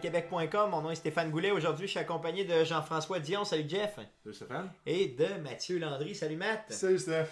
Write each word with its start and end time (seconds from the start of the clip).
arcadequebec.com. 0.00 0.70
Mon 0.70 0.82
nom 0.82 0.90
est 0.90 0.96
Stéphane 0.96 1.30
Goulet. 1.30 1.50
Aujourd'hui, 1.50 1.86
je 1.86 1.92
suis 1.92 2.00
accompagné 2.00 2.44
de 2.44 2.64
Jean-François 2.64 3.18
Dion. 3.18 3.44
Salut 3.44 3.64
Jeff. 3.68 3.94
Salut 4.22 4.34
Stéphane. 4.34 4.70
Et 4.84 5.08
de 5.08 5.26
Mathieu 5.42 5.78
Landry. 5.78 6.14
Salut 6.14 6.36
Matt. 6.36 6.70
Salut 6.72 6.98
Steph. 6.98 7.28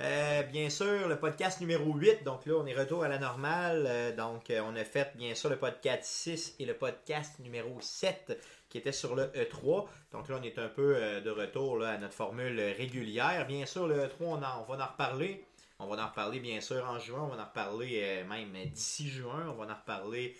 Euh, 0.00 0.42
bien 0.44 0.68
sûr, 0.70 1.08
le 1.08 1.16
podcast 1.16 1.60
numéro 1.60 1.92
8. 1.94 2.24
Donc 2.24 2.44
là, 2.46 2.54
on 2.56 2.66
est 2.66 2.74
retour 2.74 3.04
à 3.04 3.08
la 3.08 3.18
normale. 3.18 3.84
Euh, 3.88 4.14
donc, 4.14 4.50
euh, 4.50 4.60
on 4.66 4.74
a 4.76 4.84
fait 4.84 5.12
bien 5.16 5.34
sûr 5.34 5.48
le 5.50 5.56
podcast 5.56 6.04
6 6.04 6.56
et 6.58 6.66
le 6.66 6.74
podcast 6.74 7.38
numéro 7.40 7.76
7 7.80 8.36
qui 8.68 8.78
était 8.78 8.92
sur 8.92 9.14
le 9.14 9.24
E3. 9.26 9.86
Donc 10.12 10.28
là, 10.28 10.38
on 10.40 10.42
est 10.42 10.58
un 10.58 10.68
peu 10.68 10.94
de 11.24 11.30
retour 11.30 11.78
là, 11.78 11.90
à 11.90 11.98
notre 11.98 12.14
formule 12.14 12.60
régulière. 12.76 13.46
Bien 13.46 13.64
sûr, 13.64 13.86
le 13.86 13.96
E3, 13.96 14.10
on, 14.20 14.32
en- 14.42 14.66
on 14.68 14.72
va 14.72 14.84
en 14.84 14.88
reparler. 14.88 15.44
On 15.80 15.86
va 15.86 16.02
en 16.04 16.08
reparler 16.08 16.40
bien 16.40 16.60
sûr 16.60 16.84
en 16.88 16.98
juin. 16.98 17.20
On 17.22 17.34
va 17.34 17.40
en 17.42 17.46
reparler 17.46 18.24
même 18.28 18.52
d'ici 18.70 19.08
juin. 19.08 19.46
On 19.48 19.52
va 19.54 19.72
en 19.72 19.76
reparler 19.76 20.36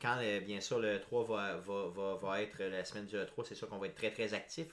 quand 0.00 0.18
euh, 0.20 0.40
bien 0.40 0.60
sûr 0.60 0.78
le 0.78 0.98
E3 0.98 2.20
va, 2.20 2.42
être 2.42 2.58
la 2.62 2.84
semaine 2.84 3.06
du 3.06 3.16
E3. 3.16 3.44
C'est 3.46 3.54
sûr 3.54 3.68
qu'on 3.68 3.78
va 3.78 3.86
être 3.86 3.94
très 3.94 4.10
très 4.10 4.34
actif. 4.34 4.66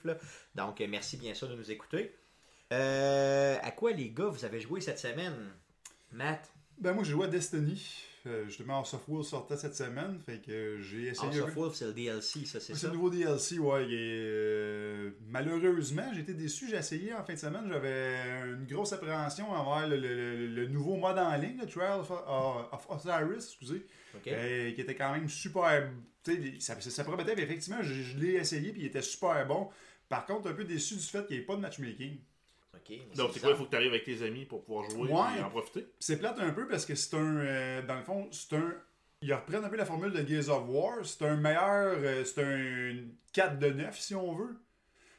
Donc, 0.54 0.80
euh, 0.80 0.86
merci 0.88 1.16
bien 1.16 1.34
sûr 1.34 1.48
de 1.48 1.54
nous 1.54 1.70
écouter. 1.70 2.14
Euh, 2.72 3.56
à 3.62 3.70
quoi 3.70 3.92
les 3.92 4.10
gars 4.10 4.26
vous 4.28 4.44
avez 4.44 4.60
joué 4.60 4.80
cette 4.80 4.98
semaine? 4.98 5.52
Matt, 6.12 6.50
Ben 6.78 6.92
moi 6.92 7.04
j'ai 7.04 7.12
joué 7.12 7.24
à 7.24 7.28
Destiny. 7.28 8.07
Euh, 8.28 8.44
justement, 8.46 8.78
House 8.80 8.92
of 8.94 9.00
Wolves 9.08 9.24
sortait 9.26 9.56
cette 9.56 9.74
semaine. 9.74 10.20
Fait 10.26 10.38
que 10.44 10.78
j'ai 10.80 11.06
essayé. 11.08 11.40
House 11.40 11.48
of 11.48 11.54
Wolves, 11.56 11.74
c'est 11.74 11.86
le 11.86 11.92
DLC, 11.94 12.44
ça, 12.44 12.60
c'est 12.60 12.74
C'est 12.74 12.80
ça? 12.80 12.86
le 12.88 12.92
nouveau 12.94 13.08
DLC, 13.10 13.58
ouais. 13.58 13.84
est, 13.84 13.88
euh, 13.92 15.10
malheureusement, 15.28 16.12
été 16.12 16.34
déçu. 16.34 16.68
J'ai 16.68 16.76
essayé 16.76 17.14
en 17.14 17.24
fin 17.24 17.34
de 17.34 17.38
semaine. 17.38 17.68
J'avais 17.68 18.16
une 18.50 18.66
grosse 18.66 18.92
appréhension 18.92 19.50
envers 19.50 19.88
le, 19.88 20.46
le- 20.46 20.66
nouveau 20.68 20.96
mode 20.96 21.18
en 21.18 21.34
ligne, 21.36 21.58
le 21.60 21.66
Trial 21.66 22.00
of, 22.00 22.10
uh, 22.10 22.74
of 22.74 22.86
Osiris, 22.90 23.46
excusez, 23.46 23.86
Ok. 24.16 24.26
euh, 24.28 24.72
qui 24.72 24.80
était 24.80 24.94
quand 24.94 25.12
même 25.12 25.28
super. 25.28 25.90
Tu 26.22 26.60
sais, 26.60 26.74
ça, 26.80 26.80
ça 26.80 27.04
promettait, 27.04 27.34
mais 27.34 27.42
effectivement, 27.42 27.82
je, 27.82 27.94
je 27.94 28.18
l'ai 28.18 28.34
essayé, 28.34 28.72
puis 28.72 28.82
il 28.82 28.86
était 28.86 29.02
super 29.02 29.46
bon. 29.46 29.68
Par 30.08 30.26
contre, 30.26 30.48
un 30.50 30.54
peu 30.54 30.64
déçu 30.64 30.94
du 30.94 31.00
fait 31.02 31.26
qu'il 31.26 31.36
n'y 31.36 31.42
ait 31.42 31.46
pas 31.46 31.56
de 31.56 31.60
matchmaking. 31.60 32.18
Ok, 32.74 32.90
mais 32.90 33.14
Donc, 33.16 33.30
c'est 33.32 33.40
quoi 33.40 33.50
Il 33.50 33.56
faut 33.56 33.64
que 33.64 33.70
tu 33.70 33.76
arrives 33.76 33.90
avec 33.92 34.04
tes 34.04 34.22
amis 34.22 34.44
pour 34.44 34.62
pouvoir 34.64 34.88
jouer 34.90 35.10
Ouais. 35.10 35.38
et 35.38 35.42
en 35.42 35.50
profiter? 35.50 35.86
C'est 35.98 36.18
plate 36.18 36.38
un 36.38 36.50
peu 36.52 36.68
parce 36.68 36.84
que 36.86 36.94
c'est 36.94 37.16
un. 37.16 37.36
euh, 37.38 37.82
dans 37.82 37.96
le 37.96 38.02
fond, 38.02 38.28
c'est 38.30 38.54
un. 38.56 38.74
Ils 39.22 39.34
reprennent 39.34 39.64
un 39.64 39.68
peu 39.68 39.76
la 39.76 39.84
formule 39.86 40.12
de 40.12 40.26
Gears 40.26 40.48
of 40.48 40.68
War. 40.68 41.04
C'est 41.04 41.24
un 41.24 41.36
meilleur. 41.36 41.96
euh, 41.98 42.24
c'est 42.24 42.42
un 42.42 42.96
4 43.32 43.58
de 43.58 43.70
9 43.70 43.98
si 43.98 44.14
on 44.14 44.34
veut. 44.34 44.56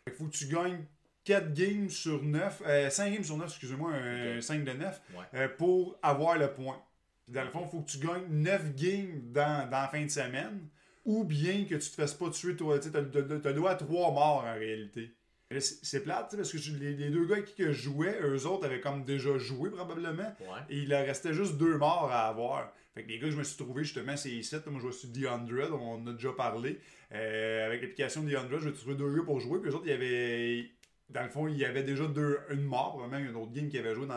Il 0.08 0.14
faut 0.14 0.25
que 0.25 0.31
tu 0.38 0.45
gagnes 0.47 0.86
4 1.25 1.53
games 1.53 1.89
sur 1.89 2.23
9. 2.23 2.61
5 2.89 3.14
games 3.14 3.23
sur 3.23 3.36
9, 3.38 3.47
excusez-moi, 3.47 3.92
un 3.94 4.38
Ok. 4.38 4.44
5 4.44 4.64
de 4.64 4.72
9. 4.73 5.02
Ouais. 5.16 5.23
euh, 5.33 5.47
pour 5.50 5.97
avoir 6.02 6.38
le 6.38 6.53
point. 6.53 6.81
Puis 7.25 7.33
Dans 7.33 7.44
le 7.44 7.50
fond, 7.52 7.64
il 7.66 7.70
faut 7.70 7.81
que 7.81 7.89
tu 7.92 7.97
gagnes 7.97 8.25
9 8.30 8.73
games 8.75 9.22
dans, 9.31 9.70
dans 9.70 9.81
la 9.81 9.88
fin 9.89 10.03
de 10.03 10.09
semaine. 10.09 10.67
Ou 11.05 11.23
bien 11.23 11.66
que 11.66 11.75
tu 11.75 11.89
te 11.89 11.95
fasses 11.95 12.14
pas 12.14 12.30
tuer. 12.30 12.55
toi, 12.55 12.77
Tu 12.80 12.88
as, 12.95 13.02
le 13.02 13.53
droit 13.53 13.72
à 13.72 13.75
3 13.75 14.11
morts 14.11 14.45
en 14.45 14.53
réalité. 14.53 15.14
Là, 15.52 15.59
C'est 15.61 16.03
plate 16.03 16.30
tu 16.30 16.31
sais, 16.31 16.38
parce 16.38 16.52
que 16.52 16.80
les, 16.80 16.94
les 16.94 17.09
deux 17.09 17.25
gars 17.25 17.42
qui 17.42 17.55
que 17.55 17.72
je 17.72 17.81
jouais, 17.81 18.19
eux 18.22 18.45
autres 18.45 18.66
avaient 18.66 18.81
comme 18.81 19.04
déjà 19.04 19.36
joué 19.39 19.71
probablement. 19.71 20.36
Ouais. 20.42 20.60
Et 20.70 20.77
il 20.80 20.89
leur 20.89 21.05
restait 21.05 21.33
juste 21.33 21.58
deux 21.58 21.77
morts 21.77 22.10
à 22.11 22.27
avoir. 22.27 22.71
Fait 22.93 23.04
que 23.04 23.10
les 23.10 23.17
gars 23.17 23.26
que 23.26 23.32
je 23.32 23.37
me 23.37 23.43
suis 23.43 23.58
trouvé 23.58 23.83
justement, 23.83 24.15
c'est 24.15 24.42
7. 24.43 24.67
Moi, 24.67 24.80
je 24.83 24.92
suis 24.92 25.08
The 25.11 25.23
100, 25.23 25.48
on 25.73 25.93
en 25.95 26.08
a 26.08 26.14
déjà 26.14 26.33
parlé. 26.33 26.80
Euh, 27.14 27.65
avec 27.65 27.82
l'application 27.82 28.23
The 28.23 28.32
100, 28.32 28.49
je 28.59 28.70
vais 28.70 28.73
trouver 28.73 28.95
deux 28.95 29.15
gars 29.15 29.23
pour 29.23 29.39
jouer. 29.39 29.59
Puis 29.59 29.70
les 29.70 29.76
autres, 29.76 29.86
il 29.88 29.92
y 29.92 29.93
avait. 29.93 30.70
Dans 31.09 31.23
le 31.23 31.30
fond, 31.30 31.48
il 31.48 31.58
y 31.58 31.65
avait 31.65 31.82
déjà 31.82 32.05
deux, 32.05 32.38
une 32.52 32.61
mort, 32.61 32.98
probablement 32.98 33.27
une 33.27 33.36
autre 33.36 33.52
game 33.52 33.67
qui 33.67 33.80
avait 33.80 33.95
joué 33.95 34.05
dans, 34.05 34.14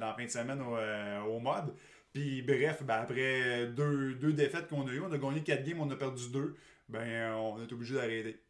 dans 0.00 0.06
la 0.08 0.14
fin 0.14 0.24
de 0.24 0.30
semaine 0.30 0.60
au, 0.60 0.76
euh, 0.76 1.20
au 1.20 1.38
mode. 1.38 1.72
Puis 2.12 2.42
bref, 2.42 2.82
ben, 2.82 2.96
après 2.96 3.68
deux, 3.68 4.14
deux 4.14 4.32
défaites 4.32 4.66
qu'on 4.66 4.86
a 4.88 4.90
eues, 4.90 5.00
on 5.00 5.12
a 5.12 5.18
gagné 5.18 5.42
quatre 5.42 5.62
games, 5.62 5.80
on 5.80 5.90
a 5.90 5.96
perdu 5.96 6.30
deux. 6.32 6.56
Ben, 6.88 7.32
on 7.34 7.62
est 7.62 7.72
obligé 7.72 7.94
d'arrêter. 7.94 8.40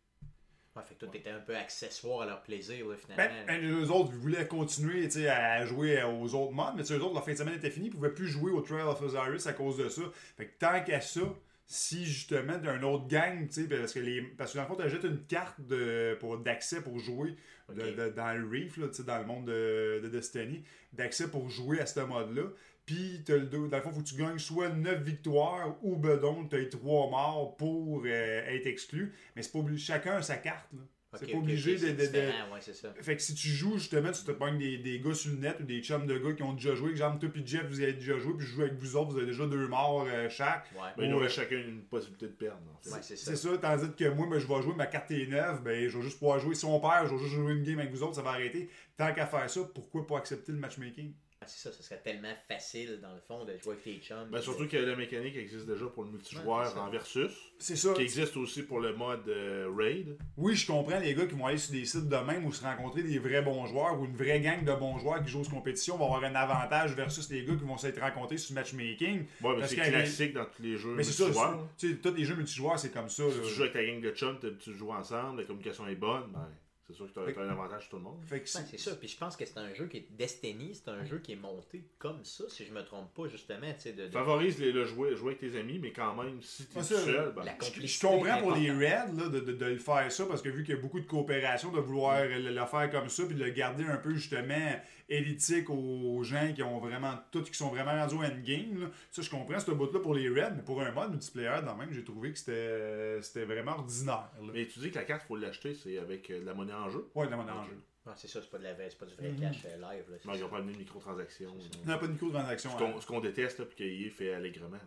Ouais, 0.74 0.82
fait 0.88 0.94
que 0.94 1.00
toi, 1.00 1.08
t'étais 1.12 1.30
un 1.30 1.40
peu 1.40 1.54
accessoire 1.54 2.22
à 2.22 2.26
leur 2.26 2.42
plaisir, 2.42 2.86
là, 2.88 2.94
Ben, 2.94 3.28
finalement. 3.28 3.46
ben, 3.46 3.70
eux 3.84 3.90
autres 3.90 4.12
voulaient 4.12 4.46
continuer 4.48 5.06
à 5.28 5.66
jouer 5.66 6.02
aux 6.02 6.34
autres 6.34 6.52
modes, 6.52 6.74
mais 6.76 6.82
eux 6.82 7.02
autres, 7.02 7.12
leur 7.12 7.24
fin 7.24 7.32
de 7.32 7.36
semaine 7.36 7.54
était 7.56 7.68
finie, 7.70 7.88
ils 7.88 7.92
pouvaient 7.94 8.14
plus 8.14 8.26
jouer 8.28 8.52
au 8.52 8.62
Trail 8.62 8.80
of 8.82 9.00
Osiris 9.02 9.46
à 9.46 9.52
cause 9.52 9.76
de 9.76 9.88
ça. 9.90 10.02
Fait 10.36 10.46
que 10.46 10.58
tant 10.58 10.82
qu'à 10.82 11.02
ça, 11.02 11.20
si 11.66 12.06
justement 12.06 12.56
d'un 12.58 12.82
autre 12.84 13.06
gang, 13.06 13.46
parce 13.68 13.92
que 13.92 14.00
les. 14.00 14.22
Parce 14.22 14.52
que 14.52 14.56
dans 14.58 14.62
le 14.64 14.68
fond, 14.68 14.76
tu 14.76 14.82
achètes 14.82 15.04
une 15.04 15.24
carte 15.26 15.60
de, 15.60 16.16
pour, 16.20 16.38
d'accès 16.38 16.80
pour 16.82 16.98
jouer 16.98 17.34
de- 17.72 17.82
Ok. 17.82 17.94
de- 17.96 18.08
dans 18.10 18.32
le 18.38 18.46
Reef, 18.48 18.76
là, 18.78 18.86
dans 19.06 19.18
le 19.18 19.24
monde 19.26 19.44
de, 19.46 20.00
de 20.02 20.08
Destiny, 20.08 20.62
d'accès 20.92 21.28
pour 21.30 21.48
jouer 21.50 21.80
à 21.80 21.86
ce 21.86 22.00
mode-là. 22.00 22.44
Puis, 22.86 23.22
t'as 23.24 23.36
le 23.36 23.46
dos- 23.46 23.68
dans 23.68 23.76
le 23.76 23.82
fond, 23.82 23.90
il 23.90 23.94
faut 23.94 24.02
que 24.02 24.08
tu 24.08 24.16
gagnes 24.16 24.38
soit 24.38 24.68
9 24.70 25.02
victoires 25.02 25.76
ou 25.82 25.96
bedon, 25.96 26.46
tu 26.48 26.56
as 26.56 26.64
3 26.66 27.10
morts 27.10 27.56
pour 27.56 28.02
euh, 28.04 28.44
être 28.46 28.66
exclu. 28.66 29.14
Mais 29.36 29.42
c'est 29.42 29.52
pas 29.52 29.60
obligé. 29.60 29.84
Chacun 29.84 30.14
a 30.16 30.22
sa 30.22 30.36
carte. 30.36 30.72
là. 30.72 30.80
C'est 31.18 31.30
pas 31.30 31.36
obligé 31.36 31.76
de- 31.76 31.88
de- 31.90 32.06
de, 32.06 32.52
ouais, 32.54 32.60
ça. 32.62 32.94
fait 33.02 33.16
que 33.16 33.20
si 33.22 33.34
tu 33.34 33.48
joues, 33.48 33.76
justement, 33.76 34.10
tu 34.12 34.24
te 34.24 34.30
pognes 34.32 34.56
des, 34.56 34.78
des 34.78 34.98
gars 34.98 35.12
sur 35.12 35.30
le 35.30 35.36
net 35.36 35.58
ou 35.60 35.64
des 35.64 35.82
chums 35.82 36.06
de 36.06 36.16
gars 36.16 36.32
qui 36.32 36.42
ont 36.42 36.54
déjà 36.54 36.74
joué. 36.74 36.90
Exemple, 36.90 37.18
toi 37.18 37.28
puis 37.28 37.42
Jeff, 37.46 37.66
vous 37.68 37.82
avez 37.82 37.92
déjà 37.92 38.16
joué, 38.18 38.32
puis 38.38 38.46
je 38.46 38.52
joue 38.54 38.62
avec 38.62 38.76
vous 38.78 38.96
autres, 38.96 39.10
vous 39.10 39.18
avez 39.18 39.26
déjà 39.26 39.46
deux 39.46 39.68
morts 39.68 40.06
euh, 40.08 40.30
chaque. 40.30 40.64
Ouais, 40.72 40.80
Ben, 40.96 41.04
il 41.04 41.08
Ouais. 41.10 41.12
aurait 41.18 41.28
chacun 41.28 41.58
une 41.58 41.82
possibilité 41.82 42.28
de 42.28 42.32
perdre. 42.32 42.62
en 42.74 42.78
fait. 42.82 42.90
Ouais, 42.94 43.02
c'est 43.02 43.16
ça. 43.16 43.36
Ça, 43.36 43.58
tandis 43.58 43.94
que 43.94 44.08
moi, 44.08 44.26
ben, 44.30 44.38
je 44.38 44.46
vais 44.46 44.62
jouer, 44.62 44.74
ma 44.74 44.86
carte 44.86 45.10
est 45.10 45.26
neuve, 45.26 45.62
ben, 45.62 45.86
je 45.86 45.98
vais 45.98 46.02
juste 46.02 46.18
pouvoir 46.18 46.38
jouer. 46.38 46.54
Si 46.54 46.64
on 46.64 46.80
perd, 46.80 47.08
je 47.08 47.12
vais 47.14 47.18
juste 47.20 47.34
jouer 47.34 47.52
une 47.52 47.62
game 47.62 47.78
avec 47.78 47.90
vous 47.92 48.02
autres, 48.02 48.14
ça 48.14 48.22
va 48.22 48.30
arrêter. 48.30 48.70
Tant 48.96 49.12
qu'à 49.12 49.26
faire 49.26 49.50
ça, 49.50 49.60
pourquoi 49.74 50.06
pas 50.06 50.16
accepter 50.16 50.50
le 50.52 50.58
matchmaking? 50.58 51.12
C'est 51.46 51.68
ça, 51.68 51.76
ce 51.76 51.82
serait 51.82 52.00
tellement 52.00 52.32
facile, 52.48 53.00
dans 53.02 53.12
le 53.14 53.20
fond, 53.20 53.44
de 53.44 53.56
jouer 53.62 53.72
avec 53.72 53.82
tes 53.84 53.98
chums. 53.98 54.28
Ben, 54.30 54.40
surtout 54.40 54.66
que 54.68 54.76
la 54.76 54.96
mécanique 54.96 55.36
existe 55.36 55.66
déjà 55.66 55.86
pour 55.86 56.04
le 56.04 56.10
multijoueur 56.10 56.76
en 56.78 56.90
versus, 56.90 57.30
C'est 57.58 57.76
ça. 57.76 57.92
qui 57.94 58.02
existe 58.02 58.36
aussi 58.36 58.62
pour 58.62 58.80
le 58.80 58.94
mode 58.94 59.28
euh, 59.28 59.68
raid. 59.76 60.16
Oui, 60.36 60.54
je 60.56 60.66
comprends 60.66 60.98
les 60.98 61.14
gars 61.14 61.26
qui 61.26 61.34
vont 61.34 61.46
aller 61.46 61.58
sur 61.58 61.72
des 61.72 61.84
sites 61.84 62.08
de 62.08 62.16
même 62.16 62.44
où 62.46 62.52
se 62.52 62.62
rencontrer 62.62 63.02
des 63.02 63.18
vrais 63.18 63.42
bons 63.42 63.66
joueurs 63.66 63.98
ou 64.00 64.04
une 64.04 64.16
vraie 64.16 64.40
gang 64.40 64.64
de 64.64 64.72
bons 64.74 64.98
joueurs 64.98 65.22
qui 65.22 65.30
jouent 65.30 65.42
aux 65.42 65.48
compétitions 65.50 65.96
vont 65.96 66.06
avoir 66.14 66.24
un 66.24 66.34
avantage 66.34 66.94
versus 66.94 67.28
les 67.30 67.44
gars 67.44 67.54
qui 67.54 67.64
vont 67.64 67.76
s'être 67.78 68.00
rencontrés 68.00 68.38
sur 68.38 68.54
matchmaking. 68.54 69.26
Ouais, 69.42 69.56
mais 69.56 69.66
c'est 69.68 69.76
classique 69.76 70.32
dans 70.34 70.44
tous 70.46 70.62
les 70.62 70.76
jeux 70.76 70.94
Mais 70.94 71.02
c'est 71.04 71.12
ça, 71.12 71.24
multijoueurs. 71.24 71.68
tu 71.78 71.90
sais, 71.90 71.96
tous 71.98 72.14
les 72.14 72.24
jeux 72.24 72.34
multijoueurs, 72.36 72.78
c'est 72.78 72.90
comme 72.92 73.08
ça. 73.08 73.24
Si 73.30 73.38
là. 73.38 73.44
tu 73.46 73.54
joues 73.54 73.62
avec 73.62 73.72
ta 73.74 73.84
gang 73.84 74.00
de 74.00 74.10
chums, 74.12 74.38
t'as- 74.40 74.50
tu 74.58 74.72
joues 74.74 74.92
ensemble, 74.92 75.40
la 75.40 75.46
communication 75.46 75.86
est 75.86 75.94
bonne, 75.94 76.30
ben, 76.32 76.48
c'est 76.92 77.12
sûr 77.12 77.24
que 77.24 77.30
tu 77.30 77.38
as 77.38 77.42
un 77.42 77.48
avantage 77.50 77.82
sur 77.82 77.90
tout 77.90 77.96
le 77.96 78.02
monde. 78.02 78.22
Fait 78.24 78.40
que 78.40 78.44
Ouais, 78.58 78.64
c'est 78.70 78.78
ça. 78.78 78.94
Puis 78.96 79.08
je 79.08 79.16
pense 79.16 79.36
que 79.36 79.44
c'est 79.44 79.58
un 79.58 79.72
jeu 79.74 79.86
qui 79.86 79.98
est 79.98 80.06
Destiny, 80.10 80.74
c'est 80.74 80.90
un 80.90 81.04
jeu 81.04 81.18
qui 81.18 81.32
est 81.32 81.36
monté 81.36 81.82
comme 81.98 82.24
ça, 82.24 82.44
si 82.48 82.64
je 82.64 82.72
me 82.72 82.82
trompe 82.84 83.12
pas, 83.14 83.28
justement, 83.28 83.72
tu 83.74 83.80
sais, 83.80 83.92
de, 83.92 84.06
de- 84.06 84.10
Favorise 84.10 84.58
les, 84.58 84.72
le 84.72 84.84
jouer, 84.84 85.16
jouer 85.16 85.36
avec 85.36 85.38
tes 85.52 85.58
amis, 85.58 85.78
mais 85.78 85.92
quand 85.92 86.14
même, 86.22 86.40
si 86.42 86.66
tu 86.66 86.78
es 86.78 86.82
seul, 86.82 87.32
ben, 87.34 87.44
la 87.44 87.54
Je- 87.60 87.86
Je 87.86 88.00
comprends 88.06 88.38
pour 88.40 88.54
les 88.54 88.70
raids 88.70 89.12
là, 89.16 89.28
de, 89.28 89.40
de- 89.40 89.52
de 89.52 89.64
le 89.66 89.78
faire 89.78 90.10
ça 90.12 90.26
parce 90.26 90.42
que 90.42 90.48
vu 90.48 90.62
qu'il 90.64 90.74
y 90.74 90.78
a 90.78 90.80
beaucoup 90.80 91.00
de 91.00 91.06
coopération, 91.06 91.70
de 91.72 91.80
vouloir 91.80 92.24
Mm. 92.24 92.28
le, 92.28 92.50
le 92.50 92.66
faire 92.66 92.90
comme 92.90 93.08
ça 93.08 93.24
puis 93.26 93.34
de 93.34 93.44
le 93.44 93.50
garder 93.50 93.84
un 93.84 93.96
peu 93.96 94.14
justement 94.14 94.72
élitique 95.16 95.68
aux 95.70 96.22
gens 96.22 96.52
qui 96.54 96.62
ont 96.62 96.78
vraiment 96.78 97.14
tout 97.30 97.42
qui 97.42 97.54
sont 97.54 97.68
vraiment 97.68 97.92
rendus 97.92 98.14
au 98.14 98.22
endgame. 98.22 98.80
Là. 98.82 98.86
Ça, 99.10 99.22
je 99.22 99.30
comprends 99.30 99.58
ce 99.60 99.70
bout-là 99.70 100.00
pour 100.00 100.14
les 100.14 100.28
raids, 100.28 100.52
mais 100.56 100.62
pour 100.62 100.80
un 100.82 100.90
mode 100.92 101.10
multiplayer, 101.10 101.62
dans 101.64 101.76
même, 101.76 101.92
j'ai 101.92 102.04
trouvé 102.04 102.32
que 102.32 102.38
c'était 102.38 103.20
c'était 103.22 103.44
vraiment 103.44 103.72
ordinaire. 103.72 104.30
Là. 104.40 104.50
Mais 104.52 104.66
tu 104.66 104.78
dis 104.80 104.90
que 104.90 104.96
la 104.96 105.04
carte, 105.04 105.26
faut 105.26 105.36
l'acheter, 105.36 105.74
c'est 105.74 105.98
avec 105.98 106.30
euh, 106.30 106.40
de 106.40 106.46
la 106.46 106.54
monnaie 106.54 106.72
en 106.72 106.88
jeu? 106.90 107.08
Ouais, 107.14 107.28
dans 107.28 107.36
mon 107.36 107.48
enjeu. 107.50 107.78
Ouais, 108.04 108.12
c'est 108.16 108.26
ça, 108.28 108.40
c'est 108.42 108.50
pas, 108.50 108.58
de 108.58 108.64
la 108.64 108.74
c'est 108.90 108.98
pas 108.98 109.06
du 109.06 109.14
vrai 109.14 109.28
Mhm. 109.30 109.40
cash 109.40 109.58
euh, 109.66 109.76
live. 109.76 110.04
Là, 110.10 110.16
Non, 110.24 110.32
ils 110.34 110.40
n'ont 110.40 110.48
pas 110.48 110.58
amené 110.58 110.72
de 110.72 110.78
microtransactions. 110.78 111.54
Non, 111.86 111.98
pas 111.98 112.06
de 112.08 112.12
micro-transaction. 112.12 112.70
Ce 112.70 112.76
qu'on 112.76 113.00
ce 113.00 113.06
qu'on 113.06 113.20
déteste, 113.20 113.60
là, 113.60 113.64
puis 113.66 113.76
qu'il 113.76 114.10
fait 114.10 114.34
allègrement. 114.34 114.78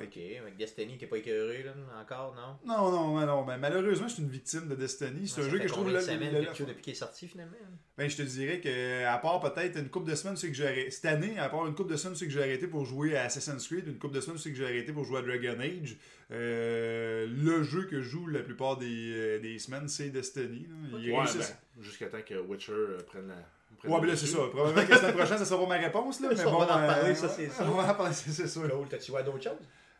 Ok, 0.00 0.16
avec 0.40 0.56
Destiny, 0.56 0.96
t'es 0.96 1.06
pas 1.06 1.18
écœuré, 1.18 1.62
là, 1.64 1.74
encore, 2.00 2.34
non? 2.34 2.56
Non, 2.66 2.90
non, 2.90 3.20
non, 3.20 3.26
non. 3.26 3.44
Ben, 3.44 3.58
malheureusement, 3.58 4.08
je 4.08 4.14
suis 4.14 4.22
une 4.22 4.30
victime 4.30 4.66
de 4.66 4.74
Destiny. 4.74 5.28
C'est 5.28 5.42
Ouais, 5.42 5.46
un 5.46 5.50
jeu 5.50 5.58
que 5.58 5.68
je 5.68 5.72
trouve 5.72 5.92
le, 5.92 6.00
joues 6.00 6.64
depuis 6.64 6.82
qu'il 6.82 6.92
est 6.92 6.96
sorti, 6.96 7.28
finalement? 7.28 7.56
Ben, 7.98 8.08
je 8.08 8.16
te 8.16 8.22
dirais 8.22 8.60
que, 8.60 9.04
à 9.04 9.18
part 9.18 9.38
peut-être 9.40 9.78
une 9.78 9.90
couple 9.90 10.10
de 10.10 10.14
semaines, 10.14 10.36
c'est 10.36 10.48
que 10.48 10.54
j'ai 10.54 10.66
arrêté. 10.66 10.90
Cette 10.90 11.04
année, 11.04 11.38
à 11.38 11.50
part 11.50 11.66
une 11.66 11.74
couple 11.74 11.92
de 11.92 11.96
semaines, 11.98 12.16
c'est 12.16 12.24
que 12.24 12.32
j'ai 12.32 12.40
arrêté 12.42 12.66
pour 12.66 12.86
jouer 12.86 13.16
à 13.18 13.24
Assassin's 13.24 13.66
Creed. 13.68 13.86
Une 13.86 13.98
couple 13.98 14.14
de 14.14 14.20
semaines, 14.22 14.38
c'est 14.38 14.50
que 14.50 14.56
j'ai 14.56 14.64
arrêté 14.64 14.92
pour 14.94 15.04
jouer 15.04 15.18
à 15.18 15.22
Dragon 15.22 15.60
Age. 15.60 15.98
Euh, 16.30 17.26
le 17.26 17.62
jeu 17.62 17.84
que 17.84 18.00
je 18.00 18.08
joue 18.08 18.26
la 18.28 18.40
plupart 18.40 18.78
des, 18.78 19.12
euh, 19.14 19.38
des 19.40 19.58
semaines, 19.58 19.88
c'est 19.88 20.08
Destiny. 20.08 20.66
Il 20.98 21.12
Ouais, 21.12 21.24
ben, 21.24 21.82
jusqu'à 21.82 22.06
temps 22.06 22.22
que 22.26 22.34
Witcher 22.40 22.72
euh, 22.72 22.98
prenne 23.06 23.28
la. 23.28 23.36
Ouais, 23.84 24.00
mais 24.00 24.06
là, 24.08 24.16
c'est 24.16 24.26
ça. 24.26 24.38
Probablement 24.52 24.84
que 24.86 24.90
la 24.90 24.98
semaine 24.98 25.14
prochaine, 25.14 25.38
ça 25.38 25.44
sera 25.44 25.60
pas 25.60 25.66
ma 25.68 25.78
réponse. 25.82 26.20
Là, 26.20 26.28
mais 26.30 26.36
Ça, 26.36 26.48
on 26.48 26.52
bon, 26.52 26.58
va 26.58 26.64
en 26.64 26.82
reparler, 26.82 27.10
euh, 27.10 27.14
ça, 27.14 27.28
c'est 27.28 27.48
sûr. 27.50 27.64
On 27.68 27.70
va 27.74 27.90
en 27.90 27.94
parler, 27.94 28.14
c'est 28.14 28.48
sûr. 28.48 28.68
Cool, 28.70 28.88
t'as-tu 28.88 29.16
à 29.16 29.22
d'autres 29.22 29.42
choses? 29.42 29.58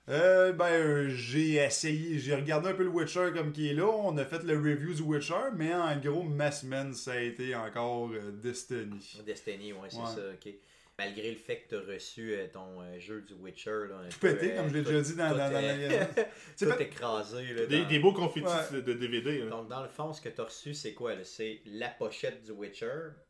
Euh, 0.09 0.53
ben, 0.53 0.65
euh, 0.67 1.09
j'ai 1.11 1.55
essayé, 1.55 2.19
j'ai 2.19 2.35
regardé 2.35 2.69
un 2.71 2.75
peu 2.75 2.83
le 2.83 2.89
Witcher 2.89 3.31
comme 3.35 3.53
qui 3.53 3.71
est 3.71 3.75
là. 3.75 3.87
On 3.87 4.17
a 4.19 4.25
fait 4.25 4.43
le 4.43 4.57
review 4.59 4.95
du 4.95 5.03
Witcher, 5.03 5.53
mais 5.57 5.73
en 5.75 5.97
gros, 5.99 6.23
ma 6.25 6.51
semaine, 6.51 6.93
ça 6.93 7.13
a 7.13 7.21
été 7.21 7.55
encore 7.55 8.11
euh, 8.13 8.33
Destiny. 8.33 9.21
Destiny, 9.25 9.73
ouais, 9.73 9.89
c'est 9.89 9.99
Ouais. 9.99 10.07
ça, 10.07 10.21
ok. 10.35 10.53
Malgré 10.99 11.31
le 11.31 11.39
fait 11.39 11.63
que 11.63 11.71
tu 11.71 11.75
as 11.77 11.95
reçu 11.95 12.33
euh, 12.35 12.47
ton 12.53 12.81
euh, 12.83 12.99
jeu 13.01 13.23
du 13.23 13.33
Witcher. 13.35 13.71
Là, 13.89 13.97
un 14.05 14.09
Tout 14.11 14.19
peu, 14.21 14.35
pété, 14.35 14.53
euh, 14.53 14.57
comme 14.59 14.69
je 14.69 14.75
l'ai 14.75 14.83
tout- 14.85 14.91
déjà 14.91 15.01
dit 15.01 15.15
dans, 15.17 15.31
tout, 15.31 15.37
la- 15.37 16.07
tout 16.59 16.67
pas- 16.67 16.81
écrasé. 16.83 17.55
Là, 17.55 17.67
Des, 17.67 17.83
dans- 17.83 17.89
des 17.89 17.99
beaux 17.99 18.13
confettis 18.13 18.47
Ouais. 18.47 18.83
de, 18.83 18.93
DVD. 18.93 19.39
là. 19.39 19.47
Donc, 19.47 19.69
dans 19.69 19.83
le 19.83 19.89
fond, 19.89 20.13
ce 20.13 20.21
que 20.21 20.29
tu 20.29 20.41
as 20.41 20.45
reçu, 20.45 20.75
c'est 20.75 20.93
quoi 20.93 21.15
là? 21.15 21.25
C'est 21.25 21.61
la 21.65 21.89
pochette 21.89 22.45
du 22.45 22.53
Witcher. 22.53 22.87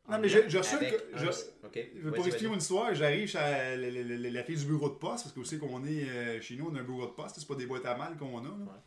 Non, 0.09 0.19
mais 0.19 0.27
j'ai- 0.29 0.41
reçu. 0.41 0.75
Pour 2.13 2.25
expliquer 2.27 2.47
mon 2.47 2.57
histoire, 2.57 2.93
j'arrive 2.93 3.27
chez 3.29 3.37
la, 3.37 3.75
la- 3.77 3.89
la- 3.89 4.03
la- 4.17 4.29
la 4.29 4.43
fille 4.43 4.57
du 4.57 4.65
bureau 4.65 4.89
de 4.89 4.95
poste, 4.95 5.23
parce 5.23 5.31
que 5.31 5.39
vous 5.39 5.45
savez 5.45 5.59
qu'on 5.61 5.85
est 5.85 6.09
euh, 6.09 6.41
chez 6.41 6.55
nous, 6.55 6.69
on 6.71 6.75
a 6.75 6.79
un 6.79 6.83
bureau 6.83 7.05
de 7.07 7.11
poste, 7.13 7.37
c'est 7.39 7.47
pas 7.47 7.55
des 7.55 7.65
boîtes 7.65 7.85
à 7.85 7.95
mal 7.95 8.17
qu'on 8.17 8.39
a. 8.39 8.43
là. 8.43 8.83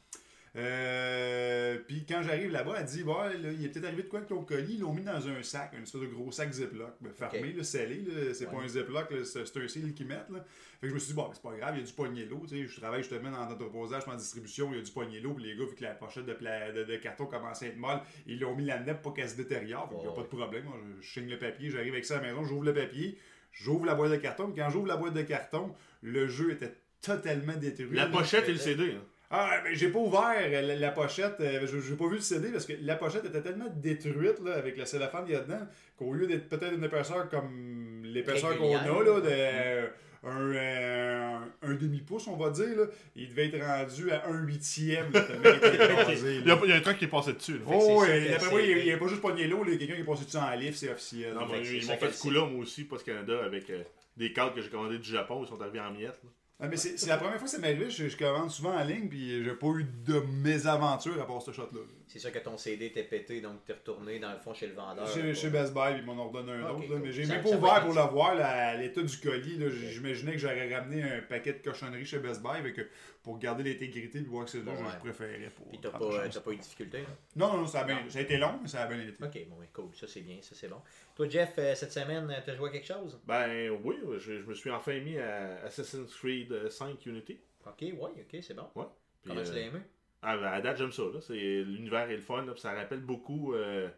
Euh, 0.56 1.78
puis 1.86 2.04
quand 2.08 2.22
j'arrive 2.22 2.50
là-bas, 2.50 2.76
elle 2.78 2.86
dit 2.86 3.02
bon, 3.04 3.18
là, 3.18 3.30
il 3.34 3.64
est 3.64 3.68
peut-être 3.68 3.84
arrivé 3.86 4.02
de 4.04 4.08
quoi 4.08 4.20
avec 4.20 4.28
ton 4.28 4.42
colis, 4.42 4.74
ils 4.74 4.80
l'ont 4.80 4.92
mis 4.92 5.02
dans 5.02 5.28
un 5.28 5.42
sac, 5.42 5.72
une 5.78 5.86
sorte 5.86 6.04
de 6.04 6.08
gros 6.08 6.30
sac 6.32 6.50
Ziploc, 6.52 6.94
ben, 7.00 7.12
fermé, 7.12 7.50
Ok. 7.50 7.56
là, 7.58 7.64
scellé, 7.64 7.96
là, 8.06 8.34
c'est 8.34 8.46
pas 8.50 8.56
un 8.58 8.68
Ziploc, 8.68 9.10
là, 9.10 9.18
c'est 9.24 9.46
c'est 9.46 9.58
un 9.62 9.68
seal 9.68 9.92
qu'ils 9.94 10.06
mettent. 10.06 10.30
Là. 10.30 10.44
Fait 10.80 10.86
que 10.86 10.88
je 10.88 10.94
me 10.94 10.98
suis 10.98 11.08
dit, 11.08 11.14
bon, 11.14 11.24
ben, 11.24 11.30
c'est 11.34 11.42
pas 11.42 11.56
grave, 11.56 11.74
il 11.76 11.80
y 11.80 11.82
a 11.82 11.86
du 11.86 11.92
poignet 11.92 12.24
l'eau, 12.24 12.42
tu 12.48 12.56
sais, 12.56 12.66
je 12.66 12.80
travaille 12.80 13.02
justement 13.02 13.30
dans 13.30 13.38
l'entreposage, 13.48 14.02
en 14.06 14.14
distribution, 14.16 14.68
il 14.72 14.76
y 14.78 14.80
a 14.80 14.82
du 14.82 14.90
poignet 14.92 15.20
l'eau, 15.20 15.34
puis 15.34 15.44
les 15.44 15.56
gars, 15.56 15.64
vu 15.64 15.74
que 15.74 15.82
la 15.82 15.94
pochette 15.94 16.26
de, 16.26 16.34
pla- 16.34 16.72
de, 16.72 16.84
de 16.84 16.96
carton 16.96 17.26
commençait 17.26 17.66
à 17.66 17.68
être 17.68 17.76
molle, 17.76 18.00
ils 18.26 18.38
l'ont 18.40 18.54
mis 18.54 18.64
là-dedans 18.64 18.94
pour 19.02 19.12
pas 19.14 19.20
qu'elle 19.20 19.30
se 19.30 19.36
détériore, 19.36 19.88
fait 19.90 19.96
qu'il 19.96 20.04
y 20.04 20.08
a 20.08 20.10
Oh, 20.10 20.14
pas 20.14 20.22
de 20.22 20.26
problème, 20.28 20.64
moi, 20.64 20.76
je, 21.00 21.06
signe 21.06 21.28
le 21.28 21.38
papier, 21.38 21.70
j'arrive 21.70 21.92
avec 21.92 22.04
ça 22.04 22.18
à 22.18 22.22
la 22.22 22.28
maison, 22.28 22.44
j'ouvre 22.44 22.64
le 22.64 22.74
papier, 22.74 23.18
j'ouvre 23.52 23.84
la 23.86 23.94
boîte 23.94 24.10
de 24.12 24.16
carton, 24.16 24.50
puis 24.50 24.62
quand 24.62 24.70
j'ouvre 24.70 24.86
la 24.86 24.96
boîte 24.96 25.14
de 25.14 25.22
carton, 25.22 25.74
le 26.02 26.28
jeu 26.28 26.50
était 26.52 26.74
totalement 27.02 27.54
détruit. 27.56 27.88
La 27.96 28.06
pochette 28.06 28.48
et 28.48 28.52
le 28.52 28.58
CD. 28.58 28.92
hein. 28.92 29.02
Ah, 29.31 29.61
mais 29.64 29.75
j'ai 29.75 29.88
pas 29.88 29.99
ouvert 29.99 30.34
la, 30.50 30.62
la 30.76 30.90
pochette, 30.93 31.34
euh, 31.40 31.67
je- 31.67 31.81
j'ai 31.81 31.96
pas 31.96 32.06
vu 32.08 32.14
le 32.17 32.20
CD 32.20 32.49
parce 32.50 32.64
que 32.67 32.75
la 32.81 32.94
pochette 32.94 33.25
était 33.25 33.43
tellement 33.43 33.67
détruite 33.75 34.38
là, 34.44 34.55
avec 34.55 34.76
le 34.76 34.84
cellophane 34.84 35.25
qu'il 35.25 35.34
y 35.34 35.37
a 35.37 35.40
dedans 35.40 35.67
qu'au 35.99 36.12
lieu 36.12 36.26
d'être 36.28 36.49
peut-être 36.49 36.75
une 36.75 36.84
épaisseur 36.84 37.28
comme 37.28 38.02
l'épaisseur 38.05 38.56
qu'on 38.58 38.76
a, 38.76 38.84
là, 39.05 39.20
de, 39.20 39.28
euh, 39.28 39.87
un, 40.25 40.52
euh, 40.55 41.38
un 41.62 41.75
demi-pouce, 41.75 42.26
on 42.28 42.37
va 42.37 42.50
dire, 42.50 42.67
là, 42.76 42.84
il 43.17 43.28
devait 43.28 43.46
être 43.46 43.61
rendu 43.64 44.11
à 44.12 44.26
un 44.26 44.43
huitième. 44.44 45.11
là, 45.12 45.20
il 45.25 45.44
y, 45.44 46.50
a, 46.50 46.55
là. 46.55 46.61
il 46.64 46.70
y 46.70 46.73
a 46.73 46.76
un 46.76 46.81
truc 46.81 46.99
qui 46.99 47.05
est 47.05 47.08
passé 47.08 47.32
dessus. 47.32 47.61
Oh, 47.67 48.00
ouais, 48.00 48.31
d'après 48.31 48.50
moi, 48.50 48.61
il 48.62 48.84
n'y 48.84 48.93
a 48.93 48.96
pas 48.99 49.06
juste 49.08 49.20
pogné 49.20 49.46
l'eau, 49.49 49.62
là, 49.64 49.76
quelqu'un 49.76 49.94
qui 49.94 50.00
est 50.00 50.05
passé 50.05 50.25
dessus 50.25 50.37
en 50.37 50.50
livre, 50.55 50.76
c'est 50.76 50.90
officiel. 50.90 51.34
Non, 51.34 51.46
mais 51.50 51.58
ils 51.67 51.87
m'ont 51.87 51.96
fait 51.96 52.12
ce 52.12 52.23
coup-là, 52.23 52.46
moi 52.46 52.62
aussi, 52.62 52.84
Post 52.84 53.05
Canada, 53.05 53.40
avec 53.44 53.70
euh, 53.70 53.82
des 54.17 54.32
cadres 54.32 54.55
que 54.55 54.61
j'ai 54.62 54.69
commandés 54.70 54.99
du 54.99 55.08
Japon. 55.11 55.43
Ils 55.44 55.49
sont 55.49 55.61
arrivés 55.61 55.81
en 55.81 55.90
miettes. 55.93 56.20
là. 56.25 56.31
Ah, 56.58 56.68
mais 56.68 56.76
c'est 56.78 57.06
la 57.06 57.18
première 57.18 57.36
fois 57.36 57.44
que 57.44 57.50
ça 57.50 57.58
m'arrive, 57.58 57.90
je, 57.90 58.08
je 58.08 58.16
commande 58.16 58.50
souvent 58.50 58.74
en 58.74 58.82
ligne, 58.82 59.08
puis 59.10 59.44
j'ai 59.44 59.52
pas 59.54 59.66
eu 59.76 59.84
de 59.84 60.20
mésaventures 60.42 61.20
à 61.20 61.26
part 61.26 61.42
ce 61.42 61.52
shot-là. 61.52 61.80
C'est 62.06 62.18
sûr 62.18 62.32
que 62.32 62.38
ton 62.38 62.56
CD 62.56 62.86
était 62.86 63.02
pété, 63.02 63.42
donc 63.42 63.62
tu 63.66 63.72
es 63.72 63.74
retourné 63.74 64.18
dans 64.18 64.32
le 64.32 64.38
fond 64.38 64.54
chez 64.54 64.66
le 64.68 64.72
vendeur. 64.72 65.06
Chez, 65.06 65.34
chez 65.34 65.50
Best 65.50 65.74
Buy, 65.74 65.96
ils 65.98 66.04
m'en 66.06 66.14
ont 66.14 66.28
redonné 66.30 66.52
un 66.52 66.64
Ah, 66.66 66.72
autre. 66.72 66.88
là, 66.90 66.98
mais 67.02 67.12
j'ai 67.12 67.26
même 67.26 67.42
pas 67.42 67.50
ouvert 67.50 67.80
pour 67.82 67.90
utile. 67.90 68.02
le 68.04 68.08
voir, 68.10 68.34
là, 68.36 68.68
à 68.68 68.74
l'état 68.76 69.02
du 69.02 69.16
colis. 69.18 69.60
J'imaginais 69.92 70.32
que 70.32 70.38
j'aurais 70.38 70.74
ramené 70.74 71.02
un 71.02 71.20
paquet 71.28 71.52
de 71.52 71.58
cochonneries 71.58 72.06
chez 72.06 72.20
Best 72.20 72.40
Buy. 72.40 72.56
avec, 72.56 72.80
pour 73.22 73.38
garder 73.38 73.62
l'intégrité 73.64 74.18
et 74.18 74.22
voir 74.22 74.44
que 74.46 74.50
c'est 74.52 74.58
là, 74.58 74.64
Bon, 74.72 74.76
je- 74.78 74.84
ouais. 74.84 74.90
je 74.94 74.98
préférais. 74.98 75.50
Pour 75.54 75.68
Puis 75.68 75.78
t'as 75.82 75.90
prendre 75.90 76.08
pas, 76.10 76.52
eu 76.52 76.56
de 76.56 76.60
difficulté. 76.62 76.98
là? 76.98 77.04
Non, 77.34 77.48
non, 77.52 77.58
non, 77.62 77.66
ça 77.66 77.80
a, 77.80 77.84
bien- 77.84 77.96
Non. 78.02 78.08
ça 78.08 78.20
a 78.20 78.22
été 78.22 78.38
long, 78.38 78.58
mais 78.62 78.68
ça 78.68 78.82
a 78.82 78.86
bien 78.86 78.98
été. 79.00 79.12
Ok, 79.22 79.46
bon, 79.50 79.56
cool. 79.74 79.90
Ça, 79.94 80.06
c'est 80.08 80.20
bien. 80.22 80.36
Ça, 80.40 80.54
c'est 80.54 80.68
bon. 80.68 80.80
Toi, 81.16 81.28
Jeff, 81.28 81.54
euh, 81.58 81.74
cette 81.74 81.92
semaine, 81.92 82.30
euh, 82.30 82.40
t'as 82.44 82.54
joué 82.54 82.68
à 82.68 82.72
quelque 82.72 82.86
chose? 82.86 83.18
Ben 83.26 83.70
oui, 83.82 83.96
je, 84.18 84.38
je 84.40 84.44
me 84.44 84.54
suis 84.54 84.70
enfin 84.70 85.00
mis 85.00 85.18
à 85.18 85.62
Assassin's 85.64 86.14
Creed 86.14 86.52
euh, 86.52 86.68
5 86.70 87.04
Unity. 87.06 87.38
Ok, 87.66 87.80
ouais, 87.80 87.92
ok, 87.98 88.36
c'est 88.42 88.54
bon. 88.54 88.68
Ouais. 88.74 88.84
Puis, 89.22 89.30
Comment 89.30 89.42
tu 89.42 89.50
euh, 89.50 89.54
l'as 89.54 89.60
aimé? 89.62 89.78
Ah, 90.22 90.36
ben, 90.36 90.44
à 90.46 90.60
date, 90.60 90.76
j'aime 90.76 90.92
ça. 90.92 91.02
l'univers 91.30 92.10
est 92.10 92.16
le 92.16 92.22
fun. 92.22 92.44
là, 92.44 92.52
puis 92.52 92.60
ça 92.60 92.72
rappelle 92.74 93.00
beaucoup 93.00 93.54
euh, 93.54 93.88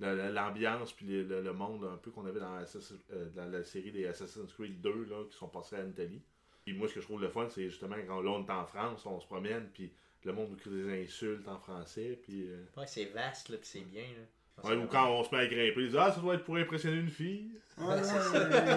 la- 0.00 0.14
la- 0.14 0.30
l'ambiance 0.30 0.92
puis 0.92 1.06
le, 1.06 1.24
le- 1.24 1.42
le 1.42 1.52
monde 1.52 1.84
un 1.84 1.96
peu 1.96 2.10
qu'on 2.12 2.26
avait 2.26 2.40
dans, 2.40 2.56
euh, 2.58 3.28
la 3.34 3.64
série 3.64 3.90
des 3.90 4.06
Assassin's 4.06 4.52
Creed 4.52 4.80
2 4.80 5.06
là, 5.10 5.24
qui 5.28 5.36
sont 5.36 5.48
passés 5.48 5.76
en 5.76 5.88
Italie. 5.88 6.22
Puis 6.64 6.74
moi, 6.76 6.86
ce 6.88 6.94
que 6.94 7.00
je 7.00 7.06
trouve 7.06 7.20
le 7.20 7.28
fun, 7.28 7.48
c'est 7.48 7.68
justement 7.70 7.96
quand 8.06 8.20
là, 8.20 8.30
on 8.30 8.46
est 8.46 8.50
en 8.50 8.66
France, 8.66 9.04
on 9.06 9.18
se 9.20 9.26
promène, 9.26 9.68
puis 9.74 9.92
le 10.24 10.32
monde 10.32 10.50
nous 10.50 10.56
crie 10.56 10.70
des 10.70 11.02
insultes 11.02 11.48
en 11.48 11.58
français. 11.58 12.18
Puis, 12.22 12.46
euh, 12.48 12.64
Ouais, 12.76 12.86
c'est 12.86 13.06
vaste, 13.06 13.48
là, 13.48 13.56
puis 13.56 13.66
c'est 13.66 13.80
bien, 13.80 14.02
là. 14.02 14.24
Ouais, 14.64 14.76
ou 14.76 14.86
quand 14.86 15.10
on 15.10 15.24
se 15.24 15.34
met 15.34 15.42
à 15.42 15.46
grimper, 15.46 15.74
ils 15.82 15.86
disent 15.88 15.96
Ah, 15.98 16.12
ça 16.12 16.20
doit 16.20 16.34
être 16.34 16.44
pour 16.44 16.56
impressionner 16.56 16.96
une 16.98 17.10
fille. 17.10 17.50
Ouais, 17.78 17.94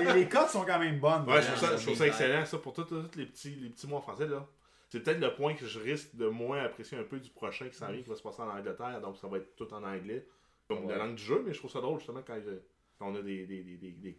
les, 0.06 0.14
les 0.22 0.30
cotes 0.30 0.50
sont 0.50 0.64
quand 0.64 0.78
même 0.80 1.00
bonnes. 1.00 1.28
Ouais, 1.28 1.42
je 1.42 1.48
trouve 1.48 1.58
ça, 1.60 1.76
je 1.78 1.86
trouve 1.92 2.02
excellent, 2.04 2.46
ça, 2.46 2.58
pour 2.60 2.74
tous 2.74 2.86
les 3.16 3.26
petits, 3.26 3.50
les 3.56 3.70
petits 3.70 3.88
mots 3.88 3.98
en 3.98 4.02
français, 4.02 4.28
là. 4.28 4.46
C'est 4.90 5.00
peut-être 5.02 5.20
le 5.22 5.34
point 5.34 5.54
que 5.56 5.66
je 5.66 5.80
risque 5.80 6.16
de 6.16 6.28
moins 6.28 6.64
apprécier 6.64 6.98
un 6.98 7.04
peu 7.04 7.18
du 7.20 7.30
prochain 7.30 7.68
qui 7.70 7.76
s'en 7.76 7.88
vient, 7.92 8.02
qui 8.02 8.10
va 8.10 8.16
se 8.16 8.22
passer 8.22 8.42
en 8.42 8.50
Angleterre, 8.50 9.00
donc 9.02 9.18
ça 9.18 9.28
va 9.28 9.38
être 9.38 9.56
tout 9.56 9.74
en 9.74 9.84
anglais, 9.84 10.26
comme 10.68 10.86
Ouais. 10.86 10.92
la 10.98 10.98
langue 11.06 11.16
du 11.16 11.24
jeu, 11.24 11.42
mais 11.46 11.54
je 11.54 11.60
trouve 11.60 11.72
ça 11.72 11.80
drôle, 11.82 11.98
justement, 12.00 12.22
quand, 12.28 12.38
je- 12.46 12.60
quand 13.00 13.08
on 13.12 13.16
a 13.16 13.22
des, 13.22 13.48
des, 13.48 13.62
des, 13.64 13.78
des, 13.78 14.18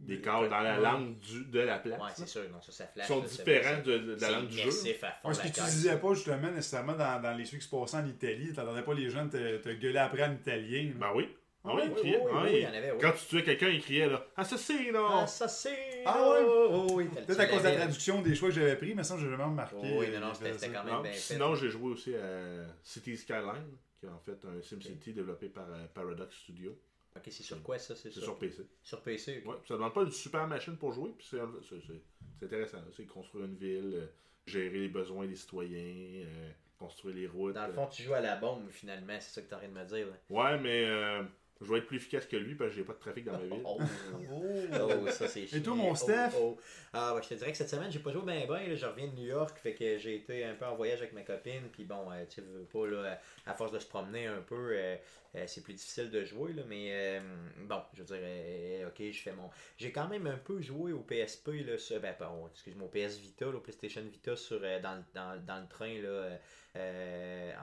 des, 0.00 0.20
cadres 0.20 0.48
dans 0.48 0.60
la 0.60 0.78
langue 0.78 1.18
du, 1.18 1.44
de 1.44 1.60
la 1.60 1.78
place, 1.78 2.00
Ouais, 2.00 2.08
c'est 2.14 2.26
sûr, 2.28 2.42
non, 2.50 2.60
ça, 2.62 2.72
ça 2.72 2.86
flash. 2.86 3.06
qui 3.06 3.12
sont 3.12 3.20
là, 3.22 3.28
différents 3.28 3.82
de, 3.82 4.16
la 4.20 4.30
langue 4.30 4.48
du 4.48 4.56
jeu. 4.58 4.70
ce 4.70 4.82
que 4.88 5.48
tu 5.54 5.60
disais 5.60 5.96
pas 5.98 6.14
justement 6.14 6.50
nécessairement 6.50 6.94
dans, 6.94 7.20
dans 7.22 7.36
les 7.36 7.44
trucs 7.44 7.60
qui 7.60 7.66
se 7.66 7.70
passaient 7.70 7.96
en 7.98 8.06
Italie, 8.06 8.52
t'entendais 8.52 8.82
pas 8.82 8.94
les 8.94 9.10
gens 9.10 9.28
te, 9.28 9.58
te 9.58 9.68
gueuler 9.70 9.98
après 9.98 10.24
en 10.24 10.32
italien. 10.32 10.84
là. 10.98 11.08
Ben 11.08 11.12
oui. 11.14 11.28
Ah 11.62 11.72
oui, 11.74 11.82
Oui, 11.82 11.84
il 11.84 11.92
oui, 11.92 12.00
criait. 12.00 12.16
oui, 12.24 12.30
Ah 12.32 12.40
oui, 12.42 12.48
oui. 12.50 12.56
il 12.56 12.62
y 12.62 12.66
en 12.66 12.72
avait, 12.72 12.92
oui. 12.92 12.98
Quand 13.02 13.12
tu 13.12 13.26
tuais 13.26 13.42
quelqu'un, 13.44 13.68
il 13.68 13.82
criait 13.82 14.08
là 14.08 14.24
Assassino 14.34 15.06
Ah, 15.10 15.26
ça 15.26 15.46
c'est. 15.46 16.02
Ah 16.06 16.30
ouais? 16.30 16.38
Oh, 16.46 16.86
oui, 16.92 17.08
t'as- 17.14 17.20
Peut-être 17.20 17.40
à 17.40 17.46
cause 17.48 17.58
de 17.62 17.68
la 17.68 17.76
traduction 17.76 18.22
des 18.22 18.34
choix 18.34 18.48
que 18.48 18.54
j'avais 18.54 18.76
pris, 18.76 18.94
mais 18.94 19.04
ça, 19.04 19.16
j'ai 19.18 19.28
jamais 19.28 19.44
remarqué. 19.44 19.76
Oh, 19.78 19.82
oui, 19.98 20.06
non, 20.08 20.14
euh, 20.16 20.20
non, 20.20 20.32
il 20.40 20.54
c'était 20.54 20.68
quand 20.72 20.84
même 20.84 20.94
Non, 20.94 21.02
bien 21.02 21.12
fait. 21.12 21.18
Sinon, 21.18 21.54
j'ai 21.56 21.68
joué 21.68 21.90
aussi 21.92 22.14
à 22.14 22.64
City 22.82 23.14
Skyline, 23.14 23.76
qui 23.98 24.06
est 24.06 24.08
en 24.08 24.18
fait 24.20 24.42
un 24.46 24.62
SimCity 24.62 25.12
développé 25.12 25.48
par 25.50 25.66
euh, 25.70 25.84
Paradox 25.92 26.34
Studio. 26.34 26.78
Ok, 27.16 27.22
c'est 27.26 27.42
sur 27.42 27.62
quoi 27.62 27.78
ça 27.78 27.96
C'est 27.96 28.10
sur... 28.10 28.22
sur 28.22 28.38
PC. 28.38 28.62
sur 28.82 29.02
PC. 29.02 29.42
Ouais, 29.44 29.56
ça 29.66 29.74
demande 29.74 29.92
pas 29.94 30.02
une 30.02 30.12
super 30.12 30.46
machine 30.46 30.76
pour 30.76 30.92
jouer, 30.92 31.10
puis 31.16 31.26
c'est 31.28 31.38
c'est- 31.68 31.80
c'est- 31.86 32.02
c'est 32.38 32.44
intéressant. 32.46 32.78
C'est 32.96 33.06
construire 33.06 33.46
une 33.46 33.56
ville, 33.56 33.92
euh, 33.94 34.06
gérer 34.46 34.78
les 34.78 34.88
besoins 34.88 35.26
des 35.26 35.34
citoyens, 35.36 36.24
euh, 36.26 36.50
construire 36.78 37.16
les 37.16 37.26
routes. 37.26 37.54
Dans 37.54 37.66
le 37.66 37.72
fond, 37.72 37.86
tu 37.88 38.02
joues 38.02 38.14
à 38.14 38.20
la 38.20 38.36
bombe 38.36 38.68
finalement, 38.70 39.16
c'est 39.20 39.32
ça 39.34 39.42
que 39.42 39.48
t'es 39.48 39.54
en 39.54 39.58
train 39.58 39.68
de 39.68 39.72
me 39.74 39.84
dire. 39.84 40.06
Là. 40.06 40.12
Ouais, 40.30 40.58
mais 40.60 40.84
euh, 40.86 41.24
je 41.60 41.70
vais 41.70 41.78
être 41.78 41.86
plus 41.86 41.96
efficace 41.98 42.26
que 42.26 42.36
lui 42.36 42.54
parce 42.54 42.70
que 42.70 42.76
j'ai 42.76 42.84
pas 42.84 42.94
de 42.94 42.98
trafic 42.98 43.24
dans 43.24 43.32
ma 43.32 43.38
ville. 43.44 43.60
Oh, 43.64 43.78
oh, 45.04 45.10
ça 45.10 45.28
c'est 45.28 45.46
chiant. 45.46 45.60
toi, 45.62 45.74
mon 45.74 45.90
Oh, 45.92 45.94
Steph? 45.94 46.30
oh. 46.36 46.56
Ah, 46.92 47.14
ouais, 47.14 47.22
je 47.22 47.28
te 47.28 47.34
dirais 47.34 47.50
que 47.52 47.56
cette 47.58 47.68
semaine, 47.68 47.90
j'ai 47.92 47.98
pas 47.98 48.12
joué 48.12 48.22
bien 48.22 48.46
bien. 48.46 48.74
Je 48.74 48.86
reviens 48.86 49.06
de 49.08 49.12
New 49.14 49.26
York, 49.26 49.58
fait 49.58 49.74
que 49.74 49.98
j'ai 49.98 50.16
été 50.16 50.44
un 50.44 50.54
peu 50.54 50.64
en 50.66 50.74
voyage 50.74 50.98
avec 51.00 51.12
ma 51.12 51.22
copine. 51.22 51.68
Puis 51.72 51.84
bon, 51.84 52.10
euh, 52.10 52.24
tu 52.28 52.40
veux 52.40 52.64
pas, 52.64 52.86
là, 52.86 53.20
à 53.46 53.54
force 53.54 53.72
de 53.72 53.78
se 53.78 53.86
promener 53.86 54.26
un 54.26 54.40
peu, 54.40 54.70
euh, 54.72 54.96
euh, 55.36 55.44
c'est 55.46 55.62
plus 55.62 55.74
difficile 55.74 56.10
de 56.10 56.24
jouer. 56.24 56.52
Là, 56.54 56.62
mais 56.66 56.88
euh, 56.92 57.20
bon, 57.66 57.80
je 57.94 58.02
veux 58.02 58.06
dire, 58.06 58.16
euh, 58.20 58.88
ok, 58.88 59.02
je 59.12 59.20
fais 59.20 59.32
mon. 59.32 59.50
J'ai 59.76 59.92
quand 59.92 60.08
même 60.08 60.26
un 60.26 60.38
peu 60.38 60.60
joué 60.60 60.92
au 60.92 61.00
PSP, 61.00 61.48
là, 61.66 61.78
sur, 61.78 62.00
ben, 62.00 62.14
pardon, 62.18 62.48
excuse-moi, 62.50 62.86
au 62.86 62.90
PS 62.90 63.18
Vita, 63.18 63.44
là, 63.46 63.54
au 63.56 63.60
PlayStation 63.60 64.02
Vita, 64.02 64.34
sur, 64.34 64.60
euh, 64.62 64.80
dans, 64.80 64.96
le- 64.96 65.04
dans, 65.14 65.40
dans 65.46 65.60
le 65.60 65.68
train, 65.68 66.00
là, 66.00 66.38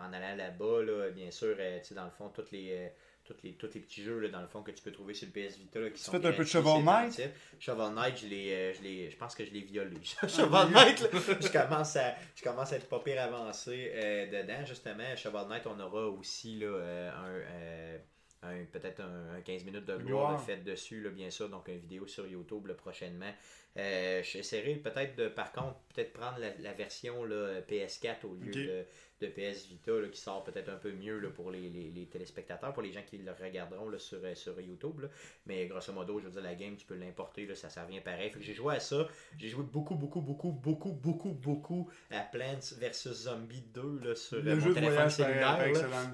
en 0.02 0.14
allant 0.14 0.36
là-bas, 0.36 0.84
là, 0.84 1.10
bien 1.10 1.32
sûr, 1.32 1.56
euh, 1.60 1.80
tu 1.80 1.86
sais, 1.90 1.96
dans 1.96 2.06
le 2.06 2.12
fond, 2.12 2.30
toutes 2.30 2.52
les. 2.52 2.90
Tous 3.28 3.36
les, 3.44 3.54
tous 3.54 3.70
les 3.74 3.82
petits 3.82 4.04
jeux 4.04 4.20
là, 4.20 4.30
dans 4.30 4.42
le 4.42 4.48
fond 4.48 4.64
que 4.64 4.72
tu 4.72 4.82
peux 4.82 4.92
trouver 4.92 5.14
sur 5.14 5.28
le 5.28 5.34
PS 5.34 5.58
Vita 5.58 5.80
là, 5.80 5.90
qui 5.90 6.02
sont 6.02 6.12
fais 6.12 6.18
un 6.26 6.32
peu 6.32 6.44
de 6.44 6.50
Shovel 6.50 6.84
Knight? 6.84 7.22
Shovel 7.60 7.94
Knight, 7.94 8.18
je, 8.18 8.28
l'ai, 8.28 8.54
euh, 8.54 8.74
je, 8.74 8.82
l'ai- 8.82 9.12
je 9.12 9.18
pense 9.18 9.36
que 9.36 9.46
je 9.46 9.52
l'ai 9.52 9.62
violé. 9.62 9.98
Shovel 10.28 10.72
Knight, 10.72 11.02
là, 11.02 11.10
je, 11.42 11.48
commence 11.52 11.96
à, 11.98 12.16
je 12.36 12.44
commence 12.44 12.74
à 12.74 12.78
être 12.78 12.88
pas 12.90 13.00
pire 13.00 13.22
avancé 13.22 13.92
euh, 13.94 14.26
dedans. 14.44 14.66
Justement, 14.66 15.16
Shovel 15.16 15.48
Knight, 15.50 15.68
on 15.68 15.80
aura 15.80 16.08
aussi 16.08 16.60
là, 16.60 16.68
euh, 16.68 17.12
un, 17.12 18.48
un- 18.50 18.66
peut-être 18.72 19.02
un, 19.02 19.36
un 19.38 19.42
15 19.42 19.64
minutes 19.66 19.86
de 19.86 19.98
gloire 19.98 20.42
fait 20.42 20.58
dessus, 20.64 21.02
là, 21.02 21.10
bien 21.10 21.30
sûr. 21.30 21.50
Donc, 21.50 21.68
une 21.68 21.80
vidéo 21.80 22.08
sur 22.08 22.26
YouTube 22.28 22.68
là, 22.68 22.74
prochainement. 22.76 23.34
Euh, 23.78 24.24
J'essaierai 24.24 24.76
peut-être 24.76 25.16
de, 25.16 25.28
par 25.28 25.52
contre, 25.52 25.76
peut-être 25.94 26.14
prendre 26.14 26.40
la, 26.40 26.50
la 26.60 26.74
version 26.74 27.24
là, 27.26 27.62
PS4 27.62 28.26
au 28.26 28.34
lieu 28.36 28.52
de, 28.66 28.86
de 29.22 29.28
PS 29.28 29.68
Vita 29.68 29.92
là, 29.92 30.08
qui 30.10 30.20
sort 30.20 30.44
peut-être 30.44 30.70
un 30.70 30.76
peu 30.76 30.92
mieux 30.92 31.20
là, 31.20 31.30
pour 31.30 31.50
les, 31.52 31.70
les- 31.70 31.92
les 31.96 32.06
téléspectateurs, 32.06 32.74
pour 32.74 32.84
les 32.84 32.92
gens 32.92 33.02
qui 33.06 33.18
le 33.18 33.32
regarderont 33.32 33.90
là, 33.90 33.98
sur, 34.00 34.20
euh, 34.24 34.36
sur 34.36 34.60
YouTube. 34.62 35.00
là. 35.02 35.08
Mais 35.46 35.66
grosso 35.68 35.92
modo, 35.94 36.20
je 36.20 36.26
veux 36.26 36.32
dire, 36.32 36.42
la 36.42 36.56
game, 36.56 36.76
tu 36.76 36.86
peux 36.86 36.96
l'importer, 36.96 37.48
ça, 37.56 37.70
ça 37.70 37.84
revient 37.84 38.02
pareil. 38.02 38.30
Fait 38.30 38.40
que 38.40 38.46
j'ai 38.46 38.54
joué 38.54 38.76
à 38.76 38.80
ça. 38.80 39.08
J'ai 39.38 39.50
joué 39.50 39.64
beaucoup, 39.64 39.96
beaucoup, 39.96 40.22
beaucoup, 40.22 40.52
beaucoup, 40.52 40.92
beaucoup, 40.92 41.32
beaucoup 41.32 41.90
à 42.12 42.20
Plants 42.20 42.60
vs 42.80 43.12
Zombie 43.14 43.64
2 43.74 44.00
là, 44.04 44.16
sur 44.16 44.38
euh, 44.38 44.42
Le 44.42 44.56
mon 44.56 44.62
jeu 44.62 44.70
de 44.70 44.74
téléphone 44.76 45.10
cellulaire. 45.10 45.58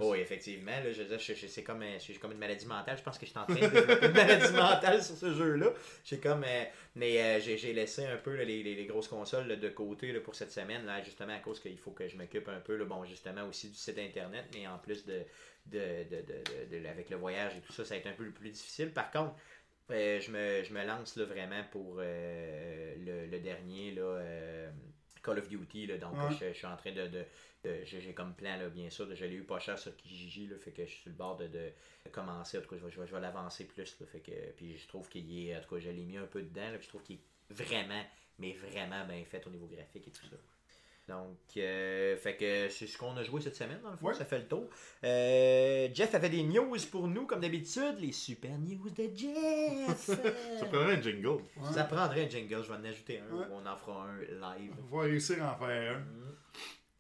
Oui, 0.01 0.19
effectivement. 0.19 0.71
Là, 0.71 0.91
je 0.91 1.01
veux 1.01 1.07
dire, 1.09 1.19
je- 1.19 1.33
je- 1.33 1.47
c'est 1.47 1.63
comme, 1.63 1.81
euh, 1.83 1.97
comme 2.21 2.31
une 2.31 2.37
maladie 2.37 2.65
mentale. 2.65 2.97
Je 2.97 3.03
pense 3.03 3.17
que 3.17 3.25
je 3.25 3.31
suis 3.31 3.39
en 3.39 3.45
train 3.45 3.55
de 3.55 3.59
développer 3.67 4.05
une 4.07 4.13
maladie 4.13 4.53
mentale 4.53 5.03
sur 5.03 5.15
ce 5.15 5.33
jeu-là. 5.33 5.73
J'ai 6.05 6.19
comme, 6.19 6.43
euh, 6.43 6.63
mais 6.95 7.21
euh, 7.21 7.39
j'ai, 7.41 7.57
j'ai 7.57 7.73
laissé 7.73 8.05
un 8.05 8.17
peu 8.17 8.33
les, 8.35 8.63
les- 8.63 8.83
grosses 8.85 9.07
consoles 9.07 9.59
de 9.59 9.69
côté 9.69 10.11
là, 10.11 10.19
pour 10.19 10.35
cette 10.35 10.51
semaine, 10.51 10.85
là, 10.85 11.01
justement 11.03 11.33
à 11.33 11.39
cause 11.39 11.59
qu'il 11.59 11.77
faut 11.77 11.91
que 11.91 12.07
je 12.07 12.17
m'occupe 12.17 12.47
un 12.49 12.59
peu, 12.59 12.75
bon, 12.95 13.05
justement 13.05 13.47
aussi 13.47 13.69
du 13.69 13.75
site 13.75 13.97
internet, 13.99 14.45
mais 14.53 14.67
en 14.67 14.77
plus 14.77 15.05
de, 15.05 15.21
de, 15.65 16.03
de, 16.09 16.79
de- 16.81 16.85
avec 16.87 17.09
le 17.09 17.17
voyage 17.17 17.55
et 17.57 17.61
tout 17.61 17.73
ça, 17.73 17.85
ça 17.85 17.93
a 17.93 17.97
été 17.97 18.09
un 18.09 18.13
peu 18.13 18.29
plus 18.31 18.49
difficile. 18.49 18.91
Par 18.91 19.11
contre, 19.11 19.35
euh, 19.91 20.19
je, 20.19 20.31
me, 20.31 20.63
je 20.63 20.73
me 20.73 20.85
lance 20.85 21.15
là, 21.17 21.25
vraiment 21.25 21.63
pour 21.71 21.97
euh, 21.99 22.95
le, 22.97 23.27
le 23.27 23.39
dernier 23.39 23.91
là, 23.91 24.01
euh, 24.03 24.71
Call 25.23 25.39
of 25.39 25.47
Duty. 25.49 25.87
Là, 25.87 25.97
donc, 25.97 26.13
Ouais. 26.13 26.35
je, 26.39 26.47
je 26.49 26.53
suis 26.57 26.65
en 26.67 26.77
train 26.77 26.91
de. 26.91 27.07
de- 27.07 27.25
de- 27.63 27.79
j'ai 27.85 28.13
comme 28.13 28.33
plan, 28.35 28.57
là, 28.57 28.67
bien 28.69 28.89
sûr. 28.89 29.07
de- 29.07 29.15
Je 29.15 29.23
l'ai 29.25 29.35
eu 29.35 29.43
pas 29.43 29.57
cher 29.59 29.79
sur 29.79 29.95
Kijiji. 29.95 30.47
Là, 30.47 30.57
fait 30.57 30.71
que 30.71 30.85
je 30.85 30.91
suis 30.91 31.01
sur 31.03 31.09
le 31.11 31.15
bord 31.15 31.37
de, 31.37 31.47
de- 31.47 31.71
commencer. 32.11 32.57
En 32.57 32.61
tout 32.61 32.69
cas, 32.69 32.75
je 32.77 32.85
vais, 32.85 32.91
je 32.91 32.99
vais- 32.99 33.07
je 33.07 33.13
vais 33.15 33.21
l'avancer 33.21 33.65
plus. 33.65 33.97
Là, 33.99 34.05
fait 34.05 34.19
que, 34.19 34.31
puis 34.57 34.77
je 34.77 34.87
trouve 34.87 35.07
qu'il 35.09 35.47
est. 35.47 35.55
En 35.57 35.61
tout 35.61 35.75
cas, 35.75 35.79
je 35.81 35.89
l'ai 35.89 36.03
mis 36.03 36.17
un 36.17 36.25
peu 36.27 36.41
dedans. 36.41 36.69
Là, 36.71 36.77
puis 36.77 36.83
je 36.83 36.89
trouve 36.89 37.03
qu'il 37.03 37.15
est 37.17 37.53
vraiment, 37.53 38.03
mais 38.39 38.51
vraiment 38.53 39.05
bien 39.05 39.23
fait 39.23 39.45
au 39.47 39.49
niveau 39.49 39.67
graphique 39.67 40.07
et 40.07 40.11
tout 40.11 40.25
ça. 40.29 40.35
Donc, 41.09 41.37
euh, 41.57 42.15
fait 42.15 42.37
que 42.37 42.69
c'est 42.69 42.87
ce 42.87 42.97
qu'on 42.97 43.15
a 43.17 43.23
joué 43.23 43.41
cette 43.41 43.57
semaine, 43.57 43.81
dans 43.83 43.91
le 43.91 43.97
fond, 43.97 44.07
Ouais. 44.07 44.13
ça 44.13 44.23
fait 44.23 44.39
le 44.39 44.47
tour. 44.47 44.69
Euh, 45.03 45.89
Jeff 45.93 46.15
avait 46.15 46.29
des 46.29 46.43
news 46.43 46.77
pour 46.91 47.07
nous, 47.09 47.25
comme 47.25 47.41
d'habitude, 47.41 47.95
les 47.99 48.13
super 48.13 48.57
news 48.57 48.89
de 48.89 49.09
Jeff. 49.13 49.97
Ça 50.59 50.65
prendrait 50.65 50.95
un 50.95 51.01
jingle. 51.01 51.27
Ouais. 51.27 51.41
Ça 51.73 51.83
prendrait 51.83 52.25
un 52.25 52.29
jingle, 52.29 52.63
je 52.63 52.69
vais 52.71 52.77
en 52.77 52.83
ajouter 52.85 53.19
un, 53.19 53.35
Ouais. 53.35 53.45
ou 53.51 53.53
on 53.55 53.65
en 53.65 53.75
fera 53.75 54.05
un 54.07 54.19
live. 54.57 54.73
On 54.91 54.95
va 54.97 55.03
réussir 55.03 55.43
à 55.43 55.53
en 55.53 55.57
faire 55.57 55.97
un. 55.97 56.03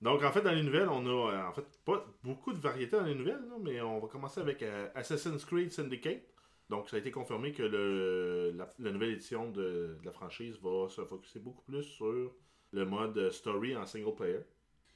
Donc, 0.01 0.21
en 0.21 0.31
fait, 0.33 0.41
dans 0.41 0.51
les 0.51 0.63
nouvelles, 0.63 0.89
on 0.89 1.05
a 1.05 1.31
euh, 1.33 1.47
en 1.47 1.53
fait 1.53 1.63
pas 1.85 2.05
beaucoup 2.23 2.51
de 2.51 2.59
variétés 2.59 2.97
dans 2.97 3.03
les 3.05 3.15
nouvelles, 3.15 3.39
là, 3.47 3.55
mais 3.61 3.79
on 3.79 3.99
va 3.99 4.07
commencer 4.09 4.41
avec 4.41 4.61
euh, 4.63 4.89
Assassin's 4.95 5.45
Creed 5.45 5.71
Syndicate. 5.71 6.23
Donc, 6.69 6.89
ça 6.89 6.97
a 6.97 6.99
été 6.99 7.09
confirmé 7.09 7.53
que 7.53 7.63
le, 7.63 8.51
la, 8.51 8.67
la 8.79 8.91
nouvelle 8.91 9.11
édition 9.11 9.49
de, 9.49 9.97
de 10.01 10.05
la 10.05 10.11
franchise 10.11 10.57
va 10.61 10.89
se 10.89 11.05
focuser 11.05 11.39
beaucoup 11.39 11.61
plus 11.63 11.83
sur 11.83 12.33
le 12.73 12.85
mode 12.85 13.31
story 13.31 13.75
en 13.75 13.85
single 13.85 14.15
player. 14.15 14.39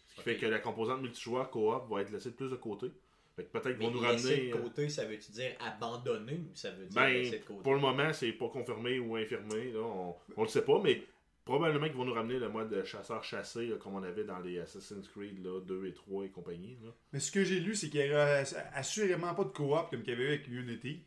Ce 0.09 0.15
qui 0.15 0.21
fait 0.21 0.37
que 0.37 0.45
la 0.45 0.59
composante 0.59 1.01
multijoueur 1.01 1.49
coop 1.49 1.89
va 1.89 2.01
être 2.01 2.11
laissée 2.11 2.31
de 2.31 2.35
plus 2.35 2.49
de 2.49 2.55
côté. 2.55 2.91
Fait 3.35 3.43
que 3.43 3.55
peut-être 3.55 3.77
vont 3.77 3.91
nous 3.91 4.01
laisser 4.01 4.29
ramener. 4.29 4.49
de 4.49 4.55
euh, 4.55 4.61
côté, 4.63 4.89
ça 4.89 5.05
veut-tu 5.05 5.31
dire 5.31 5.51
abandonner 5.59 6.33
ou 6.33 6.55
ça 6.55 6.71
veut 6.71 6.85
dire 6.85 6.95
Ben, 6.95 7.09
laisser 7.09 7.37
de 7.39 7.43
côté? 7.45 7.61
pour 7.61 7.75
le 7.75 7.79
moment, 7.79 8.11
c'est 8.11 8.31
pas 8.31 8.49
confirmé 8.49 8.97
ou 8.97 9.15
infirmé. 9.15 9.71
Là, 9.71 9.81
on, 9.81 10.15
on 10.35 10.41
le 10.41 10.47
sait 10.47 10.63
pas, 10.63 10.81
mais 10.83 11.03
probablement 11.45 11.85
qu'ils 11.85 11.95
vont 11.95 12.05
nous 12.05 12.13
ramener 12.13 12.39
le 12.39 12.49
mode 12.49 12.83
chasseur-chassé 12.83 13.71
comme 13.79 13.93
on 13.93 14.03
avait 14.03 14.23
dans 14.23 14.39
les 14.39 14.59
Assassin's 14.59 15.07
Creed 15.07 15.43
là, 15.45 15.61
2 15.61 15.85
et 15.85 15.93
3 15.93 16.25
et 16.25 16.29
compagnie. 16.29 16.77
Là. 16.83 16.89
Mais 17.13 17.19
ce 17.19 17.31
que 17.31 17.43
j'ai 17.43 17.59
lu, 17.59 17.75
c'est 17.75 17.89
qu'il 17.89 18.01
n'y 18.01 18.11
aurait 18.11 18.43
assurément 18.73 19.35
pas 19.35 19.43
de 19.43 19.49
coop 19.49 19.89
comme 19.91 20.01
qu'il 20.01 20.09
y 20.09 20.13
avait 20.13 20.23
eu 20.23 20.27
avec 20.29 20.47
Unity. 20.47 21.03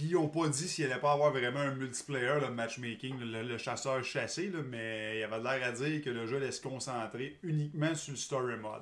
Puis 0.00 0.08
ils 0.08 0.14
n'ont 0.14 0.28
pas 0.28 0.48
dit 0.48 0.66
s'il 0.66 0.86
allait 0.86 0.98
pas 0.98 1.12
avoir 1.12 1.30
vraiment 1.30 1.60
un 1.60 1.74
multiplayer, 1.74 2.40
le 2.40 2.50
matchmaking, 2.50 3.20
le, 3.20 3.58
chasseur 3.58 4.02
chassé, 4.02 4.50
mais 4.70 5.18
il 5.18 5.24
avait 5.24 5.42
l'air 5.42 5.68
à 5.68 5.72
dire 5.72 6.02
que 6.02 6.08
le 6.08 6.26
jeu 6.26 6.38
allait 6.38 6.52
se 6.52 6.62
concentrer 6.62 7.38
uniquement 7.42 7.94
sur 7.94 8.12
le 8.12 8.16
story 8.16 8.56
mode. 8.56 8.80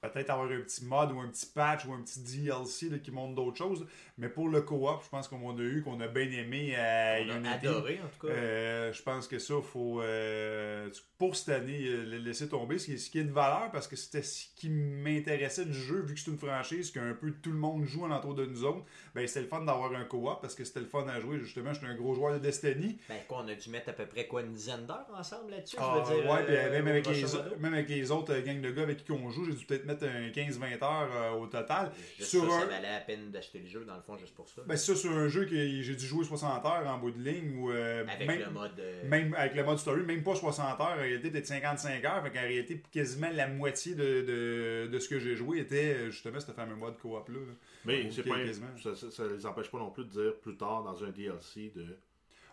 Peut-être 0.00 0.30
avoir 0.30 0.48
un 0.50 0.60
petit 0.60 0.84
mod 0.84 1.10
ou 1.10 1.20
un 1.20 1.28
petit 1.28 1.46
patch 1.46 1.84
ou 1.86 1.92
un 1.92 2.00
petit 2.02 2.20
DLC 2.20 2.88
là, 2.88 2.98
qui 2.98 3.10
montre 3.10 3.34
d'autres 3.34 3.56
choses. 3.56 3.84
Mais 4.16 4.28
pour 4.28 4.48
le 4.48 4.62
coop, 4.62 5.02
je 5.04 5.08
pense 5.08 5.26
qu'on 5.28 5.56
a 5.56 5.60
eu, 5.62 5.82
qu'on 5.82 6.00
a 6.00 6.06
bien 6.08 6.30
aimé 6.30 6.76
à 6.76 7.18
On 7.36 7.44
a 7.44 7.50
adoré, 7.50 8.00
en 8.04 8.08
tout 8.08 8.26
cas. 8.26 8.32
Euh, 8.32 8.92
je 8.92 9.02
pense 9.02 9.26
que 9.26 9.38
ça, 9.38 9.54
faut 9.60 10.00
euh, 10.00 10.88
pour 11.18 11.34
cette 11.36 11.48
année 11.48 11.84
euh, 11.86 12.04
le 12.04 12.18
laisser 12.18 12.48
tomber, 12.48 12.78
ce 12.78 12.86
qui, 12.86 12.92
est, 12.94 12.96
ce 12.98 13.10
qui 13.10 13.18
est 13.18 13.24
de 13.24 13.32
valeur 13.32 13.70
parce 13.72 13.88
que 13.88 13.96
c'était 13.96 14.22
ce 14.22 14.46
qui 14.54 14.68
m'intéressait 14.68 15.64
du 15.64 15.72
jeu, 15.72 16.00
vu 16.00 16.14
que 16.14 16.20
c'est 16.20 16.30
une 16.30 16.38
franchise 16.38 16.90
qu'un 16.92 17.14
peu 17.14 17.32
tout 17.32 17.50
le 17.50 17.58
monde 17.58 17.84
joue 17.84 18.04
en 18.04 18.10
entour 18.10 18.34
de 18.34 18.46
nous 18.46 18.64
autres. 18.64 18.84
Ben, 19.14 19.26
c'était 19.26 19.42
le 19.42 19.46
fun 19.48 19.64
d'avoir 19.64 19.92
un 19.94 20.04
co-op 20.04 20.40
parce 20.40 20.54
que 20.54 20.64
c'était 20.64 20.80
le 20.80 20.86
fun 20.86 21.06
à 21.08 21.20
jouer. 21.20 21.38
Justement, 21.40 21.72
j'étais 21.72 21.86
un 21.86 21.96
gros 21.96 22.14
joueur 22.14 22.34
de 22.34 22.38
Destiny. 22.38 22.98
Ben 23.08 23.16
quoi, 23.26 23.42
on 23.44 23.48
a 23.48 23.54
dû 23.54 23.70
mettre 23.70 23.88
à 23.88 23.92
peu 23.92 24.06
près 24.06 24.26
quoi, 24.26 24.42
une 24.42 24.52
dizaine 24.52 24.86
d'heures 24.86 25.06
ensemble 25.12 25.50
là-dessus, 25.50 25.76
Ah, 25.78 26.04
je 26.06 26.14
veux 26.14 26.20
dire. 26.22 26.30
ouais, 26.30 26.44
puis 26.44 26.56
euh, 26.56 26.70
même, 26.70 26.86
avec 26.88 27.06
les, 27.06 27.24
même 27.58 27.74
avec 27.74 27.88
les 27.88 28.10
autres 28.10 28.32
euh, 28.32 28.42
gangs 28.42 28.60
de 28.60 28.70
gars 28.70 28.82
avec 28.82 29.04
qui 29.04 29.12
on 29.12 29.30
joue, 29.30 29.44
j'ai 29.44 29.54
dû 29.54 29.64
peut-être 29.66 29.86
mettre 29.88 30.04
un 30.06 30.28
15-20 30.30 30.84
heures 30.84 31.10
euh, 31.12 31.30
au 31.32 31.46
total. 31.46 31.90
Juste 32.16 32.30
sur 32.30 32.48
ça, 32.48 32.56
un- 32.56 32.60
ça 32.60 32.66
valait 32.66 32.90
la 32.92 33.00
peine 33.00 33.30
d'acheter 33.30 33.58
le 33.58 33.66
jeu, 33.66 33.84
dans 33.84 33.96
le 33.96 34.02
fond, 34.02 34.16
juste 34.16 34.34
pour 34.34 34.48
ça. 34.48 34.62
Ben, 34.66 34.76
c'est 34.76 34.94
ça, 34.94 35.00
sur 35.00 35.10
un 35.12 35.28
jeu 35.28 35.44
que 35.46 35.54
j'ai 35.56 35.94
dû 35.96 36.06
jouer 36.06 36.24
60 36.24 36.64
heures 36.64 36.86
en 36.86 36.98
bout 36.98 37.10
de 37.10 37.20
ligne 37.20 37.56
ou 37.58 37.70
euh, 37.72 38.04
Avec 38.06 38.26
même- 38.28 38.40
le 38.40 38.50
mode. 38.50 38.78
euh, 38.78 39.08
Même 39.08 39.34
avec 39.34 39.54
le 39.56 39.64
mode 39.64 39.78
story, 39.78 40.02
même 40.02 40.22
pas 40.22 40.34
60 40.36 40.80
heures, 40.80 40.86
en 40.92 40.96
réalité, 40.96 41.30
peut-être 41.30 41.46
55 41.46 42.04
heures. 42.04 42.22
Fait 42.22 42.30
qu'en 42.30 42.40
réalité, 42.40 42.82
quasiment 42.92 43.30
la 43.32 43.48
moitié 43.48 43.94
de, 43.94 44.22
de, 44.22 44.88
de 44.92 44.98
ce 44.98 45.08
que 45.08 45.18
j'ai 45.18 45.34
joué 45.34 45.58
était 45.58 45.94
euh, 45.94 46.10
justement 46.10 46.38
ce 46.40 46.52
fameux 46.52 46.76
mode 46.76 46.96
coop-là. 46.98 47.34
là. 47.38 47.52
Mais 47.84 48.10
c'est 48.10 48.22
pas, 48.22 48.36
quasiment. 48.36 48.66
ça, 48.82 48.94
ça, 48.94 49.10
ça 49.10 49.24
les 49.26 49.46
empêche 49.46 49.70
pas 49.70 49.78
non 49.78 49.90
plus 49.90 50.04
de 50.04 50.10
dire 50.10 50.34
plus 50.42 50.56
tard 50.56 50.82
dans 50.82 51.02
un 51.04 51.10
DLC 51.10 51.72
de. 51.74 51.86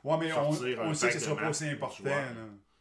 Ouais, 0.03 0.17
mais 0.19 0.31
on, 0.33 0.51
Sortir 0.53 0.81
un 0.81 0.89
on 0.89 0.93
sait 0.93 1.07
que 1.07 1.13
pack 1.13 1.13
ce 1.13 1.17
de 1.19 1.23
sera 1.23 1.35
pas 1.35 1.41
maps 1.41 1.49
aussi 1.49 1.65
important. 1.65 2.03
là. 2.05 2.31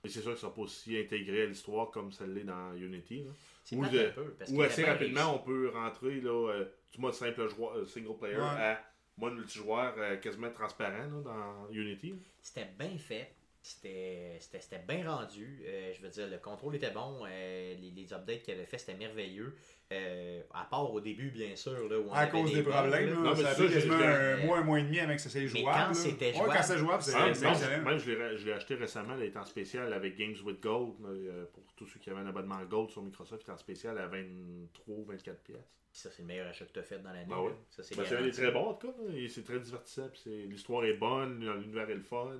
Et 0.05 0.09
c'est 0.11 0.21
sûr 0.21 0.33
que 0.33 0.37
ça 0.37 0.43
sera 0.43 0.55
pas 0.55 0.61
aussi 0.61 0.99
intégré 0.99 1.45
à 1.45 1.47
l'histoire 1.47 1.91
comme 1.91 2.13
ça 2.13 2.27
l'est 2.27 2.45
dans 2.45 2.75
Unity. 2.77 3.25
là. 3.25 3.31
C'est 3.65 3.75
ou 3.77 3.85
de- 3.89 3.99
un 3.99 4.11
peu, 4.13 4.31
parce 4.39 4.51
Ou 4.53 4.63
assez 4.63 4.85
rapidement, 4.85 5.31
réussi. 5.33 5.41
on 5.43 5.45
peut 5.47 5.69
rentrer 5.71 6.21
là, 6.21 6.51
euh, 6.53 6.65
du 6.93 7.01
mode 7.01 7.15
simple 7.15 7.49
joueur, 7.49 7.77
euh, 7.79 7.87
single 7.87 8.17
player 8.19 8.37
Ouais. 8.37 8.43
à 8.43 8.81
mode 9.17 9.35
multijoueur 9.35 9.95
euh, 9.99 10.17
quasiment 10.19 10.51
transparent 10.51 10.97
là, 10.99 11.21
dans 11.25 11.69
Unity. 11.73 12.15
C'était 12.43 12.69
bien 12.79 12.97
fait. 12.99 13.35
C'était 13.67 14.37
c'était- 14.41 14.61
c'était 14.61 14.83
bien 14.87 15.11
rendu. 15.11 15.63
Euh, 15.67 15.91
je 15.97 16.03
veux 16.03 16.11
dire, 16.11 16.29
le 16.29 16.37
contrôle 16.37 16.75
était 16.77 16.91
bon. 16.91 17.23
euh, 17.27 17.75
les, 17.81 17.91
les 17.93 18.13
updates 18.13 18.43
qu'il 18.43 18.53
avait 18.53 18.67
fait, 18.67 18.77
c'était 18.77 18.93
merveilleux. 18.99 19.55
Euh, 19.91 20.43
à 20.53 20.65
part 20.65 20.93
au 20.93 21.01
début, 21.01 21.31
bien 21.31 21.57
sûr. 21.57 21.89
Là, 21.89 21.99
où 21.99 22.09
on 22.11 22.13
À 22.13 22.19
avait 22.21 22.31
cause 22.31 22.53
des 22.53 22.63
problèmes, 22.63 23.07
là. 23.09 23.15
là, 23.15 23.21
Non, 23.21 23.35
ça 23.35 23.55
quasiment 23.55 23.95
un 23.95 24.37
mois, 24.45 24.59
un 24.59 24.65
mois 24.65 24.81
et 24.81 24.83
demi 24.83 24.99
avec 25.01 25.17
que 25.17 25.23
ça 25.23 25.31
soit 25.31 25.47
jouable. 25.47 25.65
quand 25.65 25.89
là. 25.89 25.95
c'était 25.95 26.27
Ouais, 26.27 26.33
jouable, 26.35 26.53
quand 26.55 26.63
c'était 26.63 26.79
jouable, 26.79 27.03
c'est 27.03 27.29
excellent. 27.29 27.83
même 27.83 27.99
je 27.99 28.45
l'ai 28.47 28.53
acheté 28.53 28.75
récemment, 28.75 29.15
il 29.17 29.25
était 29.25 29.39
en 29.39 29.47
spécial 29.47 29.91
avec 29.95 30.15
Games 30.17 30.37
with 30.45 30.61
Gold. 30.61 30.97
là, 31.01 31.47
pour 31.55 31.65
tous 31.75 31.87
ceux 31.87 32.01
qui 32.01 32.11
avaient 32.11 32.21
un 32.21 32.27
abonnement 32.27 32.63
Gold 32.67 32.91
sur 32.91 33.01
Microsoft, 33.03 33.41
il 33.41 33.45
était 33.45 33.53
en 33.53 33.57
spécial 33.57 33.97
à 33.97 34.07
23 34.09 34.95
ou 34.99 35.05
24 35.05 35.41
pièces. 35.43 35.59
Ça, 35.91 36.11
c'est 36.11 36.21
le 36.23 36.29
meilleur 36.29 36.49
achat 36.49 36.67
que 36.67 36.73
tu 36.73 36.81
as 36.81 36.83
fait 36.83 36.99
dans 36.99 37.13
l'année. 37.13 37.25
Ben 37.31 37.39
ouais. 37.41 37.51
là. 37.51 37.57
Ça, 37.71 37.83
c'est 37.83 37.97
Ben, 37.97 38.31
très 38.31 38.51
bon 38.51 38.67
en 38.67 38.75
tout 38.75 38.89
cas. 38.93 38.99
là, 39.09 39.17
et 39.17 39.29
C'est 39.29 39.45
très 39.45 39.61
divertissant. 39.61 40.11
L'histoire 40.27 40.85
est 40.85 40.95
bonne, 40.95 41.41
l'univers 41.41 41.89
est 41.89 41.95
le 41.95 42.03
fun. 42.03 42.37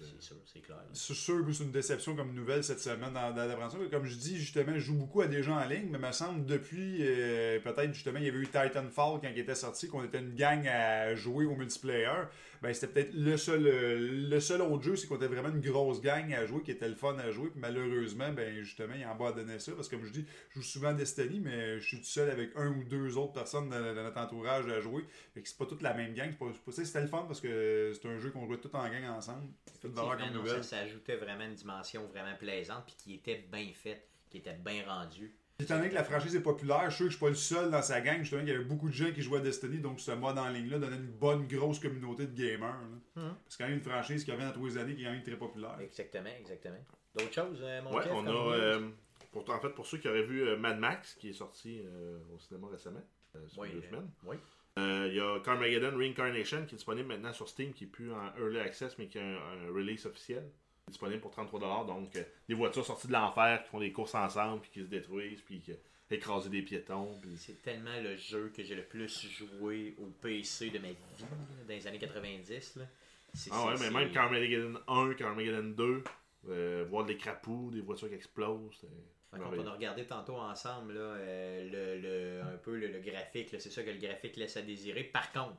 C'est 0.00 0.22
sûr, 0.22 0.36
c'est 0.44 0.60
clair. 0.60 0.78
C'est 0.92 1.14
sûr 1.14 1.44
que 1.44 1.52
c'est 1.52 1.64
une 1.64 1.72
déception 1.72 2.14
comme 2.16 2.32
nouvelle 2.34 2.62
cette 2.62 2.80
semaine 2.80 3.12
dans, 3.12 3.34
dans. 3.34 3.88
Comme 3.90 4.04
je 4.04 4.16
dis, 4.16 4.36
justement, 4.36 4.74
je 4.74 4.80
joue 4.80 4.94
beaucoup 4.94 5.20
à 5.20 5.26
des 5.26 5.42
gens 5.42 5.56
en 5.56 5.66
ligne, 5.66 5.88
mais 5.90 5.98
il 5.98 6.06
me 6.06 6.12
semble 6.12 6.46
depuis, 6.46 6.98
euh, 7.00 7.58
peut-être 7.60 7.92
justement, 7.92 8.18
il 8.18 8.26
y 8.26 8.28
avait 8.28 8.38
eu 8.38 8.46
Titanfall 8.46 9.20
quand 9.20 9.28
il 9.30 9.38
était 9.38 9.54
sorti, 9.54 9.88
qu'on 9.88 10.04
était 10.04 10.18
une 10.18 10.34
gang 10.34 10.66
à 10.66 11.14
jouer 11.14 11.44
au 11.44 11.56
multiplayer. 11.56 12.24
Ben, 12.62 12.72
c'était 12.72 12.86
peut-être 12.88 13.14
le 13.14 13.36
seul, 13.36 13.66
euh, 13.66 14.28
le 14.30 14.40
seul 14.40 14.62
autre 14.62 14.82
jeu, 14.82 14.96
c'est 14.96 15.06
qu'on 15.06 15.16
était 15.16 15.26
vraiment 15.26 15.50
une 15.50 15.60
grosse 15.60 16.00
gang 16.00 16.32
à 16.32 16.46
jouer, 16.46 16.62
qui 16.62 16.70
était 16.70 16.88
le 16.88 16.94
fun 16.94 17.16
à 17.18 17.30
jouer. 17.30 17.50
Puis 17.50 17.60
malheureusement, 17.60 18.32
ben, 18.32 18.54
justement, 18.62 18.94
il 18.96 19.04
en 19.04 19.14
bas 19.14 19.28
à 19.28 19.32
donner 19.32 19.58
ça, 19.58 19.72
parce 19.72 19.88
que 19.88 19.96
comme 19.96 20.06
je 20.06 20.12
dis, 20.12 20.24
je 20.50 20.60
joue 20.60 20.62
souvent 20.62 20.94
Destiny, 20.94 21.40
mais 21.40 21.78
je 21.78 21.86
suis 21.86 21.98
tout 21.98 22.04
seul 22.04 22.30
avec 22.30 22.52
un 22.56 22.70
ou 22.70 22.84
deux 22.84 23.18
autres 23.18 23.32
personnes 23.32 23.68
dans, 23.68 23.94
dans 23.94 24.02
notre 24.02 24.18
entourage 24.18 24.66
à 24.68 24.80
jouer. 24.80 25.04
Fait 25.34 25.42
que 25.42 25.48
c'est 25.48 25.58
pas 25.58 25.66
toute 25.66 25.82
la 25.82 25.94
même 25.94 26.14
gang. 26.14 26.30
C'était 26.70 27.00
le 27.00 27.06
fun 27.06 27.24
parce 27.26 27.40
que 27.40 27.92
c'est 27.94 28.08
un 28.08 28.18
jeu 28.18 28.30
qu'on 28.30 28.46
jouait 28.46 28.58
tout 28.58 28.74
en 28.74 28.88
gang 28.88 29.04
ensemble. 29.14 29.46
C'est 29.72 29.88
une 29.88 29.94
valeur 29.94 30.12
Effectivement, 30.14 30.44
ça, 30.44 30.48
nouvelle. 30.50 30.64
ça 30.64 30.78
ajoutait 30.78 31.16
vraiment 31.16 31.44
une 31.44 31.54
dimension 31.54 32.06
vraiment 32.06 32.34
plaisante, 32.36 32.84
puis 32.86 32.94
qui 32.98 33.14
était 33.14 33.44
bien 33.52 33.70
faite, 33.74 34.06
qui 34.30 34.38
était 34.38 34.54
bien 34.54 34.84
rendue. 34.86 35.34
Étant 35.60 35.76
donné 35.76 35.88
que 35.88 35.94
la 35.94 36.02
franchise 36.02 36.34
est 36.34 36.40
populaire, 36.42 36.90
je 36.90 36.96
suis 36.96 36.96
sûr 36.96 37.04
que 37.06 37.10
je 37.12 37.16
suis 37.16 37.20
pas 37.24 37.28
le 37.28 37.34
seul 37.62 37.70
dans 37.70 37.82
sa 37.82 38.00
gang. 38.00 38.18
Justement, 38.18 38.42
il 38.42 38.48
y 38.48 38.50
avait 38.50 38.64
beaucoup 38.64 38.88
de 38.88 38.94
gens 38.94 39.12
qui 39.12 39.22
jouaient 39.22 39.38
à 39.38 39.42
Destiny, 39.42 39.78
donc 39.78 40.00
ce 40.00 40.10
mode 40.10 40.36
en 40.36 40.48
ligne-là 40.48 40.78
donnait 40.80 40.96
une 40.96 41.12
bonne 41.12 41.46
grosse 41.46 41.78
communauté 41.78 42.26
de 42.26 42.32
gamers. 42.36 42.74
là. 43.16 43.22
Mhm. 43.22 43.34
C'est 43.48 43.58
quand 43.58 43.64
même 43.68 43.74
une 43.78 43.84
franchise 43.84 44.24
qui 44.24 44.32
revient 44.32 44.46
dans 44.46 44.52
tous 44.52 44.66
les 44.66 44.78
années, 44.78 44.96
qui 44.96 45.02
est 45.02 45.04
quand 45.04 45.12
même 45.12 45.22
très 45.22 45.36
populaire. 45.36 45.76
Exactement, 45.80 46.30
exactement. 46.40 46.78
D'autres 47.16 47.32
choses, 47.32 47.58
euh, 47.62 47.82
mon 47.82 47.94
Ouais, 47.94 48.02
Jeff, 48.02 48.12
on 48.12 48.26
a. 48.26 48.30
euh, 48.56 48.88
pour, 49.30 49.48
en 49.48 49.60
fait, 49.60 49.68
pour 49.70 49.86
ceux 49.86 49.98
qui 49.98 50.08
auraient 50.08 50.24
vu 50.24 50.42
euh, 50.42 50.56
Mad 50.56 50.78
Max, 50.78 51.14
qui 51.14 51.28
est 51.28 51.32
sorti 51.34 51.82
euh, 51.84 52.18
au 52.34 52.38
cinéma 52.40 52.66
récemment, 52.72 53.02
euh, 53.36 53.46
sur 53.46 53.62
Oui, 53.62 53.70
deux 53.70 53.78
euh, 53.78 53.88
semaines. 53.90 54.10
oui. 54.24 54.36
Euh, 54.78 55.06
Il 55.10 55.16
y 55.16 55.20
a 55.20 55.38
Carmageddon 55.40 55.96
Reincarnation 55.96 56.64
qui 56.66 56.74
est 56.74 56.78
disponible 56.78 57.08
maintenant 57.08 57.32
sur 57.32 57.48
Steam, 57.48 57.72
qui 57.72 57.84
est 57.84 57.88
plus 57.88 58.12
en 58.12 58.34
Early 58.38 58.58
Access, 58.58 58.96
mais 58.98 59.06
qui 59.06 59.18
a 59.18 59.22
un, 59.22 59.34
un 59.36 59.72
release 59.72 60.04
officiel. 60.06 60.44
Disponible 60.88 61.20
pour 61.20 61.30
33$. 61.32 61.86
Donc, 61.86 62.14
euh, 62.16 62.22
des 62.48 62.54
voitures 62.54 62.84
sorties 62.84 63.06
de 63.06 63.12
l'enfer 63.12 63.62
qui 63.64 63.70
font 63.70 63.80
des 63.80 63.92
courses 63.92 64.14
ensemble, 64.14 64.60
puis 64.62 64.70
qui 64.70 64.80
se 64.80 64.86
détruisent, 64.86 65.40
puis 65.42 65.60
qui 65.60 65.72
écrasent 66.10 66.50
des 66.50 66.62
piétons. 66.62 67.18
puis- 67.22 67.36
C'est 67.38 67.62
tellement 67.62 67.98
le 68.02 68.16
jeu 68.16 68.52
que 68.54 68.62
j'ai 68.64 68.74
le 68.74 68.82
plus 68.82 69.26
joué 69.30 69.94
au 69.98 70.06
PC 70.06 70.70
de 70.70 70.78
ma 70.78 70.88
vie, 70.88 70.96
là, 71.20 71.26
dans 71.68 71.74
les 71.74 71.86
années 71.86 71.98
90. 71.98 72.76
Là. 72.76 72.84
C'est- 73.32 73.50
Ah 73.52 73.66
ouais, 73.66 73.74
mais 73.80 73.90
même 73.90 74.12
Carmageddon 74.12 74.78
1, 74.88 75.14
Carmageddon 75.14 75.70
2, 75.70 76.04
euh, 76.48 76.84
voir 76.88 77.04
des 77.04 77.16
crapauds, 77.16 77.70
des 77.72 77.80
voitures 77.80 78.08
qui 78.08 78.14
explosent. 78.14 78.86
Quand 79.32 79.40
on 79.58 79.66
a 79.66 79.72
regardé 79.72 80.06
tantôt 80.06 80.36
ensemble 80.36 80.92
là, 80.94 81.00
euh, 81.00 81.64
le, 81.68 82.00
le- 82.00 82.42
un 82.54 82.56
peu 82.58 82.76
le, 82.78 82.86
le 82.86 83.00
graphique, 83.00 83.48
c'est 83.58 83.70
sûr 83.70 83.84
que 83.84 83.90
le 83.90 83.98
graphique 83.98 84.36
laisse 84.36 84.56
à 84.56 84.62
désirer. 84.62 85.02
Par 85.04 85.32
contre, 85.32 85.56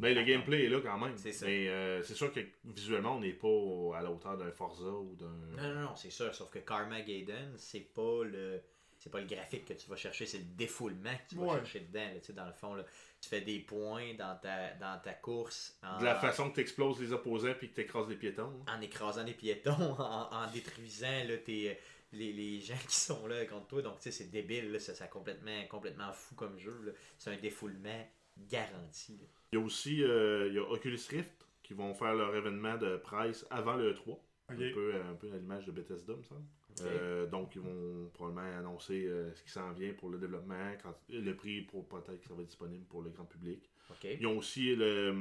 Mais 0.00 0.12
le 0.12 0.24
gameplay 0.24 0.64
est 0.64 0.68
là 0.68 0.80
quand 0.82 0.98
même. 0.98 1.16
C'est 1.16 1.30
ça. 1.30 1.46
Mais 1.46 1.68
euh, 1.68 2.02
c'est 2.02 2.14
sûr 2.14 2.32
que 2.32 2.40
visuellement, 2.64 3.16
on 3.16 3.20
n'est 3.20 3.32
pas 3.34 3.96
à 3.96 4.02
la 4.02 4.10
hauteur 4.10 4.36
d'un 4.36 4.50
Forza 4.50 4.90
ou 4.90 5.14
d'un. 5.14 5.26
non, 5.56 5.74
non, 5.74 5.80
non, 5.82 5.94
c'est 5.96 6.10
sûr, 6.10 6.34
sauf 6.34 6.50
que 6.50 6.58
Carmageddon, 6.58 7.52
c'est 7.56 7.92
pas 7.94 8.24
le. 8.24 8.60
C'est 9.02 9.10
pas 9.10 9.20
le 9.20 9.26
graphique 9.26 9.64
que 9.64 9.72
tu 9.72 9.88
vas 9.90 9.96
chercher, 9.96 10.26
c'est 10.26 10.38
le 10.38 10.44
défoulement 10.56 11.10
que 11.10 11.30
tu 11.30 11.34
vas 11.36 11.42
Ouais. 11.46 11.56
chercher 11.58 11.80
dedans. 11.80 12.04
là, 12.14 12.20
tu 12.20 12.26
sais, 12.26 12.32
dans 12.34 12.46
le 12.46 12.52
fond, 12.52 12.74
là, 12.74 12.84
tu 13.20 13.28
fais 13.28 13.40
des 13.40 13.58
points 13.58 14.14
dans 14.14 14.36
ta, 14.40 14.74
dans 14.74 15.00
ta 15.02 15.12
course 15.12 15.76
en, 15.82 15.98
De 15.98 16.04
la 16.04 16.14
façon 16.14 16.48
que 16.50 16.54
tu 16.54 16.60
exploses 16.60 17.00
les 17.00 17.12
opposants 17.12 17.54
puis 17.58 17.68
que 17.70 17.74
tu 17.74 17.80
écrases 17.80 18.08
les 18.08 18.14
piétons. 18.14 18.62
en 18.68 18.80
écrasant 18.80 19.24
des 19.24 19.34
piétons, 19.34 19.72
en, 19.98 20.32
en 20.32 20.50
détruisant 20.52 21.24
là, 21.26 21.36
tes, 21.38 21.76
les, 22.12 22.32
les 22.32 22.60
gens 22.60 22.76
qui 22.88 22.94
sont 22.96 23.26
là 23.26 23.44
contre 23.46 23.66
toi. 23.66 23.82
Donc, 23.82 23.96
tu 23.96 24.02
sais, 24.04 24.10
c'est 24.12 24.30
débile. 24.30 24.70
là, 24.70 24.78
ça, 24.78 24.94
c'est 24.94 25.10
complètement, 25.10 25.66
complètement 25.68 26.12
fou 26.12 26.36
comme 26.36 26.56
jeu. 26.56 26.94
C'est 27.18 27.30
un 27.30 27.36
défoulement 27.38 28.06
garanti. 28.50 29.12
là. 29.20 29.26
Il 29.52 29.58
y 29.58 29.62
a 29.62 29.64
aussi 29.64 30.02
euh, 30.04 30.46
il 30.48 30.54
y 30.54 30.58
a 30.58 30.62
Oculus 30.62 31.00
Rift 31.10 31.46
qui 31.64 31.74
vont 31.74 31.92
faire 31.94 32.14
leur 32.14 32.34
événement 32.36 32.76
de 32.76 32.96
price 32.98 33.44
avant 33.50 33.74
le 33.74 33.94
3. 33.94 34.14
Ok. 34.14 34.20
Un, 34.60 34.72
peu, 34.72 34.94
un 35.10 35.14
peu 35.14 35.32
à 35.32 35.36
l'image 35.36 35.66
de 35.66 35.72
Bethesda, 35.72 36.14
me 36.14 36.22
semble. 36.22 36.44
Euh, 36.80 37.26
donc, 37.26 37.54
ils 37.54 37.60
vont 37.60 38.08
probablement 38.14 38.58
annoncer 38.58 39.04
euh, 39.06 39.32
ce 39.34 39.42
qui 39.42 39.50
s'en 39.50 39.72
vient 39.72 39.92
pour 39.92 40.08
le 40.10 40.18
développement, 40.18 40.72
quand, 40.82 40.94
le 41.10 41.32
prix 41.34 41.60
pour 41.62 41.86
peut-être 41.86 42.20
que 42.20 42.26
ça 42.28 42.34
va 42.34 42.40
être 42.40 42.48
disponible 42.48 42.84
pour 42.86 43.02
le 43.02 43.10
grand 43.10 43.24
public. 43.26 43.70
Ils 44.04 44.26
ont 44.26 44.38
aussi 44.38 44.74
le, 44.74 45.12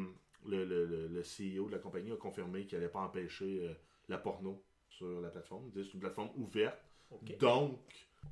le, 0.48 0.66
le, 0.66 1.08
le- 1.08 1.22
CEO 1.22 1.68
de 1.68 1.72
la 1.74 1.80
compagnie 1.80 2.12
a 2.12 2.16
confirmé 2.16 2.66
qu'il 2.66 2.78
n'allait 2.78 2.90
pas 2.92 3.00
empêcher 3.02 3.68
euh, 3.68 3.74
la 4.10 4.18
porno 4.18 4.64
sur 4.90 5.20
la 5.22 5.30
plateforme. 5.30 5.70
C'est 5.74 5.94
une 5.94 6.00
plateforme 6.00 6.30
ouverte. 6.38 6.80
Donc, 7.40 7.78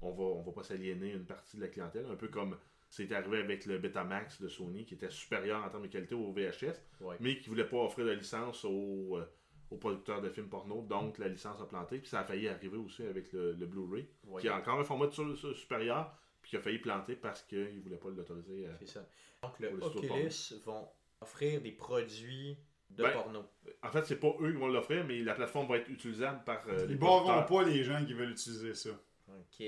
on 0.01 0.11
va, 0.11 0.23
on 0.23 0.41
va 0.41 0.51
pas 0.53 0.63
s'aliéner 0.63 1.11
une 1.11 1.25
partie 1.25 1.57
de 1.57 1.61
la 1.63 1.67
clientèle, 1.67 2.05
un 2.09 2.15
peu 2.15 2.29
comme 2.29 2.55
c'est 2.89 3.11
arrivé 3.11 3.37
avec 3.39 3.65
le 3.65 3.77
Betamax 3.77 4.41
de 4.41 4.47
Sony, 4.47 4.85
qui 4.85 4.95
était 4.95 5.11
supérieur 5.11 5.63
en 5.63 5.69
termes 5.69 5.83
de 5.83 5.87
qualité 5.89 6.15
au 6.15 6.31
VHS, 6.31 6.73
Ouais. 7.01 7.17
mais 7.19 7.37
qui 7.37 7.49
voulait 7.49 7.67
pas 7.67 7.77
offrir 7.83 8.05
de 8.05 8.11
licence 8.11 8.65
euh, 8.65 9.23
aux 9.71 9.77
producteurs 9.77 10.21
de 10.21 10.29
films 10.29 10.49
porno. 10.49 10.81
Donc, 10.81 11.17
la 11.19 11.27
licence 11.27 11.59
a 11.61 11.65
planté. 11.65 11.99
Puis 11.99 12.07
ça 12.09 12.21
a 12.21 12.23
failli 12.23 12.47
arriver 12.47 12.77
aussi 12.77 13.03
avec 13.03 13.31
le, 13.33 13.53
le 13.53 13.65
Blu-ray, 13.65 14.07
qui 14.39 14.47
a 14.47 14.57
encore 14.57 14.79
un 14.79 14.83
format 14.83 15.07
de 15.07 15.35
supérieur, 15.53 16.11
puis 16.41 16.51
qui 16.51 16.57
a 16.57 16.59
failli 16.61 16.79
planter 16.79 17.15
parce 17.15 17.43
qu'ils 17.43 17.75
ne 17.75 17.81
voulaient 17.81 17.97
pas 17.97 18.09
l'autoriser. 18.09 18.65
à- 18.67 18.77
C'est 18.79 18.87
ça. 18.87 19.05
Donc, 19.43 19.59
le 19.59 19.73
Oculus 19.83 20.61
vont 20.65 20.87
offrir 21.21 21.61
des 21.61 21.71
produits 21.71 22.57
de 22.89 23.03
Ben, 23.03 23.11
porno. 23.11 23.43
En 23.83 23.91
fait, 23.91 24.05
c'est 24.05 24.19
pas 24.19 24.33
eux 24.41 24.51
qui 24.51 24.57
vont 24.57 24.67
l'offrir, 24.69 25.05
mais 25.05 25.19
la 25.21 25.35
plateforme 25.35 25.67
va 25.67 25.77
être 25.77 25.89
utilisable 25.89 26.43
par 26.43 26.67
euh, 26.67 26.87
les 26.87 26.93
Ils 26.93 26.97
barreront 26.99 27.25
producteurs. 27.43 27.45
pas 27.45 27.63
les 27.69 27.83
gens 27.83 28.03
qui 28.05 28.13
veulent 28.13 28.31
utiliser 28.31 28.73
ça. 28.73 28.89
OK, 29.37 29.65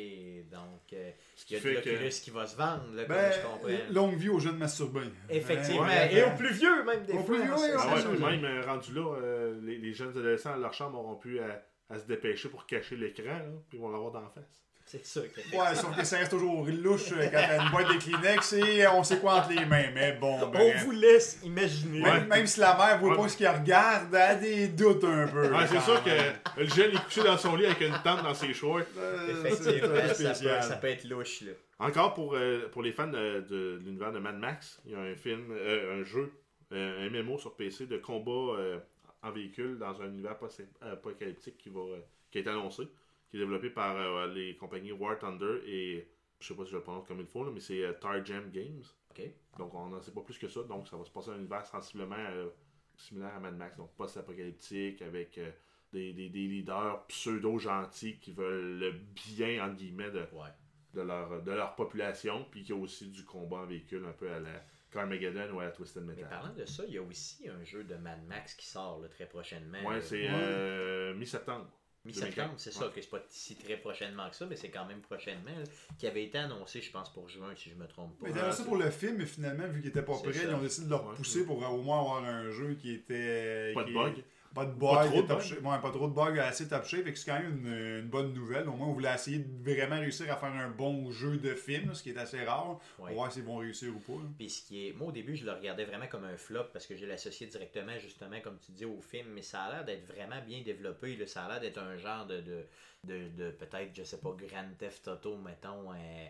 donc 0.52 0.94
euh, 0.94 1.12
Ce 1.36 1.44
il 1.44 1.46
qui 1.46 1.54
y 1.54 1.58
a 1.58 1.60
de 1.60 1.64
que... 1.82 1.90
l'Oculus 1.90 2.10
qui 2.10 2.30
va 2.32 2.46
se 2.48 2.56
vendre, 2.56 2.84
là, 2.94 3.06
comme 3.06 3.16
Ben, 3.16 3.32
je 3.32 3.42
comprends. 3.48 3.94
longue 3.94 4.16
vie 4.18 4.30
aux 4.30 4.40
jeunes 4.40 4.58
masturbés. 4.58 5.02
Effectivement. 5.30 5.82
Ouais, 5.84 6.14
Et 6.14 6.24
ouais. 6.24 6.32
aux 6.32 6.38
plus 6.38 6.54
vieux, 6.54 6.84
même 6.84 7.04
des 7.06 7.14
Aux 7.14 7.18
fois. 7.20 7.26
plus 7.36 7.44
vieux, 7.44 7.58
c'est 7.58 7.74
Ah 7.78 7.96
ouais, 7.96 8.18
même 8.38 8.46
euh, 8.46 8.62
rendu 8.66 8.94
là, 8.94 9.16
euh, 9.18 9.60
les, 9.64 9.78
les 9.78 9.94
jeunes 9.94 10.10
adolescents 10.10 10.54
à 10.54 10.58
leur 10.58 10.74
chambre 10.74 10.98
auront 11.00 11.16
pu 11.16 11.40
à, 11.40 11.64
se 12.00 12.06
dépêcher 12.06 12.48
pour 12.50 12.66
cacher 12.66 12.96
l'écran, 12.96 13.26
là, 13.26 13.44
puis 13.70 13.78
ils 13.78 13.82
vont 13.82 13.90
l'avoir 13.92 14.12
dans 14.12 14.22
la 14.22 14.30
face. 14.30 14.62
C'est 14.92 15.06
ça. 15.06 15.22
que- 15.22 15.56
Ouais, 15.58 15.76
sauf 15.76 15.96
que 15.96 16.04
ça 16.04 16.18
reste 16.18 16.32
toujours 16.32 16.66
louche 16.68 17.12
euh, 17.14 17.24
quand 17.32 17.32
t'as 17.40 17.64
une 17.64 17.72
boîte 17.72 17.88
de 17.88 17.94
Kleenex 17.98 18.54
et 18.54 18.86
on 18.88 19.04
sait 19.04 19.20
quoi 19.20 19.36
entre 19.36 19.50
les 19.52 19.66
mains. 19.66 19.90
Mais 19.94 20.14
bon, 20.20 20.38
On 20.42 20.48
bref. 20.48 20.84
vous 20.84 20.92
laisse 20.92 21.40
imaginer. 21.44 22.02
Même, 22.02 22.28
même 22.28 22.46
si 22.46 22.60
la 22.60 22.76
mère 22.76 23.00
voit 23.00 23.12
Ouais. 23.12 23.18
pas 23.18 23.30
ce 23.30 23.38
qu'elle 23.38 23.56
regarde, 23.56 24.14
elle 24.14 24.22
a 24.22 24.36
des 24.36 24.68
doutes 24.68 25.04
un 25.06 25.28
peu. 25.28 25.50
Ouais, 25.54 25.68
c'est 25.68 25.80
sûr 25.80 26.04
que 26.04 26.60
le 26.60 26.68
jeune 26.68 26.92
est 26.92 27.04
couché 27.06 27.24
dans 27.24 27.38
son 27.38 27.56
lit 27.56 27.66
avec 27.68 27.80
une 27.82 27.94
tente 28.04 28.22
dans 28.24 28.34
ses 28.34 28.54
shorts. 28.54 28.82
Euh, 28.98 29.46
Effectivement, 29.46 29.96
ça 29.96 30.14
spécial. 30.14 30.60
peut, 30.60 30.68
ça 30.68 30.76
peut 30.76 30.88
être 30.88 31.06
louche, 31.08 31.42
là. 31.42 31.52
Encore 31.80 32.14
pour, 32.14 32.36
euh, 32.36 32.68
pour 32.72 32.84
les 32.84 32.92
fans 32.92 33.08
de, 33.08 33.42
de 33.50 33.80
l'univers 33.84 34.12
de 34.12 34.20
Mad 34.20 34.38
Max, 34.38 34.82
il 34.86 34.92
y 34.92 34.96
a 34.96 35.00
un 35.00 35.16
film, 35.16 35.46
euh, 35.52 36.02
un 36.02 36.04
jeu, 36.04 36.32
euh, 36.74 37.08
un 37.08 37.10
MMO 37.10 37.40
sur 37.40 37.56
PC 37.56 37.86
de 37.88 37.98
combat 37.98 38.60
euh, 38.60 38.78
en 39.24 39.32
véhicule 39.32 39.78
dans 39.80 40.00
un 40.02 40.08
univers 40.08 40.38
post- 40.38 40.62
apocalyptique 40.82 41.58
qui, 41.58 41.70
va, 41.70 41.80
euh, 41.80 42.00
qui 42.32 42.40
été 42.40 42.50
annoncé, 42.50 42.84
qui 43.32 43.38
est 43.38 43.40
développé 43.40 43.70
par 43.72 43.96
euh, 43.96 44.28
les 44.28 44.56
compagnies 44.58 44.92
War 44.92 45.18
Thunder 45.18 45.62
et 45.66 46.08
je 46.40 46.48
sais 46.48 46.54
pas 46.56 46.64
si 46.66 46.72
je 46.72 46.76
le 46.78 46.84
prononce 46.84 47.08
comme 47.08 47.20
il 47.22 47.26
faut, 47.26 47.44
là, 47.44 47.52
mais 47.54 47.60
c'est 47.60 47.84
euh, 47.84 47.94
Tarjam 47.94 48.52
Games. 48.52 48.84
OK. 49.12 49.22
Donc 49.58 49.74
on 49.74 49.88
n'en 49.90 50.02
sait 50.02 50.12
pas 50.12 50.22
plus 50.22 50.38
que 50.38 50.48
ça, 50.48 50.62
donc 50.64 50.88
ça 50.88 50.98
va 50.98 51.04
se 51.06 51.12
passer 51.12 51.28
dans 51.32 51.36
un 51.36 51.40
univers 51.40 51.66
sensiblement 51.66 52.16
euh, 52.18 52.50
similaire 52.96 53.34
à 53.36 53.40
Mad 53.40 53.56
Max, 53.56 53.78
donc 53.78 53.96
post-apocalyptique 53.96 55.02
avec 55.02 55.38
euh, 55.38 55.50
des, 55.94 56.14
des, 56.14 56.30
des 56.30 56.48
leaders 56.48 57.06
pseudo-gentils 57.08 58.20
qui 58.20 58.32
veulent 58.32 58.80
le 58.80 58.92
bien, 58.92 59.66
entre 59.66 59.76
guillemets, 59.78 60.12
de, 60.12 60.20
Ouais. 60.34 60.50
de 60.94 61.02
leur, 61.02 61.42
de 61.44 61.52
leur 61.52 61.76
population, 61.76 62.46
puis 62.52 62.64
qu'il 62.64 62.76
y 62.76 62.78
a 62.78 62.82
aussi 62.82 63.10
du 63.10 63.24
combat 63.26 63.58
en 63.58 63.66
véhicule 63.66 64.06
un 64.06 64.14
peu 64.14 64.30
à 64.32 64.40
la 64.40 64.64
Carmageddon 64.92 65.54
ou 65.54 65.60
à 65.60 65.66
la 65.66 65.72
Twisted 65.72 66.04
Mais 66.04 66.16
Metal. 66.16 66.30
parlant 66.30 66.54
de 66.54 66.66
ça, 66.66 66.84
il 66.88 66.94
y 66.94 66.98
a 66.98 67.02
aussi 67.02 67.48
un 67.50 67.64
jeu 67.64 67.84
de 67.84 67.96
Mad 67.96 68.24
Max 68.28 68.56
qui 68.56 68.66
sort 68.66 69.00
là, 69.02 69.08
très 69.10 69.28
prochainement. 69.28 69.84
Ouais, 69.86 70.02
c'est 70.02 70.24
Ouais. 70.24 70.30
euh, 70.32 71.14
mi-septembre. 71.14 71.70
Mi-septembre, 72.04 72.50
2015, 72.50 72.52
c'est 72.58 72.72
ça, 72.72 72.86
ouais. 72.88 72.92
que 72.94 73.02
c'est 73.02 73.10
pas 73.10 73.22
si 73.30 73.56
très 73.56 73.78
prochainement 73.78 74.28
que 74.30 74.36
ça, 74.36 74.46
mais 74.48 74.56
c'est 74.56 74.70
quand 74.70 74.86
même 74.86 75.02
prochainement, 75.02 75.52
là, 75.52 75.64
qui 76.00 76.08
avait 76.08 76.24
été 76.24 76.40
annoncé, 76.40 76.82
je 76.82 76.92
pense, 76.92 77.14
pour 77.14 77.30
juin, 77.30 77.54
si 77.56 77.70
je 77.70 77.76
me 77.76 77.86
trompe 77.88 78.18
pas. 78.20 78.28
Mais 78.28 78.34
c'était 78.34 78.52
ça 78.52 78.64
pour 78.64 78.78
le 78.78 78.90
film, 78.90 79.18
mais 79.18 79.26
finalement, 79.28 79.68
vu 79.68 79.82
qu'il 79.82 79.90
était 79.90 80.02
pas 80.02 80.18
prêt, 80.18 80.32
ils 80.34 80.50
ont 80.54 80.62
décidé 80.62 80.86
de 80.86 80.90
le 80.92 80.96
repousser 80.96 81.40
Ouais. 81.42 81.46
pour 81.46 81.58
au 81.58 81.82
moins 81.82 82.00
avoir 82.00 82.24
un 82.26 82.50
jeu 82.50 82.74
qui 82.82 82.92
était. 82.94 83.72
Pas 83.76 83.84
de 83.84 83.88
qui- 83.90 83.94
bug. 83.94 84.24
Pas 84.54 84.66
de 84.66 84.72
Pas 84.86 85.06
bug, 85.06 85.06
trop 85.06 85.22
de 85.22 85.28
top 85.28 85.40
bugs. 85.40 85.44
shape. 85.44 85.64
Ouais, 85.64 85.80
pas 85.82 85.92
trop 85.92 86.08
de 86.10 86.14
bugs, 86.14 86.38
assez 86.40 86.68
top 86.68 86.84
shape. 86.86 87.06
Que 87.06 87.16
c'est 87.16 87.32
quand 87.32 87.40
même 87.40 87.66
une, 87.66 88.00
une 88.02 88.08
bonne 88.10 88.34
nouvelle. 88.34 88.68
Au 88.68 88.74
moins, 88.74 88.88
on 88.88 88.94
voulait 88.94 89.14
essayer 89.14 89.40
de 89.40 89.72
vraiment 89.72 90.00
réussir 90.00 90.32
à 90.32 90.36
faire 90.36 90.52
un 90.54 90.70
bon 90.70 91.10
jeu 91.12 91.38
de 91.38 91.54
film, 91.56 91.88
là, 91.88 91.94
ce 91.94 92.04
qui 92.04 92.10
est 92.10 92.18
assez 92.18 92.44
rare. 92.44 92.80
On 93.00 93.06
va 93.06 93.12
voir 93.14 93.32
s'ils 93.32 93.44
vont 93.44 93.58
réussir 93.58 93.96
ou 93.96 94.00
pas. 94.00 94.22
Puis 94.38 94.50
ce 94.50 94.62
qui 94.68 94.88
est. 94.88 94.94
Moi 94.94 95.08
au 95.08 95.12
début 95.12 95.36
je 95.38 95.46
le 95.46 95.54
regardais 95.54 95.86
vraiment 95.86 96.08
comme 96.08 96.26
un 96.26 96.36
flop 96.38 96.66
parce 96.74 96.86
que 96.86 96.96
je 96.98 97.06
l'associais 97.06 97.48
directement 97.48 97.98
justement 98.00 98.40
comme 98.42 98.58
tu 98.60 98.72
dis 98.74 98.86
au 98.86 99.00
film, 99.00 99.28
mais 99.34 99.42
ça 99.42 99.62
a 99.64 99.72
l'air 99.72 99.86
d'être 99.86 100.06
vraiment 100.06 100.42
bien 100.46 100.62
développé. 100.62 101.16
là. 101.16 101.28
Ça 101.28 101.46
a 101.46 101.48
l'air 101.50 101.60
d'être 101.62 101.78
un 101.80 101.96
genre 101.98 102.26
de, 102.26 102.42
de, 102.42 102.66
de, 103.06 103.30
de 103.38 103.52
peut-être, 103.52 103.92
je 103.96 104.04
sais 104.04 104.18
pas, 104.20 104.36
Grand 104.38 104.68
Theft 104.78 105.08
Auto, 105.08 105.38
mettons, 105.38 105.92
euh, 105.92 106.26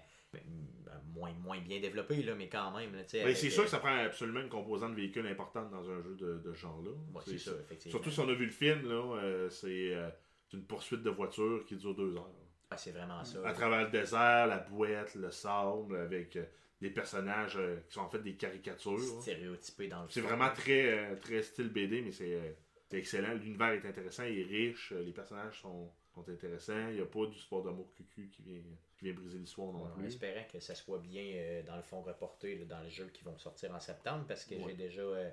moins, 1.14 1.34
moins 1.34 1.60
bien 1.60 1.80
développé, 1.80 2.24
là, 2.24 2.36
mais 2.36 2.48
quand 2.50 2.72
même. 2.78 2.96
Là, 2.96 3.04
Ben, 3.14 3.36
c'est 3.36 3.50
sûr 3.50 3.64
que 3.64 3.70
ça 3.70 3.80
prend 3.80 3.96
absolument 3.96 4.40
une 4.42 4.50
composante 4.50 4.94
véhicule 4.96 5.28
importante 5.28 5.70
dans 5.72 5.90
un 5.90 6.02
jeu 6.02 6.16
de, 6.16 6.38
de 6.38 6.54
ce 6.54 6.60
genre-là. 6.60 6.92
ouais, 6.92 7.22
c'est 7.26 7.38
ça, 7.38 7.52
effectivement. 7.62 7.92
Surtout 7.92 8.12
si 8.12 8.20
on 8.20 8.30
a 8.30 8.34
vu 8.34 8.46
le 8.46 8.52
film, 8.52 8.88
là, 8.88 9.18
euh, 9.18 9.50
c'est 9.50 9.94
euh, 9.94 10.10
une 10.54 10.64
poursuite 10.64 11.04
de 11.04 11.10
voiture 11.10 11.66
qui 11.66 11.76
dure 11.76 11.96
deux 11.96 12.16
heures. 12.16 12.30
Ah, 12.70 12.78
c'est 12.78 12.92
vraiment 12.92 13.24
ça. 13.24 13.46
À 13.46 13.54
travers 13.54 13.84
le 13.86 13.90
désert, 13.92 14.48
la 14.48 14.60
bouette, 14.60 15.16
le 15.16 15.30
sable, 15.32 15.98
avec 15.98 16.38
euh, 16.38 16.46
des 16.80 16.90
personnages 16.90 17.60
qui 17.88 17.94
sont 17.94 18.02
en 18.02 18.10
fait 18.10 18.20
des 18.24 18.36
caricatures. 18.36 18.94
hein. 18.94 19.22
Stéréotypé 19.22 19.88
dans 19.90 20.04
le 20.04 20.10
C'est 20.10 20.22
vraiment 20.22 20.50
très, 20.54 21.16
très 21.18 21.42
style 21.44 21.70
BD, 21.70 22.02
mais 22.02 22.12
c'est 22.12 22.56
c'est 22.90 22.98
excellent. 22.98 23.34
L'univers 23.36 23.72
est 23.72 23.86
intéressant, 23.86 24.24
il 24.24 24.40
est 24.40 24.44
riche, 24.44 24.92
les 24.92 25.12
personnages 25.14 25.62
sont, 25.62 25.90
sont 26.14 26.28
intéressants. 26.30 26.90
Il 26.90 26.96
n'y 26.96 27.02
a 27.02 27.06
pas 27.06 27.26
du 27.26 27.38
sport 27.40 27.64
d'amour 27.64 27.94
cucu 27.94 28.30
qui 28.30 28.42
vient, 28.42 28.62
qui 29.02 29.06
vient 29.06 29.14
briser 29.20 29.40
l'histoire 29.40 29.74
non 29.74 29.80
Ouais, 29.84 29.90
en 29.90 29.96
plus. 29.96 30.06
espérant 30.08 30.44
que 30.52 30.60
ça 30.60 30.76
soit 30.76 31.00
bien, 31.00 31.24
euh, 31.36 31.64
dans 31.64 31.76
le 31.76 31.82
fond, 31.82 32.02
reporté 32.02 32.56
là, 32.56 32.66
dans 32.66 32.82
les 32.82 32.92
jeux 32.92 33.10
qui 33.12 33.24
vont 33.24 33.38
sortir 33.38 33.74
en 33.74 33.80
septembre, 33.80 34.26
parce 34.28 34.46
que 34.46 34.54
Ouais. 34.56 34.62
j'ai 34.68 34.74
déjà, 34.76 35.02
euh, 35.02 35.30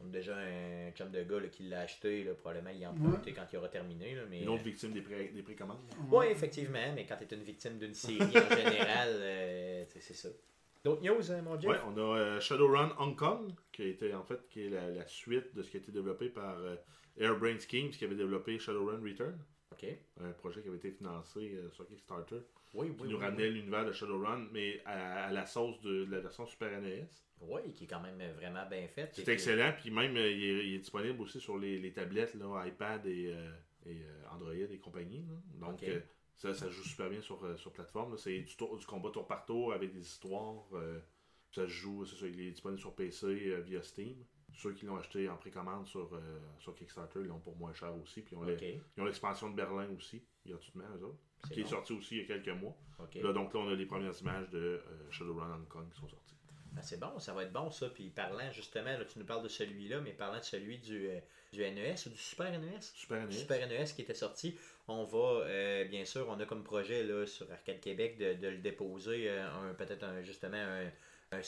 on 0.00 0.06
a 0.06 0.08
déjà 0.08 0.36
un 0.36 0.90
chum 0.92 1.10
de 1.10 1.22
gars 1.22 1.38
là, 1.40 1.48
qui 1.48 1.64
l'a 1.64 1.80
acheté, 1.80 2.24
là, 2.24 2.32
probablement 2.34 2.70
il 2.70 2.86
en 2.86 2.92
emprunté 2.92 3.32
quand 3.34 3.44
il 3.52 3.56
aura 3.58 3.68
terminé. 3.68 4.14
Là, 4.14 4.22
mais, 4.30 4.40
Une 4.42 4.48
autre 4.48 4.62
victime 4.64 4.92
des, 4.92 5.02
pré- 5.02 5.28
des 5.28 5.42
précommandes. 5.42 5.78
Oui, 6.10 6.26
effectivement, 6.30 6.92
mais 6.94 7.04
quand 7.04 7.16
tu 7.16 7.24
es 7.24 7.36
une 7.36 7.42
victime 7.44 7.78
d'une 7.78 7.92
série 7.94 8.22
en 8.38 8.56
général, 8.56 9.08
euh, 9.12 9.84
c'est 9.98 10.14
ça. 10.14 10.30
D'autres 10.82 11.02
news, 11.02 11.30
hein, 11.30 11.42
mon 11.42 11.60
Jeff? 11.60 11.70
Ouais, 11.70 11.76
on 11.86 11.96
a 11.98 12.18
euh, 12.18 12.40
Shadowrun 12.40 12.94
Hong 12.98 13.14
Kong, 13.14 13.52
qui 13.70 13.82
a 13.82 13.86
été 13.86 14.14
en 14.14 14.24
fait 14.24 14.48
qui 14.48 14.64
est 14.64 14.70
la, 14.70 14.88
la 14.88 15.06
suite 15.06 15.54
de 15.54 15.62
ce 15.62 15.70
qui 15.70 15.76
a 15.76 15.80
été 15.80 15.92
développé 15.92 16.30
par 16.30 16.58
euh, 16.58 16.76
Airbrain 17.18 17.58
Schemes, 17.58 17.90
qui 17.90 18.02
avait 18.06 18.14
développé 18.14 18.58
Shadowrun 18.58 19.02
Return, 19.02 19.38
Un 20.20 20.32
projet 20.32 20.62
qui 20.62 20.68
avait 20.68 20.76
été 20.78 20.90
financé 20.90 21.52
euh, 21.54 21.70
sur 21.70 21.86
Kickstarter, 21.86 22.40
Oui, 22.74 22.94
qui 22.94 23.02
oui. 23.02 23.08
nous 23.08 23.16
oui, 23.16 23.22
ramenait 23.24 23.48
l'univers 23.50 23.84
de 23.86 23.92
Shadowrun, 23.92 24.46
mais 24.52 24.80
à, 24.84 25.26
à 25.26 25.32
la 25.32 25.46
sauce 25.46 25.80
de, 25.80 26.04
de 26.04 26.10
la 26.10 26.20
version 26.20 26.46
Super 26.46 26.80
NES. 26.80 27.06
Oui, 27.42 27.72
qui 27.74 27.84
est 27.84 27.86
quand 27.86 28.00
même 28.00 28.20
vraiment 28.36 28.66
bien 28.68 28.86
faite. 28.88 29.12
C'est 29.14 29.28
excellent, 29.28 29.72
puis 29.78 29.90
même 29.90 30.16
euh, 30.16 30.30
il, 30.30 30.44
est, 30.44 30.66
il 30.68 30.74
est 30.74 30.78
disponible 30.78 31.20
aussi 31.22 31.40
sur 31.40 31.58
les, 31.58 31.78
les 31.78 31.92
tablettes, 31.92 32.34
là, 32.34 32.64
iPad 32.66 33.06
et, 33.06 33.32
euh, 33.32 33.50
et 33.86 34.02
Android 34.30 34.52
et 34.54 34.78
compagnie. 34.78 35.24
là. 35.28 35.66
Donc 35.68 35.84
ça, 36.36 36.52
ça 36.54 36.68
joue 36.68 36.82
super 36.82 37.08
bien 37.10 37.20
sur, 37.20 37.58
sur 37.58 37.72
plateforme. 37.72 38.16
C'est 38.18 38.38
du, 38.40 38.54
du 38.56 38.86
combat 38.86 39.10
tour 39.10 39.26
par 39.26 39.44
tour 39.46 39.72
avec 39.72 39.92
des 39.92 40.00
histoires. 40.00 40.64
ça 41.50 41.62
se 41.64 41.68
joue, 41.68 42.04
c'est 42.04 42.16
ça, 42.16 42.26
il 42.26 42.40
est 42.40 42.50
disponible 42.50 42.80
sur 42.80 42.94
PC 42.94 43.60
via 43.62 43.82
Steam. 43.82 44.16
Ceux 44.54 44.72
qui 44.72 44.86
l'ont 44.86 44.96
acheté 44.96 45.28
en 45.28 45.36
précommande 45.36 45.86
sur, 45.86 46.14
euh, 46.14 46.38
sur 46.58 46.74
Kickstarter, 46.74 47.20
ils 47.20 47.26
l'ont 47.28 47.38
pour 47.38 47.56
moins 47.56 47.72
cher 47.72 47.94
aussi. 48.02 48.22
Puis 48.22 48.36
ils 48.36 49.02
ont 49.02 49.04
l'expansion 49.04 49.50
de 49.50 49.56
Berlin 49.56 49.88
aussi, 49.96 50.22
gratuitement, 50.46 50.84
eux 50.98 51.04
autres, 51.04 51.18
C'est 51.44 51.54
qui 51.54 51.60
est 51.60 51.66
sorti 51.66 51.92
aussi 51.92 52.16
il 52.16 52.20
y 52.22 52.24
a 52.24 52.26
quelques 52.26 52.60
mois. 52.60 52.76
Là, 53.22 53.32
donc 53.32 53.54
là, 53.54 53.60
on 53.60 53.68
a 53.68 53.74
les 53.74 53.86
premières 53.86 54.18
images 54.20 54.50
de 54.50 54.58
euh, 54.58 55.10
Shadowrun 55.10 55.54
Hong 55.54 55.68
Kong 55.68 55.86
qui 55.92 56.00
sont 56.00 56.08
sorties. 56.08 56.34
Ben, 56.72 56.82
c'est 56.82 57.00
bon, 57.00 57.18
ça 57.18 57.32
va 57.32 57.42
être 57.42 57.52
bon 57.52 57.70
ça. 57.70 57.88
Puis 57.88 58.10
parlant 58.10 58.50
justement, 58.52 58.96
là, 58.96 59.04
tu 59.04 59.18
nous 59.18 59.24
parles 59.24 59.42
de 59.42 59.48
celui-là, 59.48 60.00
mais 60.00 60.12
parlant 60.12 60.38
de 60.38 60.44
celui 60.44 60.78
du, 60.78 61.08
euh, 61.08 61.18
du 61.52 61.60
NES 61.60 61.94
ou 62.06 62.10
du 62.10 62.16
Super 62.16 62.50
NES 62.58 62.80
Super 62.80 63.26
NES. 63.26 63.32
Super 63.32 63.68
NES 63.68 63.84
qui 63.94 64.02
était 64.02 64.14
sorti, 64.14 64.56
on 64.86 65.04
va, 65.04 65.44
euh, 65.46 65.84
bien 65.86 66.04
sûr, 66.04 66.28
on 66.28 66.38
a 66.38 66.46
comme 66.46 66.62
projet 66.62 67.02
là, 67.02 67.26
sur 67.26 67.50
Arcade 67.50 67.80
Québec 67.80 68.18
de, 68.18 68.34
de 68.34 68.48
le 68.48 68.58
déposer, 68.58 69.28
un, 69.30 69.74
peut-être 69.74 70.04
un, 70.04 70.22
justement 70.22 70.58
un, 70.58 70.90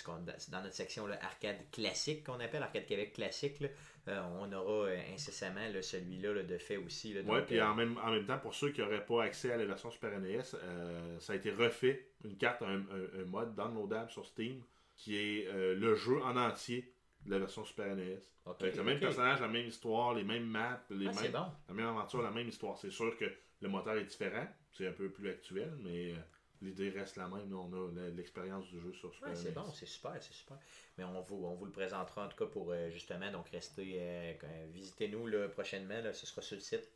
qu'on- 0.04 0.24
dans 0.52 0.62
notre 0.62 0.74
section 0.74 1.06
là, 1.08 1.18
arcade 1.22 1.56
classique 1.72 2.24
qu'on 2.24 2.38
appelle 2.40 2.62
Arcade 2.62 2.86
Québec 2.86 3.12
classique. 3.14 3.58
là. 3.60 3.68
Euh, 4.08 4.20
on 4.40 4.52
aura 4.52 4.86
euh, 4.88 4.98
incessamment 5.12 5.68
là, 5.72 5.82
celui-là 5.82 6.32
là, 6.34 6.42
de 6.44 6.58
fait 6.58 6.76
aussi. 6.76 7.14
Donc, 7.22 7.46
puis 7.46 7.58
euh, 7.58 7.66
en 7.66 7.74
même, 7.74 7.98
en 7.98 8.10
même 8.12 8.24
temps, 8.24 8.38
pour 8.38 8.54
ceux 8.54 8.70
qui 8.70 8.80
n'auraient 8.80 9.04
pas 9.04 9.24
accès 9.24 9.52
à 9.52 9.56
la 9.56 9.64
version 9.64 9.90
Super 9.90 10.18
NES, 10.20 10.40
euh, 10.54 11.18
ça 11.20 11.32
a 11.32 11.36
été 11.36 11.50
refait, 11.50 12.08
une 12.24 12.36
carte, 12.36 12.62
un, 12.62 12.78
un- 12.78 13.20
un 13.20 13.24
mode 13.26 13.54
downloadable 13.54 14.10
sur 14.10 14.24
Steam, 14.26 14.62
qui 14.96 15.16
est 15.16 15.46
euh, 15.48 15.74
le 15.74 15.94
jeu 15.96 16.20
en 16.22 16.36
entier 16.36 16.92
de 17.26 17.30
la 17.32 17.38
version 17.40 17.64
Super 17.64 17.94
NES. 17.96 18.18
Avec 18.60 18.74
le 18.76 18.82
même 18.84 18.98
personnage, 19.00 19.40
la 19.40 19.46
même 19.48 19.66
histoire, 19.66 20.14
les 20.14 20.24
mêmes 20.24 20.46
maps, 20.46 20.80
les 20.90 21.06
Ah, 21.08 21.22
mêmes, 21.22 21.32
bon. 21.32 21.46
la 21.68 21.74
même 21.74 21.86
aventure, 21.86 22.22
la 22.22 22.30
même 22.32 22.48
histoire. 22.48 22.76
C'est 22.78 22.90
sûr 22.90 23.16
que 23.16 23.24
le 23.60 23.68
moteur 23.68 23.94
est 23.94 24.04
différent, 24.04 24.46
c'est 24.72 24.86
un 24.88 24.92
peu 24.92 25.08
plus 25.10 25.28
actuel, 25.30 25.72
mais 25.80 26.12
euh, 26.12 26.16
l'idée 26.62 26.90
reste 26.90 27.16
la 27.16 27.28
même. 27.28 27.52
On 27.54 27.72
a 27.96 28.08
l'expérience 28.10 28.66
du 28.68 28.80
jeu 28.80 28.92
sur 28.92 29.12
Super 29.14 29.28
Ouais, 29.30 29.34
c'est 29.36 29.52
bon, 29.52 29.70
c'est 29.74 29.86
super, 29.86 30.16
c'est 30.22 30.32
super. 30.32 30.58
Mais 30.96 31.04
on 31.04 31.20
vous, 31.20 31.44
on 31.44 31.54
vous 31.54 31.64
le 31.66 31.72
présentera 31.72 32.26
en 32.26 32.28
tout 32.28 32.36
cas 32.36 32.46
pour 32.50 32.70
euh, 32.72 32.90
justement, 32.90 33.30
donc 33.30 33.48
rester, 33.48 33.96
euh, 34.00 34.32
euh, 34.44 34.66
visitez-nous 34.72 35.28
prochainement, 35.50 36.00
là, 36.02 36.12
ce 36.12 36.26
sera 36.26 36.40
sur 36.42 36.56
le 36.56 36.60
site. 36.62 36.88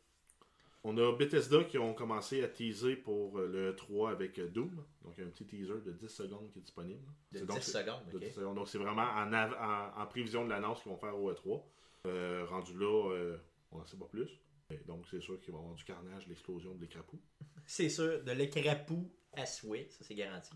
On 0.83 0.95
a 0.97 1.11
Bethesda 1.17 1.63
qui 1.65 1.77
ont 1.79 1.93
commencé 1.93 2.43
à 2.43 2.47
teaser 2.47 2.95
pour 2.95 3.39
le 3.39 3.75
3 3.75 4.11
avec 4.11 4.39
Doom. 4.39 4.71
Donc, 5.03 5.19
un 5.19 5.25
petit 5.25 5.45
teaser 5.45 5.81
de 5.85 5.91
10 5.91 6.07
secondes 6.07 6.49
qui 6.51 6.59
est 6.59 6.61
disponible. 6.61 7.03
De 7.33 7.39
C'est 7.39 7.45
10 7.45 7.47
donc- 7.47 7.63
secondes, 7.63 8.05
de 8.11 8.17
ok. 8.17 8.23
10 8.23 8.31
secondes. 8.31 8.55
Donc, 8.55 8.67
c'est 8.69 8.77
vraiment 8.77 9.01
en, 9.01 9.33
av- 9.33 9.57
en, 9.59 10.01
en 10.01 10.05
prévision 10.05 10.45
de 10.45 10.49
l'annonce 10.51 10.81
qu'ils 10.83 10.91
vont 10.91 10.97
faire 10.97 11.17
au 11.17 11.31
E3. 11.33 11.61
Euh, 12.05 12.45
rendu 12.45 12.77
là, 12.77 13.11
euh, 13.11 13.37
on 13.71 13.79
n'en 13.79 13.85
sait 13.85 13.97
pas 13.97 14.05
plus. 14.05 14.29
Et 14.69 14.77
donc, 14.85 15.05
c'est 15.09 15.21
sûr 15.21 15.39
qu'il 15.39 15.53
va 15.53 15.59
y 15.59 15.61
avoir 15.61 15.75
du 15.75 15.83
carnage, 15.83 16.27
l'explosion 16.27 16.73
de 16.75 16.81
l'écrapou. 16.81 17.19
C'est 17.65 17.89
sûr, 17.89 18.23
de 18.23 18.31
l'écrapou 18.31 19.09
à 19.33 19.45
souhait, 19.45 19.87
ça 19.89 20.03
c'est 20.05 20.15
garanti. 20.15 20.51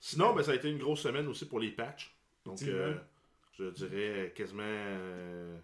Sinon, 0.00 0.34
ben, 0.34 0.42
ça 0.42 0.50
a 0.50 0.54
été 0.56 0.68
une 0.68 0.78
grosse 0.78 1.00
semaine 1.00 1.26
aussi 1.28 1.46
pour 1.46 1.60
les 1.60 1.70
patchs. 1.70 2.12
Donc, 2.44 2.58
euh, 2.62 2.94
je 3.58 3.64
dirais 3.70 4.32
quasiment. 4.34 4.62
euh, 4.64 5.56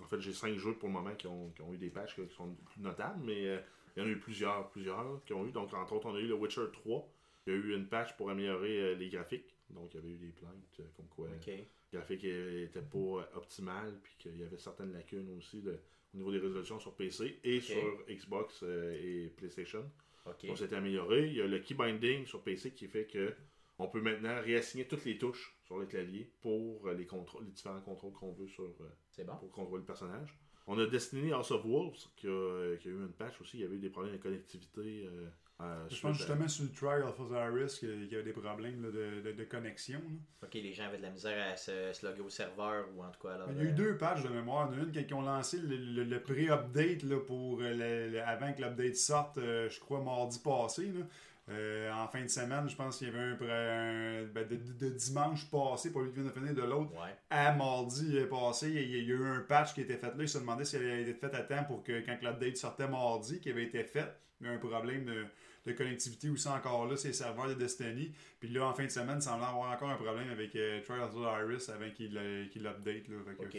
en 0.00 0.06
fait, 0.06 0.20
j'ai 0.20 0.32
5 0.32 0.56
jeux 0.58 0.74
pour 0.76 0.88
le 0.88 0.94
moment 0.94 1.14
qui 1.16 1.26
ont, 1.26 1.50
qui 1.50 1.62
ont 1.62 1.72
eu 1.74 1.78
des 1.78 1.90
patchs 1.90 2.14
qui 2.14 2.34
sont 2.36 2.54
plus 2.72 2.80
notables, 2.80 3.20
mais 3.24 3.46
euh, 3.48 3.60
il 3.96 4.00
y 4.02 4.06
en 4.06 4.08
a 4.08 4.10
eu 4.12 4.18
plusieurs, 4.20 4.70
plusieurs 4.70 5.24
qui 5.24 5.32
ont 5.32 5.44
eu. 5.46 5.50
Donc, 5.50 5.72
entre 5.74 5.92
autres, 5.94 6.06
on 6.06 6.14
a 6.14 6.20
eu 6.20 6.26
le 6.28 6.34
Witcher 6.34 6.66
3. 6.72 7.08
Il 7.46 7.52
y 7.52 7.56
a 7.56 7.58
eu 7.58 7.74
une 7.74 7.86
patch 7.88 8.16
pour 8.16 8.30
améliorer 8.30 8.94
les 8.94 9.08
graphiques. 9.08 9.56
Donc, 9.70 9.92
il 9.94 9.96
y 9.96 10.00
avait 10.00 10.10
eu 10.10 10.18
des 10.18 10.32
plaintes 10.32 10.80
comme 10.96 11.06
quoi 11.08 11.28
le 11.28 11.98
graphique 11.98 12.22
n'était 12.22 12.80
pas 12.82 13.28
optimal, 13.34 13.98
puis 14.04 14.14
qu'il 14.18 14.36
y 14.38 14.44
avait 14.44 14.58
certaines 14.58 14.92
lacunes 14.92 15.28
aussi 15.36 15.60
de- 15.62 15.80
au 16.14 16.16
niveau 16.16 16.32
des 16.32 16.38
résolutions 16.38 16.78
sur 16.78 16.94
PC 16.94 17.38
et 17.44 17.60
sur 17.60 18.04
Xbox 18.08 18.62
euh, 18.62 18.92
et 19.00 19.28
PlayStation. 19.36 19.84
Ok. 20.26 20.46
Donc, 20.46 20.58
c'était 20.58 20.76
amélioré. 20.76 21.28
Il 21.28 21.34
y 21.34 21.40
a 21.40 21.46
le 21.46 21.58
key 21.60 21.74
binding 21.74 22.26
sur 22.26 22.42
PC 22.42 22.72
qui 22.72 22.88
fait 22.88 23.06
que 23.06 23.34
on 23.78 23.88
peut 23.88 24.02
maintenant 24.02 24.40
réassigner 24.42 24.86
toutes 24.86 25.04
les 25.06 25.16
touches 25.16 25.56
sur 25.64 25.78
le 25.78 25.86
clavier 25.86 26.30
pour 26.42 26.86
euh, 26.86 26.94
les, 26.94 27.06
contrôles, 27.06 27.44
les 27.44 27.50
différents 27.50 27.80
contrôles 27.80 28.12
qu'on 28.12 28.32
veut 28.32 28.48
sur, 28.48 28.64
euh, 28.64 29.24
bon. 29.24 29.36
pour 29.36 29.50
contrôler 29.50 29.80
le 29.80 29.86
personnage. 29.86 30.36
On 30.66 30.78
a 30.78 30.86
Destiny 30.86 31.32
House 31.32 31.50
of 31.50 31.64
Wolves 31.64 32.06
qui 32.16 32.28
a, 32.28 32.76
qui 32.76 32.88
a 32.88 32.90
eu 32.90 33.00
une 33.00 33.12
patch 33.12 33.40
aussi. 33.40 33.56
Il 33.56 33.60
y 33.60 33.64
avait 33.64 33.76
eu 33.76 33.80
des 33.80 33.88
problèmes 33.88 34.12
de 34.12 34.18
connectivité. 34.22 35.06
euh, 35.06 35.28
euh, 35.62 35.86
Je 35.90 36.00
pense 36.00 36.16
justement 36.16 36.48
sur 36.48 36.64
le 36.64 36.70
Trial 36.70 37.02
of 37.02 37.18
Osiris 37.20 37.78
qu'il 37.78 38.06
y 38.10 38.14
avait 38.14 38.24
des 38.24 38.32
problèmes 38.32 38.82
là, 38.82 38.88
de, 38.90 39.20
de- 39.20 39.32
de 39.32 39.44
connexion. 39.44 39.98
là. 39.98 40.46
Ok, 40.46 40.54
les 40.54 40.72
gens 40.72 40.84
avaient 40.86 40.98
de 40.98 41.02
la 41.02 41.10
misère 41.10 41.52
à 41.52 41.56
se, 41.56 41.92
se 41.92 42.06
loguer 42.06 42.20
au 42.22 42.30
serveur 42.30 42.86
ou 42.96 43.02
en 43.02 43.10
tout 43.10 43.26
cas. 43.26 43.34
alors, 43.34 43.48
Il 43.50 43.56
y 43.58 43.60
a 43.60 43.64
eu 43.64 43.68
euh, 43.68 43.72
deux 43.72 43.96
patchs 43.96 44.22
de 44.22 44.28
mémoire. 44.28 44.68
Il 44.72 44.76
y 44.76 44.80
en 44.80 44.82
a 44.82 44.86
une 44.86 44.92
quand 44.92 45.00
ils 45.08 45.14
ont 45.14 45.22
lancé 45.22 45.58
le, 45.58 45.76
le- 45.76 46.04
le 46.04 46.20
pré-update 46.22 47.02
là, 47.02 47.18
pour 47.20 47.60
euh, 47.60 47.74
le- 47.74 48.12
le- 48.12 48.22
avant 48.22 48.52
que 48.52 48.62
l'update 48.62 48.96
sorte, 48.96 49.38
euh, 49.38 49.68
je 49.68 49.78
crois 49.80 50.00
mardi 50.02 50.38
passé. 50.38 50.86
là. 50.86 51.04
Euh, 51.48 51.90
en 51.92 52.06
fin 52.06 52.22
de 52.22 52.28
semaine, 52.28 52.68
je 52.68 52.76
pense 52.76 52.98
qu'il 52.98 53.08
y 53.08 53.10
avait 53.10 53.18
un, 53.32 53.34
pré- 53.34 53.50
un- 53.50 54.24
ben, 54.32 54.46
de, 54.46 54.54
de- 54.54 54.84
de 54.86 54.90
dimanche 54.94 55.50
passé, 55.50 55.90
pour 55.90 56.02
lui 56.02 56.10
qui 56.10 56.20
vient 56.20 56.24
de 56.26 56.30
finir 56.30 56.54
de 56.54 56.62
l'autre, 56.62 56.92
Ouais. 56.92 57.12
à 57.28 57.52
mardi 57.52 58.20
passé, 58.30 58.68
il 58.68 58.74
y, 58.74 58.78
a, 58.78 58.82
il 58.82 59.08
y 59.08 59.12
a 59.12 59.14
eu 59.16 59.24
un 59.26 59.40
patch 59.40 59.74
qui 59.74 59.80
était 59.80 59.96
fait 59.96 60.06
là. 60.08 60.14
Il 60.20 60.28
se 60.28 60.38
demandait 60.38 60.64
si 60.64 60.76
elle 60.76 60.84
avait 60.88 61.02
été 61.02 61.14
fait 61.14 61.34
à 61.34 61.42
temps 61.42 61.64
pour 61.64 61.82
que 61.82 62.00
quand 62.06 62.16
l'update 62.22 62.56
sortait 62.56 62.86
mardi, 62.86 63.40
qui 63.40 63.50
avait 63.50 63.64
été 63.64 63.82
fait, 63.82 64.06
il 64.40 64.46
y 64.46 64.50
a 64.50 64.52
un 64.52 64.58
problème 64.58 65.04
de, 65.06 65.24
de 65.72 65.76
connectivité 65.76 66.28
aussi 66.28 66.48
encore 66.48 66.86
là, 66.86 66.96
ces 66.96 67.12
serveurs 67.12 67.48
de 67.48 67.54
Destiny. 67.54 68.12
Puis 68.38 68.48
là, 68.48 68.66
en 68.66 68.74
fin 68.74 68.84
de 68.84 68.90
semaine, 68.90 69.16
il 69.18 69.22
semblait 69.22 69.46
avoir 69.46 69.70
encore 69.72 69.90
un 69.90 69.96
problème 69.96 70.28
avec 70.30 70.54
euh, 70.56 70.80
Trials 70.82 71.10
of 71.14 71.40
Iris 71.44 71.68
avant 71.68 71.90
qu'il 71.90 72.16
euh, 72.16 72.44
l'update. 72.54 73.08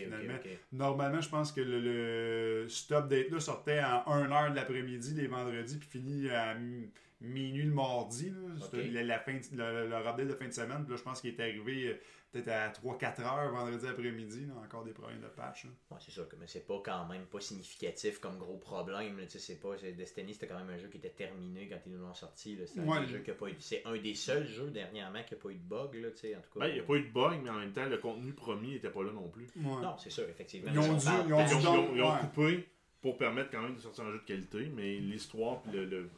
finalement. 0.06 0.34
Normalement, 0.72 1.22
je 1.22 1.30
pense 1.30 1.52
que 1.52 1.62
le, 1.62 1.80
le 1.80 2.68
cet 2.70 2.92
update-là 2.92 3.40
sortait 3.40 3.82
en 3.84 4.04
1h 4.26 4.52
de 4.52 4.56
l'après-midi 4.56 5.14
les 5.16 5.28
vendredis, 5.28 5.78
puis 5.78 5.88
fini 5.90 6.30
à 6.30 6.56
mi- 6.56 6.90
minuit 7.22 7.64
le 7.64 7.72
mardi. 7.74 8.34
C'était 8.62 8.88
la, 8.88 9.04
la 9.04 9.20
fin 9.20 9.34
le- 9.56 9.88
leur 9.88 10.08
update 10.08 10.28
de 10.28 10.34
fin 10.34 10.48
de 10.48 10.54
semaine. 10.54 10.84
Puis 10.84 10.92
là, 10.92 10.98
je 10.98 11.04
pense 11.04 11.22
qu'il 11.22 11.30
est 11.36 11.40
arrivé 11.40 11.88
euh, 11.90 11.94
peut-être 12.32 12.48
à 12.50 12.70
3-4 12.70 13.22
heures 13.22 13.52
vendredi 13.52 13.86
après-midi. 13.88 14.46
là. 14.46 14.54
Encore 14.64 14.84
des 14.84 14.92
problèmes 14.92 15.20
de 15.22 15.28
patch. 15.28 15.66
là. 15.66 15.72
Ouais, 15.92 15.98
c'est 16.00 16.12
sûr 16.12 16.28
que 16.30 16.36
mais 16.38 16.48
c'est 16.48 16.66
pas 16.66 16.82
quand 16.84 17.06
même 17.08 17.26
pas 17.26 17.40
significatif 17.40 18.20
comme 18.20 18.38
gros 18.38 18.58
problème. 18.58 19.18
là, 19.18 19.26
tu 19.26 19.32
sais, 19.32 19.40
c'est 19.40 19.60
pas 19.60 19.78
c'est- 19.78 19.92
Destiny, 19.92 20.34
c'était 20.34 20.48
quand 20.48 20.58
même 20.60 20.70
un 20.70 20.78
jeu 20.78 20.88
qui 20.88 20.98
était 20.98 21.10
terminé 21.10 21.68
quand 21.68 21.78
ils 21.86 21.92
nous 21.92 22.00
l'ont 22.00 22.14
sorti. 22.14 22.56
là. 22.56 22.66
C'est 22.66 22.80
un, 22.80 23.06
jeux 23.06 23.20
qui 23.20 23.32
a 23.32 23.34
pas 23.36 23.48
eu- 23.50 23.56
c'est 23.60 23.86
un 23.86 23.98
des 23.98 24.14
seuls 24.16 24.46
jeux 24.48 24.70
dernièrement 24.72 25.24
qui 25.24 25.34
a 25.34 25.38
pas 25.38 25.50
eu 25.50 25.56
de 25.56 25.64
bug. 25.64 25.96
Là, 25.96 26.12
tu 26.12 26.18
sais, 26.18 26.36
en 26.36 26.42
tout 26.42 26.52
cas. 26.54 26.60
Ben, 26.62 26.68
il 26.68 26.74
n'y 26.76 26.80
a 26.80 26.84
pas 26.84 26.94
eu 26.96 27.04
de 27.04 27.12
bug, 27.12 27.40
mais 27.44 27.50
en 27.50 27.60
même 27.60 27.74
temps, 27.74 27.86
le 27.86 27.98
contenu 27.98 28.34
promis 28.34 28.72
n'était 28.72 28.90
pas 28.90 29.04
là 29.04 29.12
non 29.12 29.28
plus. 29.30 29.48
Ouais. 29.58 29.82
Non, 29.82 29.98
c'est 29.98 30.10
sûr, 30.10 30.28
effectivement. 30.30 30.72
Ils 30.74 30.80
ont 30.80 30.94
dû- 30.98 31.06
ils 31.28 31.34
ont 31.34 31.46
Ils 31.46 31.68
ont, 31.68 31.88
dû 31.92 31.98
ils 31.98 32.02
ont- 32.04 32.18
coupé 32.18 32.68
pour 33.02 33.18
permettre 33.18 33.50
quand 33.52 33.62
même 33.62 33.76
de 33.76 33.80
sortir 33.80 34.04
un 34.06 34.12
jeu 34.12 34.20
de 34.20 34.24
qualité, 34.26 34.72
mais 34.76 34.96
l'histoire 34.98 35.62
puis 35.62 35.72
le, 35.72 35.86
le- 35.86 36.10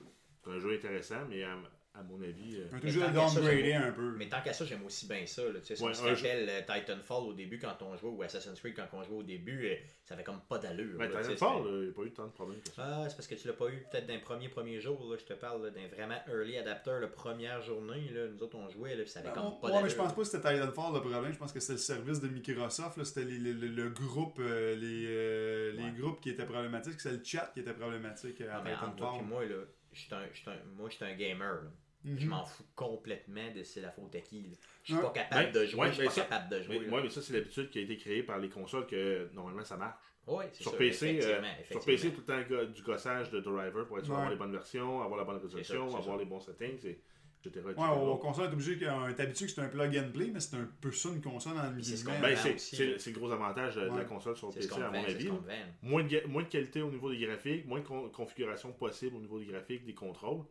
c'est 0.43 0.51
un 0.51 0.59
jeu 0.59 0.73
intéressant, 0.75 1.25
mais 1.29 1.43
à, 1.95 2.01
mon 2.01 2.19
avis, 2.21 2.55
euh, 2.57 2.65
Un 2.71 2.75
Mais 2.75 2.79
toujours 2.81 3.03
tant 3.05 3.13
qu'à 3.13 3.27
ça, 3.27 3.35
downgradé 3.39 3.69
j'avoue. 3.71 3.85
un 3.85 3.91
peu. 3.91 4.11
Mais 4.17 4.27
tant 4.27 4.41
qu'à 4.41 4.53
ça, 4.53 4.65
j'aime 4.65 4.83
aussi 4.83 5.07
bien 5.07 5.25
ça. 5.27 5.43
Là. 5.43 5.59
Tu 5.59 5.65
sais, 5.67 5.75
si 5.75 5.83
Ouais, 5.83 5.91
on 5.91 5.93
se 5.93 6.01
rappelle 6.03 6.49
euh, 6.49 6.61
Titanfall 6.61 7.23
au 7.23 7.33
début 7.33 7.59
quand 7.59 7.77
on 7.81 7.95
jouait, 7.97 8.09
ou 8.09 8.23
Assassin's 8.23 8.59
Creed 8.59 8.75
quand 8.75 8.87
on 8.93 9.03
jouait 9.03 9.17
au 9.17 9.23
début, 9.23 9.67
euh, 9.67 9.75
ça 10.03 10.15
avait 10.15 10.23
comme 10.23 10.41
pas 10.49 10.57
d'allure. 10.57 10.97
ben, 10.97 11.07
là, 11.11 11.19
tu 11.19 11.25
sais, 11.25 11.33
Titanfall, 11.35 11.67
il 11.71 11.81
n'y 11.83 11.89
a 11.89 11.93
pas 11.93 12.01
eu 12.01 12.11
tant 12.13 12.25
de 12.25 12.31
problèmes 12.31 12.61
que 12.61 12.69
ça. 12.71 12.83
Ah, 12.83 13.05
c'est 13.09 13.15
parce 13.15 13.27
que 13.27 13.35
tu 13.35 13.47
l'as 13.47 13.53
pas 13.53 13.69
eu 13.69 13.85
peut-être 13.91 14.07
d'un 14.07 14.17
premier 14.19 14.49
premier 14.49 14.79
jour. 14.81 15.07
Là, 15.09 15.17
je 15.19 15.25
te 15.25 15.33
parle 15.33 15.71
d'un 15.71 15.87
vraiment 15.87 16.17
early 16.27 16.57
adapter, 16.57 16.97
la 16.99 17.07
première 17.07 17.61
journée. 17.61 18.09
Là, 18.11 18.27
nous 18.27 18.41
autres, 18.41 18.57
on 18.57 18.67
jouait, 18.69 18.95
là, 18.95 19.03
puis 19.03 19.11
ça 19.11 19.19
avait 19.19 19.29
comme 19.31 19.43
pas 19.61 19.67
Ouais, 19.67 19.73
d'allure. 19.73 19.83
mais 19.83 19.89
je 19.89 19.95
pense 19.95 20.13
pas 20.13 20.21
que 20.21 20.27
c'était 20.27 20.53
Titanfall 20.55 20.93
le 20.95 20.99
problème. 21.01 21.31
Je 21.31 21.37
pense 21.37 21.51
que 21.53 21.59
c'était 21.59 21.73
le 21.73 21.77
service 21.79 22.19
de 22.21 22.27
Microsoft. 22.27 23.03
C'était 23.03 23.23
les- 23.25 23.37
les- 23.37 23.53
le, 23.53 23.67
le 23.67 23.89
groupe, 23.91 24.39
euh, 24.39 24.75
les, 24.75 25.05
euh, 25.07 25.71
les 25.73 25.83
Ouais. 25.83 25.91
groupes 25.91 26.21
qui 26.21 26.31
étaient 26.31 26.45
problématiques. 26.45 26.99
C'était 26.99 27.17
le 27.17 27.23
chat 27.23 27.51
qui 27.53 27.59
était 27.59 27.73
problématique 27.73 28.41
à 28.41 28.57
Non, 28.57 28.63
mais 28.63 28.73
entre 28.73 28.95
toi 28.95 29.11
Titanfall. 29.11 29.19
et 29.19 29.23
moi, 29.27 29.45
là, 29.45 29.55
un, 29.55 30.25
j'étais 30.33 30.49
un- 30.49 30.63
moi, 30.75 30.89
j'étais 30.89 31.05
un 31.05 31.13
gamer. 31.15 31.53
là. 31.53 31.69
Mhm. 32.03 32.19
Je 32.19 32.27
m'en 32.27 32.45
fous 32.45 32.63
complètement 32.75 33.51
de 33.55 33.63
c'est 33.63 33.81
la 33.81 33.91
faute 33.91 34.13
à 34.15 34.19
qui. 34.19 34.41
là. 34.41 34.49
Je 34.83 34.93
suis 34.93 35.01
pas 35.01 35.09
capable 35.11 35.51
Ben, 35.51 35.61
de 35.61 35.65
jouer, 35.65 35.79
ouais, 35.81 35.87
je 35.87 35.93
suis 35.93 36.01
ben 36.01 36.07
pas 36.07 36.11
ça- 36.13 36.21
capable 36.23 36.49
de 36.49 36.61
jouer. 36.61 36.89
Ouais, 36.89 37.03
mais 37.03 37.09
ça, 37.09 37.21
c'est 37.21 37.33
l'habitude 37.33 37.69
qui 37.69 37.79
a 37.79 37.81
été 37.81 37.97
créée 37.97 38.23
par 38.23 38.39
les 38.39 38.49
consoles 38.49 38.85
que 38.87 39.29
normalement 39.33 39.63
ça 39.63 39.77
marche. 39.77 39.95
C'est 40.53 40.61
Sur 40.63 40.71
sûr, 40.71 40.77
PC, 40.77 41.05
euh, 41.05 41.09
effectivement, 41.41 41.47
sur. 41.71 41.85
PC, 41.85 42.11
tout 42.11 42.21
le 42.25 42.65
temps 42.65 42.65
du 42.73 42.81
gossage 42.81 43.29
de 43.31 43.39
driver 43.41 43.85
pour 43.87 43.99
être 43.99 44.05
sûr 44.05 44.13
Ouais. 44.13 44.17
d'avoir 44.19 44.31
les 44.31 44.37
bonnes 44.37 44.51
versions, 44.53 45.01
avoir 45.01 45.17
la 45.17 45.25
bonne 45.25 45.37
résolution, 45.41 45.93
avoir 45.95 46.17
les 46.17 46.23
bons 46.25 46.39
settings, 46.39 46.85
et 46.85 46.99
etc. 47.45 47.59
etc. 47.71 47.73
Ouais, 47.77 47.89
au 47.89 48.15
console, 48.17 48.47
t'es 48.47 48.53
obligé 48.53 48.77
qu'on 48.79 49.07
est 49.09 49.19
habitué 49.19 49.45
que 49.47 49.51
c'est 49.51 49.59
un 49.61 49.67
plug 49.67 49.97
and 49.97 50.11
play, 50.13 50.29
mais 50.33 50.39
c'est 50.39 50.55
un 50.55 50.69
peu 50.79 50.93
ça 50.93 51.09
une 51.09 51.21
console 51.21 51.57
en 51.57 51.73
c'est 51.81 51.97
ce 51.97 52.05
Ben, 52.05 52.37
c'est 52.99 53.11
le 53.11 53.19
gros 53.19 53.31
avantage 53.31 53.75
de 53.75 53.81
la 53.81 54.05
console 54.05 54.37
sur 54.37 54.49
PC, 54.53 54.71
à 54.81 54.89
mon 54.91 55.03
avis. 55.03 55.29
Moins 55.81 56.03
de, 56.05 56.21
moins 56.27 56.43
de 56.43 56.47
qualité 56.47 56.81
au 56.81 56.89
niveau 56.89 57.09
des 57.11 57.17
graphiques, 57.17 57.65
moins 57.65 57.79
de 57.81 57.85
con- 57.85 58.09
configuration 58.09 58.71
possible 58.71 59.17
au 59.17 59.19
niveau 59.19 59.39
des 59.39 59.45
graphiques, 59.45 59.83
des 59.85 59.93
contrôles, 59.93 60.43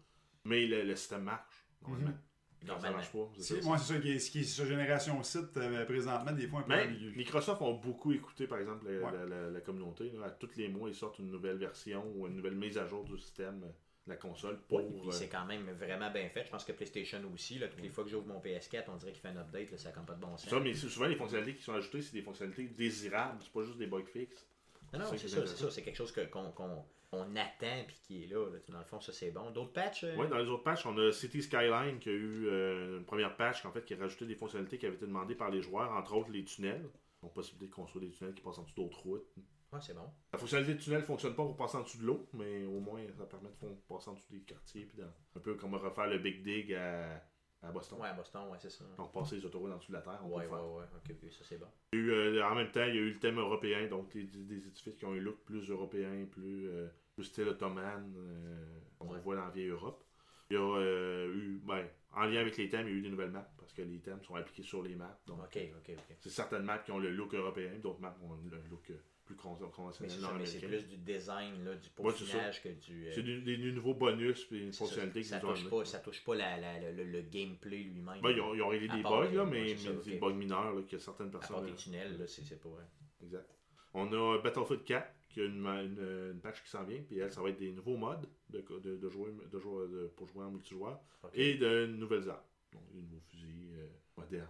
mais 0.44 0.66
le, 0.66 0.82
le 0.82 0.96
système 0.96 1.22
marche. 1.22 1.66
Normalement. 1.82 2.08
Mhm. 2.10 2.16
Quand 2.64 2.66
ça 2.68 2.74
Normalement. 2.74 2.96
marche 2.98 3.12
pas, 3.12 3.28
c'est 3.36 3.42
C'est 3.42 3.62
ça. 3.62 3.70
ouais, 3.70 3.78
c'est 3.78 3.94
ça 3.94 4.00
qui 4.00 4.12
est, 4.12 4.18
ce 4.20 4.30
qui 4.30 4.38
est 4.38 4.44
sur 4.44 4.64
génération 4.66 5.20
site 5.24 5.56
euh, 5.56 5.84
présentement, 5.84 6.30
des 6.30 6.46
fois 6.46 6.60
un 6.60 6.62
peu 6.62 6.68
Mais 6.76 6.84
ambigu. 6.84 7.12
Microsoft 7.16 7.60
ont 7.60 7.74
beaucoup 7.74 8.12
écouté, 8.12 8.46
par 8.46 8.58
exemple, 8.58 8.86
la, 8.88 9.00
Ouais. 9.00 9.12
la- 9.18 9.26
la- 9.26 9.50
la 9.50 9.60
communauté. 9.60 10.10
là. 10.12 10.26
À 10.26 10.30
tous 10.30 10.50
les 10.56 10.68
mois, 10.68 10.88
ils 10.88 10.94
sortent 10.94 11.18
une 11.18 11.30
nouvelle 11.32 11.56
version 11.56 12.04
ou 12.14 12.28
une 12.28 12.36
nouvelle 12.36 12.54
mise 12.54 12.78
à 12.78 12.86
jour 12.86 13.02
du 13.04 13.18
système 13.18 13.64
euh, 13.64 13.66
de 14.06 14.10
la 14.10 14.16
console 14.16 14.60
pour. 14.68 14.78
Ouais, 14.78 15.08
euh, 15.08 15.10
c'est 15.10 15.26
quand 15.28 15.44
même 15.44 15.68
vraiment 15.72 16.12
bien 16.12 16.28
fait. 16.28 16.44
Je 16.44 16.50
pense 16.50 16.64
que 16.64 16.70
PlayStation 16.70 17.20
aussi, 17.34 17.58
là, 17.58 17.66
toutes 17.66 17.82
les 17.82 17.88
fois 17.90 18.04
que 18.04 18.10
j'ouvre 18.10 18.28
mon 18.28 18.38
PS4, 18.40 18.84
on 18.92 18.96
dirait 18.96 19.10
qu'il 19.10 19.20
fait 19.22 19.28
un 19.28 19.38
update, 19.38 19.72
là, 19.72 19.76
ça 19.78 19.88
n'a 19.88 19.94
comme 19.96 20.06
pas 20.06 20.14
de 20.14 20.20
bon 20.20 20.36
sens. 20.36 20.48
ça, 20.48 20.60
mais 20.60 20.72
souvent, 20.74 21.06
les 21.06 21.16
fonctionnalités 21.16 21.56
qui 21.58 21.64
sont 21.64 21.72
ajoutées, 21.74 22.02
c'est 22.02 22.12
des 22.12 22.22
fonctionnalités 22.22 22.68
désirables, 22.68 23.40
c'est 23.42 23.52
pas 23.52 23.64
juste 23.64 23.78
des 23.78 23.86
bugs 23.88 24.04
fixes. 24.04 24.46
Non, 24.92 24.98
non, 25.00 25.04
C'est 25.10 25.28
ça 25.28 25.46
c'est 25.46 25.56
ça. 25.56 25.70
C'est 25.70 25.82
quelque 25.82 25.96
chose 25.96 26.12
qu'on 26.12 26.50
qu'on 26.52 27.36
attend 27.36 27.84
puis 27.86 27.96
qui 28.06 28.24
est 28.24 28.26
là, 28.26 28.48
là. 28.50 28.58
Dans 28.68 28.78
le 28.78 28.84
fond, 28.84 29.00
ça 29.00 29.12
c'est 29.12 29.30
bon. 29.30 29.50
D'autres 29.50 29.72
patchs 29.72 30.04
euh? 30.04 30.16
Ouais, 30.16 30.28
dans 30.28 30.38
les 30.38 30.48
autres 30.48 30.62
patchs, 30.62 30.86
on 30.86 30.96
a 30.98 31.12
City 31.12 31.42
Skyline 31.42 31.98
qui 31.98 32.08
a 32.08 32.12
eu 32.12 32.46
euh, 32.46 32.98
une 32.98 33.04
première 33.04 33.36
patch 33.36 33.64
en 33.66 33.70
fait, 33.72 33.84
qui 33.84 33.92
a 33.94 33.98
rajouté 33.98 34.24
des 34.26 34.34
fonctionnalités 34.34 34.78
qui 34.78 34.86
avaient 34.86 34.96
été 34.96 35.06
demandées 35.06 35.34
par 35.34 35.50
les 35.50 35.60
joueurs, 35.62 35.92
entre 35.92 36.14
autres 36.16 36.30
les 36.30 36.44
tunnels. 36.44 36.88
Donc, 37.22 37.34
possibilité 37.34 37.66
de 37.66 37.74
construire 37.74 38.06
des 38.06 38.10
tunnels 38.12 38.34
qui 38.34 38.40
passent 38.42 38.58
en 38.58 38.62
dessous 38.62 38.74
d'autres 38.76 38.98
routes. 39.00 39.26
Ouais, 39.72 39.78
c'est 39.80 39.94
bon. 39.94 40.08
La 40.32 40.38
fonctionnalité 40.38 40.74
de 40.74 40.80
tunnel 40.80 41.00
ne 41.00 41.04
fonctionne 41.04 41.34
pas 41.34 41.44
pour 41.44 41.56
passer 41.56 41.76
en 41.76 41.82
dessous 41.82 41.98
de 41.98 42.04
l'eau, 42.04 42.28
mais 42.32 42.64
au 42.64 42.80
moins 42.80 43.00
ça 43.16 43.24
permet 43.26 43.48
de 43.62 43.68
passer 43.88 44.10
en 44.10 44.14
dessous 44.14 44.30
des 44.32 44.40
quartiers. 44.40 44.84
Puis 44.86 44.98
dans- 44.98 45.12
un 45.36 45.40
peu 45.40 45.54
comme 45.54 45.74
refaire 45.74 46.06
le 46.08 46.18
Big 46.18 46.42
Dig 46.42 46.72
à, 46.74 47.22
à 47.62 47.70
Boston. 47.72 48.00
Ouais, 48.00 48.08
à 48.08 48.12
Boston, 48.14 48.42
ouais, 48.50 48.58
c'est 48.60 48.70
ça. 48.70 48.84
Donc 48.96 49.12
passer 49.12 49.36
les 49.36 49.46
autoroutes 49.46 49.72
en 49.72 49.76
dessous 49.76 49.92
de 49.92 49.96
la 49.96 50.02
terre. 50.02 50.20
On 50.24 50.28
Ouais, 50.28 50.32
peut 50.32 50.36
ouais, 50.38 50.42
le 50.44 50.48
faire. 50.48 50.72
ouais. 50.72 50.84
Ok, 50.96 51.30
ça 51.32 51.44
c'est 51.44 51.58
bon. 51.58 51.66
Il 51.92 51.98
y 51.98 52.02
a 52.02 52.04
eu, 52.04 52.10
euh, 52.10 52.44
en 52.48 52.54
même 52.54 52.70
temps, 52.70 52.84
il 52.84 52.94
y 52.94 52.98
a 52.98 53.02
eu 53.02 53.10
le 53.12 53.18
thème 53.18 53.38
européen, 53.38 53.86
donc 53.88 54.12
des, 54.12 54.24
des- 54.24 54.66
édifices 54.66 54.96
qui 54.96 55.04
ont 55.04 55.12
un 55.12 55.16
look 55.20 55.38
plus 55.44 55.68
européen, 55.70 56.26
plus, 56.30 56.68
euh, 56.68 56.88
plus 57.14 57.24
style 57.24 57.48
ottoman, 57.48 58.14
euh, 58.16 58.66
Ouais. 59.00 59.08
on 59.10 59.18
voit 59.18 59.36
dans 59.36 59.44
la 59.44 59.50
vieille 59.50 59.68
Europe. 59.68 60.04
Il 60.50 60.54
y 60.54 60.56
a 60.56 60.60
euh, 60.62 61.34
eu, 61.34 61.60
ben, 61.64 61.86
en 62.14 62.24
lien 62.26 62.40
avec 62.40 62.56
les 62.56 62.68
thèmes, 62.68 62.86
il 62.88 62.92
y 62.92 62.96
a 62.96 62.98
eu 62.98 63.02
des 63.02 63.08
nouvelles 63.10 63.30
maps, 63.30 63.48
parce 63.58 63.72
que 63.72 63.82
les 63.82 64.00
thèmes 64.00 64.22
sont 64.22 64.34
appliqués 64.34 64.62
sur 64.62 64.82
les 64.82 64.94
maps. 64.94 65.18
Donc, 65.26 65.38
Ok, 65.40 65.56
ok, 65.78 65.94
ok. 65.96 66.16
c'est 66.20 66.30
certaines 66.30 66.64
maps 66.64 66.78
qui 66.78 66.92
ont 66.92 66.98
le 66.98 67.10
look 67.10 67.34
européen, 67.34 67.72
d'autres 67.82 68.00
maps 68.00 68.16
ont 68.22 68.34
le 68.34 68.58
look 68.70 68.90
euh, 68.90 68.98
plus 69.24 69.36
con- 69.36 69.56
Mais 69.60 69.68
conventionnel 69.70 70.10
c'est 70.46 70.60
ça, 70.60 70.66
plus 70.66 70.86
du 70.88 70.96
design, 70.98 71.64
là, 71.64 71.74
du 71.74 71.88
Ouais, 71.98 72.10
ça. 72.12 72.18
peaufinage 72.18 72.62
que 72.62 72.68
du. 72.70 73.06
euh, 73.08 73.12
C'est 73.14 73.22
des, 73.22 73.40
des 73.40 73.72
nouveaux 73.72 73.94
bonus 73.94 74.46
et 74.52 74.58
une 74.58 74.72
ça, 74.72 74.78
fonctionnalité 74.78 75.22
ça, 75.22 75.36
ont 75.38 75.40
touche 75.52 75.68
pas, 75.70 75.84
ça 75.84 75.98
touche 76.00 76.24
pas 76.24 76.34
la, 76.34 76.58
la- 76.58 76.92
le, 76.92 77.04
le 77.04 77.22
gameplay 77.22 77.84
lui-même. 77.84 78.20
Ben, 78.22 78.30
ils, 78.30 78.40
ont, 78.40 78.54
ils 78.54 78.62
ont 78.62 78.68
réglé 78.68 78.88
des 78.88 79.02
bugs, 79.02 79.30
là, 79.32 79.44
ouais, 79.44 79.50
mais, 79.50 79.68
c'est 79.76 79.88
ça, 79.88 79.92
des 79.92 80.18
bugs 80.18 80.32
mineurs 80.34 80.74
là, 80.74 80.82
que 80.82 80.98
certaines 80.98 81.28
à 81.28 81.30
part 81.30 81.40
personnes. 81.40 81.66
des 81.66 81.74
tunnels, 81.74 82.18
là, 82.18 82.26
c'est 82.26 82.60
pas. 82.60 82.68
ouais. 82.68 82.84
Exact. 83.22 83.48
On 83.94 84.10
a 84.12 84.38
Battlefield 84.42 84.84
4 84.84 85.12
qui 85.28 85.40
a 85.40 85.44
une, 85.44 85.66
une, 85.66 86.30
une 86.32 86.40
patch 86.40 86.62
qui 86.62 86.68
s'en 86.70 86.84
vient, 86.84 87.00
puis 87.02 87.18
elle, 87.18 87.32
ça 87.32 87.40
va 87.42 87.50
être 87.50 87.58
des 87.58 87.72
nouveaux 87.72 87.96
modes 87.96 88.28
de, 88.50 88.60
de, 88.80 88.96
de 88.96 89.08
jouer, 89.08 89.30
de 89.50 89.58
jouer 89.58 89.86
pour 90.16 90.26
jouer 90.28 90.44
en 90.44 90.50
multijoueur 90.50 91.00
et 91.34 91.54
de 91.54 91.86
nouvelles 91.86 92.28
armes. 92.28 92.40
Donc, 92.72 92.82
des 92.92 93.02
nouveaux 93.02 93.20
fusils 93.30 93.68
euh, 93.74 93.86
modernes. 94.16 94.48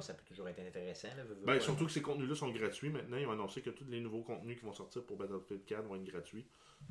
Ça 0.00 0.14
peut 0.14 0.24
toujours 0.26 0.48
être 0.48 0.60
intéressant. 0.60 1.08
Là, 1.16 1.24
Ben, 1.44 1.60
surtout 1.60 1.86
que 1.86 1.92
ces 1.92 2.02
contenus-là 2.02 2.34
sont 2.34 2.50
gratuits 2.50 2.90
maintenant. 2.90 3.16
Ils 3.16 3.26
ont 3.26 3.32
annoncé 3.32 3.62
que 3.62 3.70
tous 3.70 3.84
les 3.88 4.00
nouveaux 4.00 4.22
contenus 4.22 4.58
qui 4.58 4.64
vont 4.64 4.72
sortir 4.72 5.04
pour 5.04 5.16
Battlefield 5.16 5.64
4 5.64 5.84
vont 5.86 5.96
être 5.96 6.04
gratuits. 6.04 6.46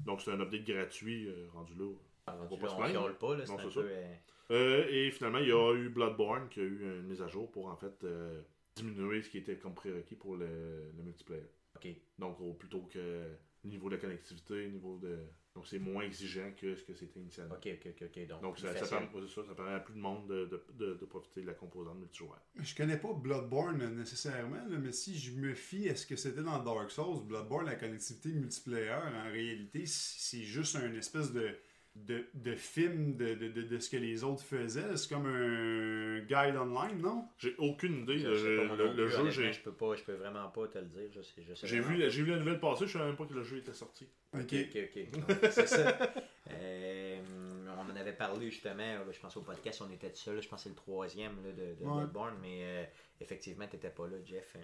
Donc 0.06 0.22
c'est 0.22 0.32
un 0.32 0.39
update 0.39 0.63
gratuit 0.65 1.28
euh, 1.28 1.48
rendu 1.54 1.74
là. 1.76 1.91
Ah, 2.28 2.36
rendu 2.36 2.58
pas 2.60 2.65
là, 2.65 2.70
se 2.72 2.76
plaindre. 2.76 3.18
pas, 3.18 3.36
là, 3.36 3.46
c'est 3.46 3.52
Non, 3.52 3.60
un 3.60 3.62
c'est 3.62 3.65
peu... 3.65 3.72
ça. 3.72 3.80
euh, 3.82 4.15
Euh, 4.52 4.86
et 4.89 5.12
finalement, 5.12 5.39
il 5.39 5.48
y 5.48 5.52
a 5.52 5.74
eu 5.74 5.89
Bloodborne 5.89 6.50
qui 6.50 6.60
a 6.60 6.63
eu 6.63 6.82
une 7.00 7.08
mise 7.08 7.22
à 7.22 7.28
jour 7.28 7.52
pour 7.52 7.68
en 7.68 7.76
fait 7.76 8.04
euh, 8.04 8.41
diminuer 8.76 9.22
ce 9.24 9.30
qui 9.30 9.38
était 9.39 9.58
comme 9.58 9.74
prérequis 9.74 10.15
pour 10.15 10.36
le, 10.36 10.91
le 10.96 11.04
multiplayer. 11.04 11.44
Donc 12.20 12.58
plutôt 12.58 12.82
que 12.84 13.28
niveau 13.63 13.89
de 13.89 13.96
la 13.96 14.02
connectivité, 14.02 14.68
niveau 14.70 14.98
de. 14.98 15.18
Donc 15.56 15.65
c'est 15.68 15.80
moins 15.80 16.04
exigeant 16.04 16.52
que 16.60 16.76
ce 16.76 16.84
que 16.84 16.94
c'était 16.94 17.20
initialement. 17.20 17.56
Ok, 17.56 17.65
ok, 17.86 17.94
ok. 18.04 18.28
Donc, 18.28 18.60
ça, 18.60 18.74
permet, 18.74 19.28
ça, 19.30 19.44
ça 19.48 19.56
permet 19.56 19.72
à 19.74 19.80
plus 19.80 19.94
de 19.94 20.00
monde 20.00 20.28
de, 20.28 20.46
de, 20.46 20.62
de- 20.74 20.94
de 20.96 21.06
profiter 21.06 21.41
de 21.41 21.48
la 21.48 21.54
composante 21.54 21.98
multijoueur. 21.98 22.41
Je 22.60 22.76
connais 22.76 22.98
pas 22.98 23.13
Bloodborne 23.13 23.82
euh, 23.82 23.89
nécessairement, 23.89 24.58
là, 24.68 24.78
mais 24.78 24.91
si 24.91 25.18
je 25.18 25.32
me 25.32 25.54
fie 25.54 25.89
à 25.89 25.96
ce 25.96 26.06
que 26.06 26.18
c'était 26.18 26.44
dans 26.44 26.62
Dark 26.62 26.91
Souls, 26.91 27.24
Bloodborne, 27.26 27.65
la 27.68 27.76
connectivité 27.76 28.30
multiplayer, 28.34 28.91
en 28.91 29.32
réalité, 29.32 29.86
c'est 29.86 30.44
juste 30.44 30.76
un 30.76 30.94
espèce 30.94 31.32
de, 31.32 31.56
de, 31.95 32.25
de 32.34 32.55
film 32.55 33.15
de, 33.15 33.36
de, 33.36 33.47
de, 33.47 33.62
de 33.63 33.79
ce 33.79 33.89
que 33.89 33.97
les 33.97 34.23
autres 34.23 34.43
faisaient. 34.43 34.97
C'est 34.97 35.10
comme 35.10 35.25
un 35.27 36.19
guide 36.19 36.58
online, 36.58 37.01
non? 37.01 37.25
J'ai 37.38 37.55
aucune 37.58 38.03
idée. 38.03 38.17
Je 38.19 38.58
pas, 38.58 38.75
moi 38.75 38.93
le- 38.93 39.08
jeu, 39.08 39.29
j'ai. 39.29 39.53
je 39.53 39.62
peux 39.62 39.71
pas, 39.71 39.95
je 39.95 40.03
peux 40.03 40.13
vraiment 40.13 40.49
pas 40.49 40.67
te 40.67 40.77
le 40.77 40.86
dire. 40.86 41.10
Je 41.13 41.21
sais, 41.21 41.41
je 41.47 41.53
sais 41.53 41.67
J'ai 41.67 41.79
vu, 41.79 41.95
la- 41.97 42.10
j'ai 42.10 42.23
vu 42.23 42.31
la 42.31 42.38
nouvelle 42.39 42.60
passer, 42.60 42.86
je 42.86 42.91
savais 42.93 43.05
même 43.05 43.15
pas 43.15 43.25
que 43.25 43.34
le 43.34 43.43
jeu 43.43 43.58
était 43.58 43.73
sorti. 43.73 44.08
Ok, 44.34 44.41
ok, 44.53 44.77
ok. 44.95 45.12
Donc, 45.12 45.38
c'est 45.51 45.67
ça. 45.67 45.97
Euh, 46.51 47.19
en 47.97 48.01
avait 48.01 48.13
parlé 48.13 48.49
justement, 48.51 49.12
je 49.12 49.19
pense 49.19 49.38
au 49.38 49.41
podcast, 49.41 49.81
on 49.88 49.91
était 49.91 50.12
seul, 50.13 50.41
je 50.41 50.47
pense 50.47 50.60
que 50.60 50.63
c'est 50.63 50.69
le 50.69 50.75
troisième 50.75 51.36
là, 51.43 51.51
de, 51.51 51.75
de 51.79 51.86
Ouais. 51.86 51.97
Bloodborne, 52.01 52.36
mais 52.41 52.60
euh, 52.63 52.84
effectivement, 53.21 53.67
t'étais 53.67 53.89
pas 53.89 54.08
là, 54.08 54.17
Jeff. 54.25 54.53
Euh, 54.55 54.60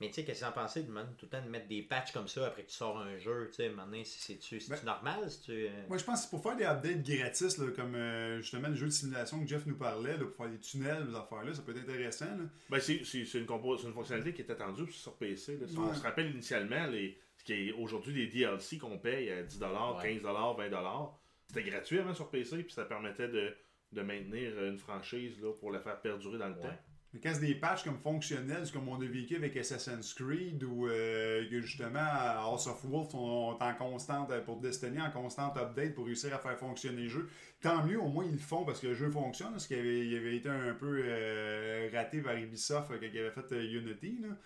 Mais 0.00 0.08
tu 0.08 0.14
sais, 0.14 0.24
qu'est-ce 0.24 0.40
que 0.40 0.44
tu 0.44 0.50
en 0.50 0.52
pensais 0.52 0.82
de 0.82 0.90
man, 0.90 1.06
tout 1.18 1.26
le 1.26 1.30
temps 1.30 1.42
de 1.44 1.48
mettre 1.50 1.68
des 1.68 1.82
patchs 1.82 2.12
comme 2.12 2.28
ça 2.28 2.46
après 2.46 2.62
que 2.64 2.68
tu 2.68 2.74
sors 2.76 2.98
un 2.98 3.16
jeu, 3.18 3.48
tu 3.48 3.56
sais, 3.56 3.68
maintenant, 3.70 3.98
c'est-tu 4.04 4.60
c'est-tu 4.60 4.70
Ben, 4.70 4.84
normal? 4.84 5.30
C'est-tu, 5.30 5.52
euh, 5.66 5.70
Moi, 5.88 5.96
je 5.98 6.04
pense 6.04 6.16
que 6.18 6.24
c'est 6.24 6.30
pour 6.30 6.42
faire 6.42 6.56
des 6.56 6.64
updates 6.64 7.02
gratis, 7.02 7.58
là, 7.58 7.70
comme 7.74 7.94
euh, 7.94 8.40
justement 8.40 8.68
le 8.68 8.74
jeu 8.74 8.86
de 8.86 8.90
simulation 8.92 9.40
que 9.40 9.46
Jeff 9.48 9.64
nous 9.66 9.76
parlait, 9.76 10.16
là, 10.16 10.24
pour 10.24 10.34
faire 10.36 10.50
des 10.50 10.58
tunnels, 10.60 11.06
des 11.08 11.14
affaires-là, 11.14 11.54
ça 11.54 11.62
peut 11.62 11.72
être 11.76 11.88
intéressant. 11.88 12.26
là. 12.26 12.44
Ben, 12.68 12.80
c'est 12.80 13.04
c'est- 13.04 13.24
c'est 13.24 13.38
une, 13.38 13.46
compo- 13.46 13.76
c'est 13.78 13.86
une 13.86 13.94
fonctionnalité 13.94 14.34
qui 14.34 14.42
est 14.42 14.50
attendue 14.50 14.90
sur 14.92 15.14
PC. 15.16 15.56
là. 15.56 15.66
Si 15.66 15.76
On 15.78 15.94
se 15.94 16.02
rappelle 16.02 16.30
initialement, 16.30 16.86
les, 16.86 17.18
ce 17.38 17.44
qui 17.44 17.52
est 17.68 17.72
aujourd'hui 17.72 18.12
des 18.14 18.26
DLC 18.26 18.76
qu'on 18.78 18.98
paye 18.98 19.30
à 19.30 19.42
10$, 19.42 19.96
Ouais. 19.96 20.20
15$, 20.20 20.56
20$, 20.56 21.08
c'était 21.56 21.70
gratuit 21.70 21.98
avant 21.98 22.14
sur 22.14 22.30
PC, 22.30 22.62
puis 22.62 22.72
ça 22.72 22.84
permettait 22.84 23.28
de, 23.28 23.54
de 23.92 24.02
maintenir 24.02 24.62
une 24.64 24.78
franchise 24.78 25.40
là, 25.40 25.52
pour 25.58 25.70
la 25.70 25.80
faire 25.80 26.00
perdurer 26.00 26.38
dans 26.38 26.48
le 26.48 26.54
Ouais. 26.54 26.62
temps. 26.62 26.78
Mais 27.14 27.20
quand 27.20 27.32
c'est 27.32 27.46
des 27.46 27.54
patchs 27.54 27.84
comme 27.84 27.98
fonctionnels, 27.98 28.62
c'est 28.66 28.72
comme 28.72 28.88
on 28.88 29.00
a 29.00 29.04
vécu 29.06 29.36
avec 29.36 29.56
Assassin's 29.56 30.12
Creed, 30.12 30.62
ou 30.64 30.86
euh, 30.88 31.48
que 31.48 31.60
justement 31.62 32.00
House 32.00 32.66
of 32.66 32.84
Wolf 32.84 33.14
on, 33.14 33.52
on 33.54 33.58
est 33.58 33.62
en 33.62 33.74
constante, 33.74 34.30
euh, 34.32 34.42
pour 34.42 34.60
Destiny, 34.60 35.00
en 35.00 35.10
constante 35.10 35.56
update 35.56 35.94
pour 35.94 36.04
réussir 36.06 36.34
à 36.34 36.38
faire 36.38 36.58
fonctionner 36.58 37.04
le 37.04 37.08
jeu. 37.08 37.28
Tant 37.62 37.86
mieux, 37.86 37.98
au 37.98 38.08
moins 38.08 38.24
ils 38.26 38.32
le 38.32 38.38
font 38.38 38.64
parce 38.64 38.80
que 38.80 38.88
le 38.88 38.94
jeu 38.94 39.08
fonctionne, 39.10 39.52
parce 39.52 39.66
qu'il 39.66 39.78
avait, 39.78 40.06
il 40.06 40.16
avait 40.16 40.36
été 40.36 40.48
un 40.50 40.74
peu 40.74 41.00
euh, 41.04 41.88
raté 41.92 42.20
par 42.20 42.36
Ubisoft 42.36 42.90
euh, 42.90 42.98
quand 43.00 43.06
il 43.10 43.18
avait 43.18 43.30
fait 43.30 43.64
Unity. 43.66 44.18
Là. 44.22 44.36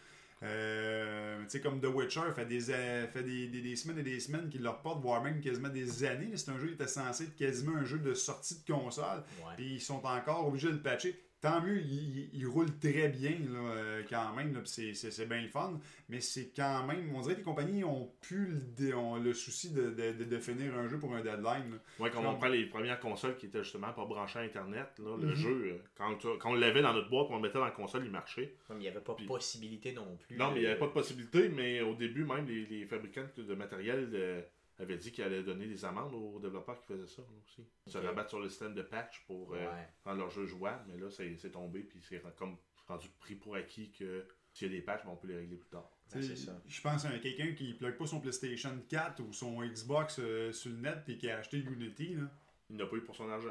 Euh, 0.42 1.42
tu 1.44 1.50
sais, 1.50 1.60
comme 1.60 1.80
The 1.80 1.86
Witcher, 1.86 2.32
fait 2.34 2.46
des, 2.46 2.70
euh, 2.70 3.06
fait 3.08 3.22
des, 3.22 3.46
des- 3.48 3.60
des 3.62 3.76
semaines 3.76 3.98
et 3.98 4.02
des 4.02 4.20
semaines 4.20 4.48
qu'il 4.48 4.62
leur 4.62 4.80
porte, 4.80 5.02
voire 5.02 5.22
même 5.22 5.40
quasiment 5.40 5.68
des 5.68 6.04
années. 6.04 6.30
C'est 6.36 6.50
un 6.50 6.58
jeu 6.58 6.68
qui 6.68 6.74
était 6.74 6.86
censé 6.86 7.24
être 7.24 7.36
quasiment 7.36 7.76
un 7.76 7.84
jeu 7.84 7.98
de 7.98 8.14
sortie 8.14 8.56
de 8.66 8.72
console. 8.72 9.22
Puis 9.56 9.74
ils 9.74 9.80
sont 9.80 10.04
encore 10.04 10.46
obligés 10.48 10.68
de 10.68 10.74
le 10.74 10.82
patcher. 10.82 11.20
Tant 11.40 11.62
mieux, 11.62 11.80
il, 11.80 12.18
il- 12.18 12.30
il 12.34 12.46
roule 12.46 12.66
très 12.78 13.08
bien 13.08 13.30
là, 13.50 13.58
euh, 13.58 14.02
quand 14.10 14.34
même. 14.34 14.60
c'est, 14.66 14.92
c'est, 14.92 15.10
c'est 15.10 15.24
bien 15.26 15.40
le 15.40 15.48
fun. 15.48 15.80
Mais 16.10 16.20
c'est 16.20 16.52
quand 16.54 16.86
même. 16.86 17.14
On 17.14 17.20
dirait 17.22 17.34
que 17.34 17.38
les 17.38 17.44
compagnies 17.44 17.82
ont 17.82 18.10
plus 18.20 18.46
le, 18.46 18.60
dé- 18.76 18.92
ont 18.92 19.16
le 19.16 19.32
souci 19.32 19.70
de, 19.72 19.90
de, 19.90 20.12
de, 20.12 20.24
de 20.24 20.38
finir 20.38 20.76
un 20.76 20.86
jeu 20.86 20.98
pour 20.98 21.14
un 21.14 21.22
deadline. 21.22 21.78
Ouais, 21.98 22.10
quand 22.10 22.22
Comme- 22.22 22.26
on 22.34 22.36
prend 22.36 22.48
les 22.48 22.66
premières 22.66 23.00
consoles 23.00 23.36
qui 23.38 23.46
étaient 23.46 23.62
justement 23.64 23.92
pas 23.94 24.04
branchées 24.04 24.38
à 24.38 24.42
Internet, 24.42 24.88
là, 24.98 25.16
le 25.18 25.28
Mhm. 25.28 25.34
jeu, 25.34 25.62
euh, 25.72 25.78
quand, 25.96 26.18
quand 26.38 26.50
on 26.50 26.54
l'avait 26.54 26.82
dans 26.82 26.92
notre 26.92 27.08
boîte, 27.08 27.28
on 27.30 27.36
le 27.36 27.42
mettait 27.42 27.58
dans 27.58 27.64
la 27.64 27.70
console, 27.70 28.04
il 28.04 28.10
marchait. 28.10 28.54
Comme 28.68 28.76
il 28.76 28.80
n'y 28.82 28.88
avait 28.88 29.00
pas 29.00 29.14
Puis- 29.14 29.26
possibilité 29.26 29.92
non 29.92 30.18
plus. 30.26 30.36
Non, 30.36 30.50
mais 30.50 30.56
il 30.56 30.60
n'y 30.60 30.66
euh, 30.66 30.70
avait 30.72 30.78
pas 30.80 30.88
de 30.88 30.92
possibilité, 30.92 31.48
mais 31.48 31.80
au 31.80 31.94
début, 31.94 32.24
même 32.24 32.46
les, 32.46 32.66
les 32.66 32.84
fabricants 32.84 33.24
de 33.36 33.54
matériel 33.54 34.10
euh, 34.12 34.42
avaient 34.82 34.96
dit 34.98 35.12
qu'ils 35.12 35.24
allaient 35.24 35.42
donner 35.42 35.66
des 35.66 35.84
amendes 35.84 36.14
aux 36.14 36.38
développeurs 36.38 36.78
qui 36.80 36.86
faisaient 36.86 37.06
ça 37.06 37.22
aussi. 37.42 37.66
Se 37.86 37.98
Ok. 37.98 38.04
rabattre 38.04 38.30
sur 38.30 38.40
le 38.40 38.48
système 38.48 38.74
de 38.74 38.82
patch 38.82 39.24
pour 39.26 39.54
euh, 39.54 39.58
Ouais. 39.58 39.88
rendre 40.04 40.18
leur 40.18 40.30
jeu 40.30 40.46
jouable, 40.46 40.84
mais 40.88 40.96
là, 40.98 41.10
c'est 41.10 41.36
c'est 41.36 41.50
tombé, 41.50 41.80
puis 41.82 42.00
c'est 42.00 42.22
comme 42.36 42.56
rendu 42.86 43.08
pris 43.20 43.34
pour 43.36 43.54
acquis 43.56 43.92
que 43.92 44.26
s'il 44.52 44.66
y 44.68 44.70
a 44.70 44.78
des 44.78 44.82
patchs, 44.82 45.04
ben, 45.04 45.10
on 45.12 45.16
peut 45.16 45.28
les 45.28 45.36
régler 45.36 45.56
plus 45.56 45.68
tard. 45.68 45.88
Ben, 46.12 46.20
Tu 46.20 46.26
sais, 46.26 46.34
c'est 46.36 46.46
ça. 46.46 46.60
Je 46.66 46.80
pense 46.80 47.04
à 47.04 47.16
quelqu'un 47.18 47.52
qui 47.54 47.74
plug 47.74 47.96
pas 47.96 48.06
son 48.06 48.20
PlayStation 48.20 48.76
4 48.88 49.20
ou 49.22 49.32
son 49.32 49.60
Xbox 49.62 50.18
euh, 50.18 50.50
sur 50.52 50.70
le 50.72 50.78
net 50.78 50.98
puis 51.04 51.16
qui 51.18 51.30
a 51.30 51.38
acheté 51.38 51.58
Unity. 51.58 52.14
Là. 52.16 52.30
Il 52.70 52.76
n'a 52.76 52.86
pas 52.86 52.96
eu 52.96 53.00
pour 53.00 53.16
son 53.16 53.28
argent. 53.28 53.48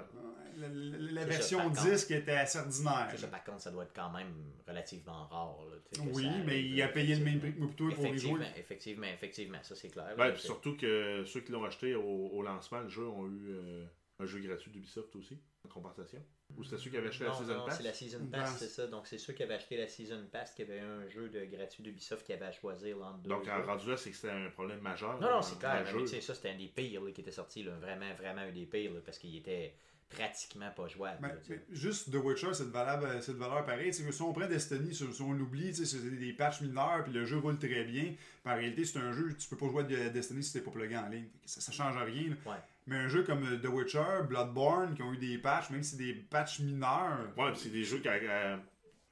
La, 0.57 0.67
la- 0.69 0.97
la 0.97 1.21
C'est 1.23 1.27
version 1.27 1.73
ça, 1.73 1.89
disque 1.89 2.11
était 2.11 2.31
assez 2.31 2.57
ordinaire. 2.57 3.11
Ça, 3.17 3.27
par 3.27 3.43
contre, 3.43 3.61
ça 3.61 3.69
doit 3.71 3.83
être 3.83 3.93
quand 3.93 4.09
même 4.11 4.33
relativement 4.67 5.27
rare. 5.27 5.57
là, 5.69 6.03
Oui, 6.13 6.23
ça 6.23 6.31
mais 6.45 6.63
il 6.63 6.81
a 6.81 6.87
payé 6.87 7.15
le 7.15 7.25
même 7.25 7.39
prix 7.39 7.53
que 7.53 7.59
moi 7.59 7.67
plutôt 7.67 7.89
pour 7.89 8.05
y 8.05 8.07
Effectivement, 8.09 8.37
jouer. 8.37 8.45
effectivement, 8.57 9.07
effectivement, 9.07 9.57
ça 9.63 9.75
c'est 9.75 9.89
clair. 9.89 10.07
là, 10.07 10.15
Ben, 10.15 10.35
surtout 10.37 10.77
que 10.77 11.23
ceux 11.25 11.41
qui 11.41 11.51
l'ont 11.51 11.65
acheté 11.65 11.95
au, 11.95 12.01
au 12.31 12.41
lancement, 12.41 12.79
le 12.79 12.87
jeu, 12.89 13.05
ont 13.07 13.27
eu 13.27 13.49
euh, 13.49 13.85
un 14.19 14.25
jeu 14.25 14.39
gratuit 14.39 14.71
d'Ubisoft 14.71 15.13
aussi, 15.17 15.37
compensation? 15.67 16.23
Ou 16.57 16.63
c'était 16.63 16.77
ceux 16.77 16.89
qui 16.89 16.97
avaient 16.97 17.09
acheté 17.09 17.25
la 17.25 17.33
Season 17.33 17.55
non, 17.55 17.65
Pass? 17.65 17.77
c'est 17.77 17.83
la 17.83 17.93
Season 17.93 18.25
Pass, 18.27 18.57
c'est 18.57 18.67
ça. 18.67 18.87
Donc, 18.87 19.07
c'est 19.07 19.17
ceux 19.17 19.33
qui 19.33 19.43
avaient 19.43 19.55
acheté 19.55 19.77
la 19.77 19.87
Season 19.87 20.25
Pass, 20.31 20.53
qui 20.53 20.61
avaient 20.61 20.79
un 20.79 21.07
jeu 21.09 21.29
de 21.29 21.45
gratuit 21.45 21.83
d'Ubisoft 21.83 22.25
qui 22.25 22.33
avait 22.33 22.45
à 22.45 22.51
choisir 22.51 22.97
entre 23.01 23.19
deux. 23.19 23.29
Donc, 23.29 23.47
en 23.47 23.57
jeux. 23.57 23.63
rendu 23.63 23.89
là, 23.89 23.97
c'est 23.97 24.11
que 24.11 24.15
c'était 24.15 24.33
un 24.33 24.49
problème 24.49 24.79
majeur. 24.79 25.19
Non, 25.19 25.29
non, 25.29 25.41
c'est 25.41 25.59
clair. 25.59 25.83
mais 25.85 25.91
jeu. 25.91 26.01
tu 26.01 26.07
sais, 26.07 26.21
ça, 26.21 26.33
c'était 26.33 26.49
un 26.49 26.57
des 26.57 26.67
pires 26.67 27.03
là, 27.03 27.11
qui 27.11 27.21
était 27.21 27.31
sorti. 27.31 27.63
Là. 27.63 27.73
Vraiment, 27.79 28.13
vraiment 28.15 28.41
un 28.41 28.51
des 28.51 28.65
pires, 28.65 28.93
là, 28.93 29.01
parce 29.03 29.17
qu'il 29.19 29.35
était 29.35 29.75
pratiquement 30.09 30.71
pas 30.71 30.87
jouable. 30.87 31.19
Ben, 31.21 31.27
là, 31.27 31.35
mais 31.49 31.61
juste 31.69 32.11
The 32.11 32.15
Witcher, 32.15 32.53
c'est 32.53 32.65
de 32.65 32.71
valeur, 32.71 33.21
c'est 33.21 33.33
de 33.33 33.37
valeur 33.37 33.63
pareille. 33.63 33.91
Tu 33.91 34.03
sais, 34.03 34.11
Si 34.11 34.21
on 34.21 34.33
prend 34.33 34.47
Destiny, 34.47 34.93
si, 34.93 35.05
on 35.21 35.33
l'oublie, 35.33 35.69
tu 35.69 35.85
sais, 35.85 35.85
c'est 35.85 35.99
des 36.01 36.33
patchs 36.33 36.61
mineurs, 36.61 37.03
puis 37.03 37.13
le 37.13 37.25
jeu 37.25 37.37
roule 37.37 37.59
très 37.59 37.83
bien. 37.83 38.15
Puis 38.43 38.51
en 38.51 38.55
réalité, 38.55 38.85
c'est 38.85 38.97
un 38.97 39.11
jeu, 39.11 39.35
tu 39.37 39.47
peux 39.47 39.57
pas 39.57 39.67
jouer 39.67 39.83
à 40.03 40.09
Destiny 40.09 40.43
si 40.43 40.53
t'es 40.53 40.61
pas 40.61 40.71
plugué 40.71 40.97
en 40.97 41.07
ligne. 41.09 41.27
Ça, 41.45 41.61
ça 41.61 41.71
change 41.71 41.95
rien. 41.95 42.29
là. 42.29 42.51
Ouais. 42.51 42.57
Mais 42.87 42.97
un 42.97 43.07
jeu 43.07 43.23
comme 43.23 43.43
euh, 43.43 43.57
The 43.57 43.67
Witcher, 43.67 44.23
Bloodborne, 44.27 44.95
qui 44.95 45.03
ont 45.03 45.13
eu 45.13 45.17
des 45.17 45.37
patchs, 45.37 45.69
même 45.69 45.83
si 45.83 45.91
c'est 45.91 46.03
des 46.03 46.13
patchs 46.13 46.59
mineurs. 46.59 47.27
Ouais, 47.37 47.51
c'est 47.55 47.69
des 47.69 47.83
jeux 47.83 47.99
qui 47.99 48.09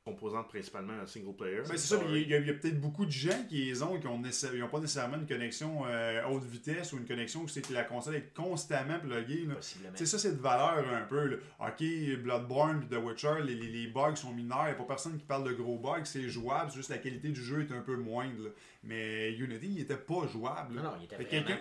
composante 0.08 0.48
principalement 0.50 0.94
un 1.02 1.06
single 1.06 1.36
player. 1.36 1.58
Ben, 1.68 1.78
c'est 1.78 1.96
ça, 1.96 2.02
mais 2.10 2.22
il 2.22 2.30
y 2.30 2.34
a, 2.36 2.40
peut-être 2.42 2.80
beaucoup 2.80 3.06
de 3.06 3.12
gens 3.12 3.44
qui 3.50 3.66
les 3.66 3.84
ont, 3.84 4.00
qui 4.00 4.08
ont, 4.08 4.20
nécessaire- 4.20 4.56
ils 4.56 4.64
ont 4.64 4.68
pas 4.70 4.80
nécessairement 4.80 5.18
une 5.18 5.28
connexion 5.28 5.84
euh, 5.88 6.22
haute 6.30 6.46
vitesse 6.46 6.94
ou 6.94 6.98
une 6.98 7.06
connexion 7.06 7.42
où 7.42 7.48
c'est 7.48 7.62
que 7.68 7.74
la 7.74 7.84
console 7.84 8.16
est 8.16 8.34
constamment. 8.34 8.98
Tu 9.00 9.96
sais, 9.96 10.06
ça, 10.06 10.18
c'est 10.20 10.36
de 10.38 10.42
valeur 10.42 10.84
un 10.94 11.02
peu. 11.04 11.26
là. 11.28 11.36
Ok, 11.60 11.84
Bloodborne 12.24 12.84
et 12.90 12.96
The 12.96 13.00
Witcher, 13.00 13.36
les, 13.44 13.56
les, 13.56 13.68
les 13.68 13.88
bugs 13.88 14.16
sont 14.16 14.34
mineurs. 14.34 14.64
Il 14.64 14.68
n'y 14.68 14.72
a 14.72 14.76
pas 14.76 14.84
personne 14.86 15.18
qui 15.18 15.26
parle 15.26 15.44
de 15.48 15.54
gros 15.54 15.78
bugs. 15.78 16.04
C'est 16.06 16.28
jouable, 16.30 16.70
c'est 16.72 16.78
juste 16.78 16.90
la 16.90 16.98
qualité 16.98 17.30
du 17.30 17.44
jeu 17.44 17.62
est 17.70 17.74
un 17.74 17.82
peu 17.82 17.96
moindre. 17.98 18.44
là. 18.44 18.50
Mais 18.84 19.34
Unity, 19.34 19.68
il 19.76 19.82
était 19.82 19.96
pas 19.98 20.26
jouable. 20.32 20.76
là. 20.76 20.82
Non, 20.84 20.90
non, 20.92 20.96
il 21.00 21.06
était 21.06 21.18
quelqu'un- 21.26 21.58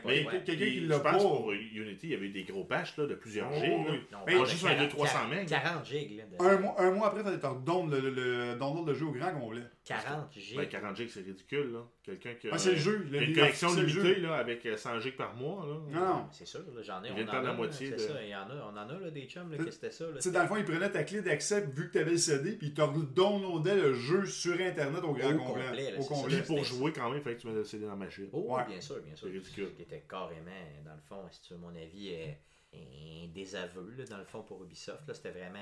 qui 0.56 0.80
je 0.84 0.86
l'a 0.88 1.00
pense 1.00 1.12
pas. 1.14 1.18
pour 1.18 1.52
Unity, 1.52 1.98
il 2.04 2.10
y 2.10 2.14
avait 2.14 2.26
eu 2.26 2.30
des 2.30 2.44
gros 2.44 2.64
patchs 2.64 2.96
là, 2.98 3.06
de 3.06 3.14
plusieurs 3.14 3.48
Oh, 3.50 3.56
gigs. 3.58 3.72
oui. 3.90 4.00
Non, 4.12 4.18
on 4.22 4.24
Ben, 4.26 4.44
juste 4.44 4.62
de 4.62 4.68
un 4.68 4.74
40, 4.74 4.90
200-300 4.94 5.28
megs. 5.28 5.48
40 5.48 5.86
gigs. 5.86 6.16
Là, 6.18 6.24
de- 6.38 6.44
Un 6.44 6.58
mois, 6.60 6.74
un 6.80 6.90
mois 6.92 7.06
après, 7.08 7.20
il 7.20 7.24
fallait 7.24 7.38
te 7.40 7.46
redonner 7.46 8.00
le, 8.00 8.10
le, 8.10 8.35
le, 8.36 8.58
download 8.58 8.86
le 8.88 8.94
jeu 8.94 9.06
au 9.06 9.12
grand 9.12 9.32
complet. 9.32 9.62
40 9.84 10.32
gigs. 10.32 10.56
Ben, 10.56 10.68
40 10.68 10.96
gigs, 10.96 11.08
c'est 11.08 11.20
ridicule. 11.20 11.72
là. 11.72 11.86
Quelqu'un 12.02 12.34
qui 12.34 12.48
a, 12.48 12.50
Ah, 12.54 12.58
c'est 12.58 12.72
le 12.72 12.76
jeu. 12.78 12.98
le- 13.10 13.22
une 13.22 13.34
c'est 13.52 13.66
le 13.80 13.86
jeu. 13.88 14.02
limitée 14.02 14.20
là, 14.20 14.34
avec 14.36 14.64
euh, 14.66 14.76
100 14.76 15.00
gigs 15.00 15.16
par 15.16 15.34
mois. 15.34 15.66
Là. 15.66 15.74
Non, 16.00 16.06
non. 16.14 16.28
C'est 16.32 16.46
sûr, 16.46 16.60
là, 16.74 16.82
j'en 16.82 17.02
ai. 17.04 17.08
Il 17.08 17.12
On 17.12 17.14
vient 17.16 17.24
de 17.24 17.30
en 17.30 17.34
a, 17.34 17.42
la 17.42 17.52
moitié 17.52 17.88
C'est 17.90 17.94
de- 17.96 17.98
ça, 18.00 18.22
il 18.22 18.28
y 18.28 18.34
en 18.36 18.48
a, 18.50 18.54
on 18.72 18.76
en 18.76 18.88
a 18.88 18.98
là, 19.00 19.10
des 19.10 19.26
chums 19.26 19.50
là, 19.50 19.56
que 19.58 19.70
c'était 19.70 19.90
ça. 19.90 20.04
Là, 20.06 20.16
Tu 20.16 20.22
sais, 20.22 20.30
dans 20.32 20.42
le 20.42 20.48
fond, 20.48 20.56
il 20.56 20.64
prenait 20.64 20.90
ta 20.90 21.04
clé 21.04 21.22
d'accès 21.22 21.60
vu 21.66 21.86
que 21.88 21.92
tu 21.92 21.98
avais 21.98 22.10
le 22.12 22.16
CD, 22.18 22.52
puis 22.52 22.68
il 22.68 22.74
te 22.74 22.80
downloadait 23.14 23.76
le 23.76 23.94
jeu 23.94 24.26
sur 24.26 24.60
Internet 24.60 25.02
au 25.04 25.12
grand 25.12 25.34
Au 25.34 25.38
complet. 25.38 25.64
complet, 25.66 25.90
là, 25.92 26.00
au 26.00 26.04
complet. 26.04 26.36
Puis 26.38 26.46
pour 26.46 26.64
jouer 26.64 26.92
quand 26.92 27.08
même, 27.08 27.18
il 27.18 27.22
fallait 27.22 27.36
que 27.36 27.40
tu 27.42 27.46
mettes 27.48 27.56
le 27.56 27.64
CD 27.64 27.84
dans 27.84 27.90
la 27.90 27.96
machine. 27.96 28.28
Oh, 28.32 28.54
Ouais. 28.56 28.66
bien 28.66 28.80
sûr, 28.80 29.00
bien 29.02 29.14
sûr. 29.16 29.28
C'est 29.28 29.32
ridicule. 29.34 29.74
Qui 29.76 29.82
était 29.82 30.04
carrément, 30.08 30.50
dans 30.84 30.94
le 30.94 31.00
fond, 31.08 31.22
si 31.30 31.42
tu 31.42 31.54
veux 31.54 31.60
mon 31.60 31.74
avis, 31.74 32.12
euh, 32.14 32.32
un 32.74 33.28
désaveu, 33.32 33.94
là, 33.96 34.04
dans 34.04 34.18
le 34.18 34.24
fond, 34.24 34.42
pour 34.42 34.62
Ubisoft. 34.62 35.06
là. 35.08 35.14
C'était 35.14 35.30
vraiment. 35.30 35.58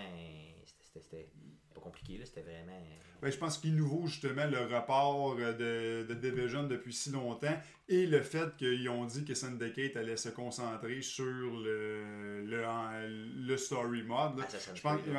c'était 0.95 1.29
pas 1.75 1.81
compliqué, 1.81 2.19
là. 2.19 2.25
C'était 2.27 2.43
vraiment. 2.43 2.73
Ben, 3.23 3.31
je 3.33 3.39
pense 3.39 3.59
qu'il 3.59 3.75
nous 3.75 3.87
vaut 3.89 4.07
justement 4.07 4.47
le 4.47 4.59
report 4.61 5.37
euh, 5.39 6.05
de, 6.05 6.13
de 6.13 6.15
Division 6.15 6.65
depuis 6.65 6.93
si 6.93 7.11
longtemps 7.11 7.57
et 7.89 8.07
le 8.07 8.21
fait 8.23 8.55
qu'ils 8.57 8.89
ont 8.89 9.05
dit 9.07 9.25
que 9.25 9.35
Syndicate 9.35 9.97
allait 9.97 10.17
se 10.17 10.29
concentrer 10.31 11.01
sur 11.03 11.25
le, 11.25 12.43
le, 12.45 13.47
le 13.47 13.57
story 13.57 14.03
mode. 14.03 14.39
là. 14.39 14.45
Assassin's 14.45 14.77
Je 14.77 14.83
pense 14.83 15.01
là. 15.07 15.13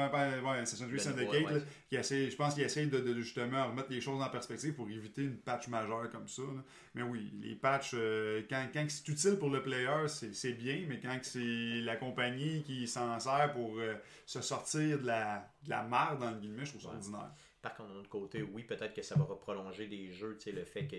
ouais, 1.09 1.15
Syndicate, 1.15 1.33
nouveau, 1.41 1.53
ouais. 1.53 1.59
là, 1.59 1.65
qui 1.89 1.95
essaie, 1.95 2.29
je 2.29 2.35
pense 2.35 2.53
qu'il 2.53 2.63
essaye 2.63 2.87
de, 2.87 2.99
de- 2.99 3.21
justement 3.21 3.67
remettre 3.67 3.91
les 3.91 4.01
choses 4.01 4.21
en 4.21 4.29
perspective 4.29 4.73
pour 4.73 4.89
éviter 4.89 5.23
une 5.23 5.37
patch 5.37 5.67
majeure 5.67 6.09
comme 6.11 6.27
ça. 6.27 6.41
là. 6.43 6.63
Mais 6.95 7.01
oui, 7.03 7.31
les 7.41 7.55
patchs, 7.55 7.91
euh, 7.93 8.41
quand, 8.49 8.67
quand 8.73 8.85
c'est 8.87 9.07
utile 9.09 9.35
pour 9.37 9.49
le 9.49 9.61
player, 9.61 10.07
c'est 10.07 10.53
bien, 10.53 10.85
mais 10.87 10.99
quand 10.99 11.17
c'est 11.23 11.81
la 11.81 11.95
compagnie 11.97 12.63
qui 12.63 12.87
s'en 12.87 13.19
sert 13.19 13.51
pour 13.53 13.77
euh, 13.79 13.95
se 14.25 14.41
sortir 14.41 14.99
de 14.99 15.05
la, 15.07 15.51
de 15.63 15.69
la 15.69 15.83
merde, 15.83 16.19
dans 16.21 16.31
le 16.31 16.37
guillemets, 16.45 16.65
je 16.65 16.71
trouve 16.71 16.81
ça 16.83 16.89
Ouais. 16.89 16.95
ordinaire. 16.95 17.31
Par 17.61 17.75
contre, 17.75 17.89
d'un 17.93 17.99
autre 17.99 18.09
côté, 18.09 18.41
oui, 18.43 18.63
peut-être 18.63 18.93
que 18.93 19.01
ça 19.01 19.15
va 19.15 19.25
prolonger 19.35 19.87
des 19.87 20.11
jeux, 20.11 20.37
tu 20.37 20.45
sais, 20.45 20.51
le 20.51 20.65
fait 20.65 20.85
que 20.87 20.95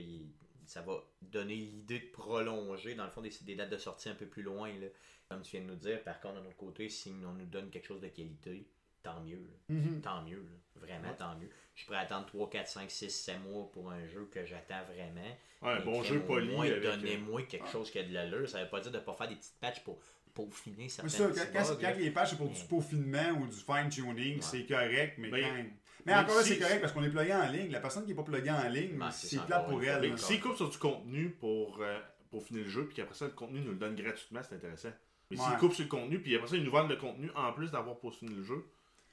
ça 0.66 0.82
va 0.82 1.00
donner 1.22 1.54
l'idée 1.54 2.00
de 2.00 2.06
prolonger, 2.10 2.94
dans 2.94 3.04
le 3.04 3.10
fond, 3.10 3.20
des, 3.22 3.30
des 3.42 3.54
dates 3.54 3.70
de 3.70 3.76
sortie 3.78 4.08
un 4.08 4.14
peu 4.14 4.26
plus 4.26 4.42
loin, 4.42 4.68
là. 4.68 4.86
comme 5.28 5.42
tu 5.42 5.52
viens 5.56 5.60
de 5.66 5.70
nous 5.70 5.76
dire. 5.76 6.02
Par 6.02 6.20
contre, 6.20 6.40
d'un 6.40 6.46
autre 6.46 6.56
côté, 6.56 6.88
si 6.88 7.12
on 7.24 7.32
nous 7.32 7.46
donne 7.46 7.70
quelque 7.70 7.86
chose 7.86 8.00
de 8.00 8.08
qualité, 8.08 8.66
tant 9.02 9.20
mieux. 9.20 9.48
là. 9.68 9.76
Tant 10.02 10.22
mieux, 10.22 10.38
là. 10.42 10.80
vraiment 10.80 11.14
tant 11.14 11.36
mieux. 11.38 11.48
Je 11.76 11.92
à 11.92 11.98
attendre 12.00 12.26
3, 12.26 12.50
4, 12.50 12.68
5, 12.68 12.90
6, 12.90 13.10
7 13.10 13.40
mois 13.42 13.70
pour 13.70 13.90
un 13.92 14.04
jeu 14.08 14.26
que 14.32 14.44
j'attends 14.44 14.82
vraiment. 14.92 15.36
Ouais, 15.62 15.70
un 15.70 15.80
bon 15.84 16.02
jeu 16.02 16.18
au 16.18 16.22
poli. 16.22 16.50
euh, 16.70 16.80
Donnez-moi 16.82 17.42
quelque 17.42 17.68
chose 17.68 17.90
qui 17.90 17.98
a 17.98 18.02
de 18.02 18.12
l'allure. 18.12 18.48
Ça 18.48 18.64
veut 18.64 18.68
pas 18.70 18.80
dire 18.80 18.90
de 18.90 18.96
ne 18.98 19.02
pas 19.02 19.12
faire 19.12 19.28
des 19.28 19.36
petites 19.36 19.58
patchs 19.60 19.80
pour 19.84 19.98
peaufiner 20.44 20.76
Mais 20.84 20.88
certains 20.88 21.08
ça, 21.08 21.26
quand, 21.52 21.58
quand- 21.64 21.80
quand 21.80 21.98
les 21.98 22.10
patchs 22.10 22.30
c'est 22.30 22.36
pour 22.36 22.48
du 22.50 22.64
peaufinement 22.64 23.30
ou 23.40 23.46
du 23.46 23.56
fine-tuning, 23.56 24.40
c'est 24.42 24.66
correct, 24.66 25.14
mais 25.18 25.30
Mais- 25.30 25.40
quand... 25.42 25.64
Mais 26.04 26.14
encore 26.14 26.36
là, 26.36 26.42
si- 26.42 26.50
c'est 26.50 26.58
correct 26.60 26.80
parce 26.80 26.92
qu'on 26.92 27.02
est 27.02 27.10
plugué 27.10 27.34
en 27.34 27.48
ligne. 27.48 27.70
La 27.72 27.80
personne 27.80 28.04
qui 28.04 28.10
n'est 28.10 28.14
pas 28.14 28.22
pluguée 28.22 28.50
en 28.50 28.68
ligne, 28.68 28.96
c'est 29.10 29.26
c'est 29.26 29.44
plat 29.44 29.58
pour 29.60 29.82
elle. 29.82 30.00
Mais 30.02 30.08
là. 30.10 30.16
s'ils 30.16 30.40
coupent 30.40 30.54
sur 30.56 30.68
du 30.70 30.78
contenu 30.78 31.30
pour, 31.30 31.78
euh, 31.80 31.98
pour 32.30 32.44
finir 32.44 32.62
le 32.62 32.70
jeu, 32.70 32.86
puis 32.86 32.94
qu'après 32.94 33.14
ça, 33.16 33.24
le 33.24 33.32
contenu 33.32 33.60
nous 33.60 33.70
le 33.72 33.76
donne 33.76 33.96
gratuitement, 33.96 34.40
c'est 34.48 34.54
intéressant. 34.54 34.90
Mais 35.30 35.36
s'ils 35.36 35.44
Ouais. 35.50 35.58
coupent 35.58 35.72
sur 35.74 35.82
le 35.82 35.88
contenu, 35.90 36.20
puis 36.20 36.36
après 36.36 36.46
ça, 36.46 36.56
ils 36.56 36.62
nous 36.62 36.70
vendent 36.70 36.90
le 36.90 36.96
contenu 36.96 37.28
en 37.34 37.52
plus 37.52 37.72
d'avoir 37.72 37.98
pour 37.98 38.14
finir 38.14 38.36
le 38.36 38.44
jeu, 38.44 38.64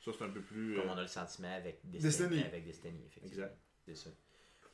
ça, 0.05 0.11
c'est 0.15 0.23
un 0.23 0.29
peu 0.29 0.41
plus. 0.41 0.75
Comme 0.75 0.87
euh, 0.89 0.93
on 0.93 0.97
a 0.97 1.01
le 1.01 1.07
sentiment 1.07 1.51
avec 1.55 1.79
Destiny. 1.83 2.03
Destiny. 2.03 2.43
Avec 2.43 2.63
Destiny, 2.65 2.99
effectivement. 3.07 3.29
Exact. 3.45 3.57
C'est 3.87 3.95
ça. 3.95 4.09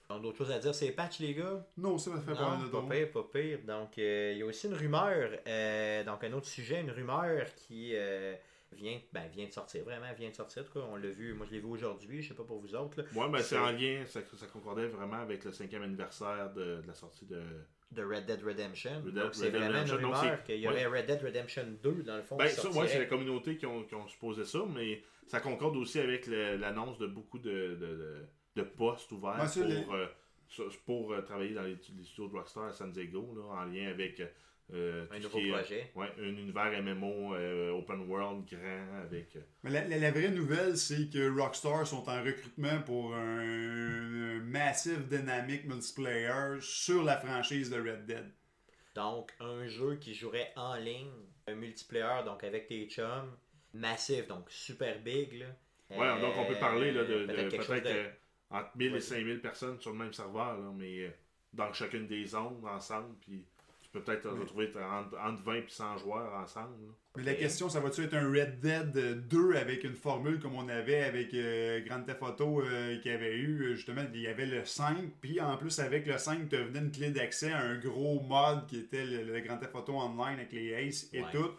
Donc, 0.10 0.24
d'autres 0.24 0.40
choses 0.40 0.52
à 0.52 0.58
dire, 0.58 0.74
c'est 0.74 0.92
patch, 0.92 1.20
les 1.20 1.36
gars? 1.36 1.64
Non, 1.78 2.00
ça 2.00 2.10
va 2.10 2.20
faire 2.20 2.36
pas 2.36 2.58
mal 2.58 2.66
de 2.66 2.72
pas 2.72 2.82
pire, 2.90 3.12
pas 3.12 3.30
pire. 3.32 3.60
Donc, 3.68 3.98
euh, 4.00 4.32
il 4.34 4.40
y 4.40 4.42
a 4.42 4.46
aussi 4.46 4.66
une 4.66 4.74
rumeur, 4.74 5.30
euh, 5.46 6.04
donc 6.04 6.24
un 6.24 6.34
autre 6.34 6.48
sujet, 6.48 6.82
une 6.82 6.90
rumeur 6.90 7.46
qui 7.56 7.92
euh, 7.94 8.34
vient, 8.72 9.00
ben, 9.14 9.28
vient 9.28 9.46
de 9.46 9.52
sortir, 9.52 9.84
vraiment 9.84 10.12
vient 10.18 10.32
de 10.32 10.36
sortir. 10.36 10.64
En 10.64 10.66
tout 10.66 10.80
cas, 10.80 10.86
on 10.92 10.96
l'a 10.96 11.10
vu, 11.10 11.36
moi 11.36 11.46
je 11.46 11.54
l'ai 11.54 11.60
vu 11.60 11.68
aujourd'hui, 11.68 12.24
je 12.24 12.30
sais 12.30 12.34
pas 12.34 12.44
pour 12.44 12.58
vous 12.58 12.74
autres, 12.74 13.00
là, 13.00 13.08
Ouais, 13.14 13.30
ben 13.30 13.44
c'est 13.44 13.60
en 13.60 13.72
lien, 13.72 14.04
ça, 14.08 14.22
ça 14.36 14.48
concordait 14.48 14.88
vraiment 14.88 15.18
avec 15.18 15.44
le 15.46 15.52
cinquième 15.52 15.84
anniversaire 15.84 16.52
de, 16.56 16.82
de 16.82 16.88
la 16.88 16.96
sortie 16.96 17.28
de. 17.28 17.44
de 17.92 18.04
Red 18.04 18.26
Dead 18.26 18.44
Redemption. 18.44 19.04
Red 19.06 19.14
Dead 19.14 19.14
donc, 19.14 19.36
c'est 19.36 19.46
Redemption, 19.46 19.70
vraiment 19.70 19.82
une 19.82 20.02
donc 20.02 20.16
rumeur 20.16 20.44
qu'il 20.44 20.60
y 20.60 20.68
aurait 20.68 20.88
Red 20.88 21.06
Dead 21.06 21.22
Redemption 21.24 21.66
2 21.84 21.92
dans 22.02 22.18
le 22.18 22.24
fond. 22.24 22.36
Ben, 22.36 22.48
qui 22.48 22.56
ça, 22.56 22.68
ouais, 22.72 22.88
c'est 22.88 22.98
la 22.98 23.06
communauté 23.06 23.58
qui 23.58 23.68
ont, 23.68 23.84
qui 23.84 23.94
ont 23.94 24.08
supposé 24.08 24.44
ça, 24.44 24.66
mais 24.74 25.04
ça 25.28 25.40
concorde 25.40 25.78
aussi 25.78 26.00
avec 26.00 26.26
l'annonce 26.26 26.98
de 26.98 27.06
beaucoup 27.06 27.38
de, 27.38 27.76
de, 27.76 27.76
de, 27.76 28.26
de 28.56 28.64
postes 28.64 29.12
ouverts 29.12 29.38
pour, 29.54 29.64
les- 29.64 29.86
euh, 29.92 30.08
pour 30.86 31.14
euh, 31.14 31.22
travailler 31.22 31.54
dans 31.54 31.64
les, 31.64 31.78
les 31.98 32.04
studios 32.04 32.28
de 32.28 32.34
Rockstar 32.38 32.66
à 32.66 32.72
San 32.74 32.92
Diego, 32.92 33.34
là, 33.36 33.62
en 33.62 33.66
lien 33.66 33.88
avec 33.90 34.22
euh, 34.72 35.06
un 35.12 35.20
nouveau 35.20 35.40
est, 35.40 35.50
projet. 35.52 35.92
Ouais, 35.96 36.08
un 36.20 36.24
univers 36.24 36.84
MMO 36.84 37.34
euh, 37.36 37.72
open 37.72 38.08
world 38.10 38.46
grand 38.46 39.02
avec. 39.04 39.36
euh, 39.36 39.40
Mais 39.64 39.72
la, 39.72 39.88
la- 39.88 39.98
la 39.98 40.12
vraie 40.12 40.30
nouvelle, 40.30 40.78
c'est 40.78 41.10
que 41.10 41.30
Rockstar 41.40 41.86
sont 41.88 42.08
en 42.10 42.24
recrutement 42.24 42.82
pour 42.86 43.14
un, 43.16 44.40
massive 44.44 45.08
dynamic 45.08 45.66
multiplayer 45.66 46.58
sur 46.62 47.04
la 47.04 47.18
franchise 47.18 47.70
de 47.70 47.78
Red 47.80 48.06
Dead. 48.06 48.32
Donc, 48.96 49.32
un 49.40 49.68
jeu 49.68 49.96
qui 49.96 50.14
jouerait 50.14 50.52
en 50.56 50.76
ligne, 50.76 51.12
un 51.48 51.56
multiplayer, 51.56 52.24
donc 52.26 52.44
avec 52.44 52.68
tes 52.68 52.88
chums, 52.88 53.32
massif, 53.74 54.28
donc 54.28 54.50
super 54.50 55.00
big. 55.02 55.34
Là. 55.40 55.46
Ouais, 55.92 56.22
donc 56.22 56.34
on 56.38 56.46
peut 56.46 56.60
parler 56.60 56.92
là, 56.92 57.04
de, 57.04 57.26
de 57.26 57.26
peut-être 57.26 57.64
chose 57.64 57.82
de- 57.84 58.10
entre 58.52 58.70
1000 58.76 58.88
et 58.88 58.92
Vas-y. 58.92 59.02
5000 59.02 59.40
personnes 59.42 59.80
sur 59.80 59.92
le 59.92 59.98
même 59.98 60.14
serveur, 60.14 60.58
là, 60.60 60.72
mais 60.78 61.06
euh, 61.06 61.10
dans 61.54 61.72
chacune 61.74 62.08
des 62.08 62.26
zones 62.26 62.62
ensemble, 62.66 63.16
puis 63.22 63.44
tu 63.82 63.90
peux 63.92 64.02
peut-être 64.02 64.32
Oui. 64.32 64.40
retrouver 64.42 64.72
entre, 64.78 65.18
entre 65.20 65.42
20 65.44 65.54
et 65.56 65.66
100 65.68 65.98
joueurs 65.98 66.34
ensemble. 66.34 66.76
là. 66.82 66.94
Mais 67.18 67.24
la 67.24 67.34
question, 67.34 67.70
ça 67.70 67.80
va-tu 67.80 68.04
être 68.04 68.14
un 68.14 68.30
Red 68.32 68.60
Dead 68.60 68.96
euh, 68.96 69.16
2 69.16 69.56
avec 69.56 69.84
une 69.84 69.96
formule 69.96 70.40
comme 70.40 70.54
on 70.56 70.70
avait 70.70 71.04
avec 71.04 71.34
euh, 71.34 71.82
Grand 71.84 72.04
Theft 72.04 72.22
Auto 72.22 72.62
euh, 72.62 72.98
qui 73.00 73.10
avait 73.10 73.36
eu, 73.36 73.62
euh, 73.64 73.76
justement, 73.76 74.04
il 74.14 74.22
y 74.22 74.28
avait 74.28 74.46
le 74.46 74.64
5, 74.64 74.96
puis 75.20 75.42
en 75.42 75.58
plus 75.58 75.80
avec 75.80 76.06
le 76.06 76.18
5, 76.20 76.48
te 76.50 76.56
venait 76.56 76.80
une 76.80 76.92
clé 76.92 77.10
d'accès 77.10 77.52
à 77.52 77.60
un 77.62 77.78
gros 77.80 78.22
mod 78.22 78.68
qui 78.68 78.78
était 78.78 79.06
le, 79.06 79.24
le 79.34 79.40
Grand 79.42 79.58
Theft 79.58 79.76
Auto 79.76 79.94
Online 79.96 80.38
avec 80.38 80.52
les 80.54 80.70
Ace 80.74 81.10
et 81.12 81.22
Ouais. 81.24 81.32
tout, 81.32 81.50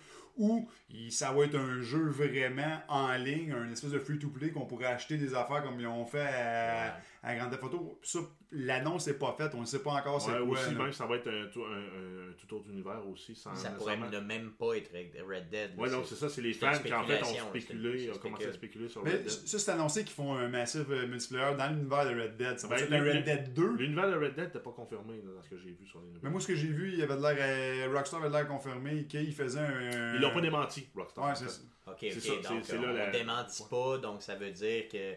ou 0.40 0.66
ça 1.11 1.33
va 1.33 1.44
être 1.44 1.57
un 1.57 1.83
jeu 1.83 2.09
vraiment 2.09 2.81
en 2.88 3.12
ligne, 3.14 3.53
un 3.53 3.70
espèce 3.70 3.90
de 3.90 3.98
free-to-play 3.98 4.50
qu'on 4.50 4.66
pourrait 4.66 4.87
acheter 4.87 5.16
des 5.18 5.35
affaires 5.35 5.62
comme 5.62 5.79
ils 5.79 5.87
ont 5.87 6.07
fait 6.07 6.26
à, 6.26 6.96
à 7.23 7.35
Grand 7.37 7.51
Theft 7.51 7.65
Auto. 7.65 7.99
Puis 8.01 8.11
ça, 8.11 8.19
l'annonce 8.53 9.07
n'est 9.07 9.13
pas 9.15 9.35
faite, 9.37 9.53
on 9.55 9.61
ne 9.61 9.67
sait 9.67 9.81
pas 9.83 9.91
encore 9.93 10.21
c'est 10.21 10.31
Ouais, 10.33 10.39
quoi. 10.39 10.59
aussi, 10.59 10.75
même, 10.75 10.93
ça 10.93 11.07
va 11.07 11.17
être 11.17 11.29
un, 11.29 11.47
tout- 11.53 11.65
un- 11.65 11.77
un- 11.77 12.31
un 12.31 12.33
tout 12.39 12.57
autre 12.57 12.71
univers 12.71 13.07
aussi. 13.09 13.35
Sans 13.35 13.55
Ça 13.55 13.71
pourrait 13.73 13.99
ne 13.99 14.19
même 14.21 14.53
pas 14.53 14.75
être 14.77 14.91
Red 14.93 15.51
Dead. 15.51 15.73
Ouais, 15.79 15.91
non, 15.91 16.03
c'est- 16.05 16.15
ça, 16.15 16.29
c'est 16.31 16.41
les 16.41 16.55
fans 16.55 16.73
qui 16.83 16.93
en 16.93 17.05
fait 17.05 17.23
ont 17.23 17.49
spéculé, 17.51 18.11
ont 18.11 18.19
commencé 18.19 18.45
à 18.47 18.53
spécule. 18.53 18.55
spéculer 18.55 18.89
sur 18.89 19.05
Mais 19.05 19.13
Red 19.13 19.23
Dead. 19.25 19.31
ça, 19.31 19.59
c'est 19.59 19.71
annoncé 19.71 20.05
qu'ils 20.05 20.15
font 20.15 20.35
un 20.35 20.49
massif 20.49 20.83
euh, 20.89 21.07
multiplayer 21.07 21.57
dans 21.57 21.69
l'univers 21.69 22.05
de 22.07 22.21
Red 22.23 22.37
Dead. 22.39 22.59
Ça 22.59 22.69
va 22.69 22.77
Ben, 22.77 22.85
être 22.85 22.91
le- 22.91 23.11
Red 23.13 23.25
Dead 23.25 23.53
2. 23.55 23.77
L'univers 23.77 24.09
de 24.11 24.15
Red 24.17 24.35
Dead 24.35 24.45
n'était 24.47 24.59
pas 24.61 24.73
confirmé 24.73 25.17
là, 25.19 25.33
dans 25.37 25.43
ce 25.43 25.51
que 25.51 25.59
j'ai 25.59 25.71
vu 25.73 25.87
sur 25.87 26.01
les 26.01 26.07
nouvelles. 26.07 26.21
Mais 26.23 26.31
moi, 26.31 26.41
ce 26.41 26.47
que 26.47 26.55
j'ai 26.55 26.69
vu, 26.69 26.91
il 26.93 26.99
y 26.99 27.03
avait 27.03 27.17
de 27.17 27.23
l'air. 27.23 27.37
euh, 27.39 27.93
Rockstar 27.95 28.21
avait 28.21 28.31
de 28.31 28.35
l'air 28.35 28.49
confirmé 28.49 29.05
qu'il 29.05 29.33
faisait 29.35 29.61
un. 29.61 30.15
Ils 30.15 30.21
l'ont 30.21 30.33
pas 30.33 30.41
démenti, 30.41 30.89
Rockstar. 30.97 31.27
Ouais, 31.27 31.35
c'est 31.35 31.49
ça. 31.51 31.61
Ok, 31.87 31.97
C'est 32.01 32.31
ok, 32.31 32.45
ça, 32.63 32.77
donc 32.77 32.85
on 32.89 32.93
la- 32.95 33.11
démentit 33.11 33.65
pas, 33.69 33.99
donc 33.99 34.23
ça 34.23 34.37
veut 34.37 34.51
dire 34.51 34.87
que 34.89 35.15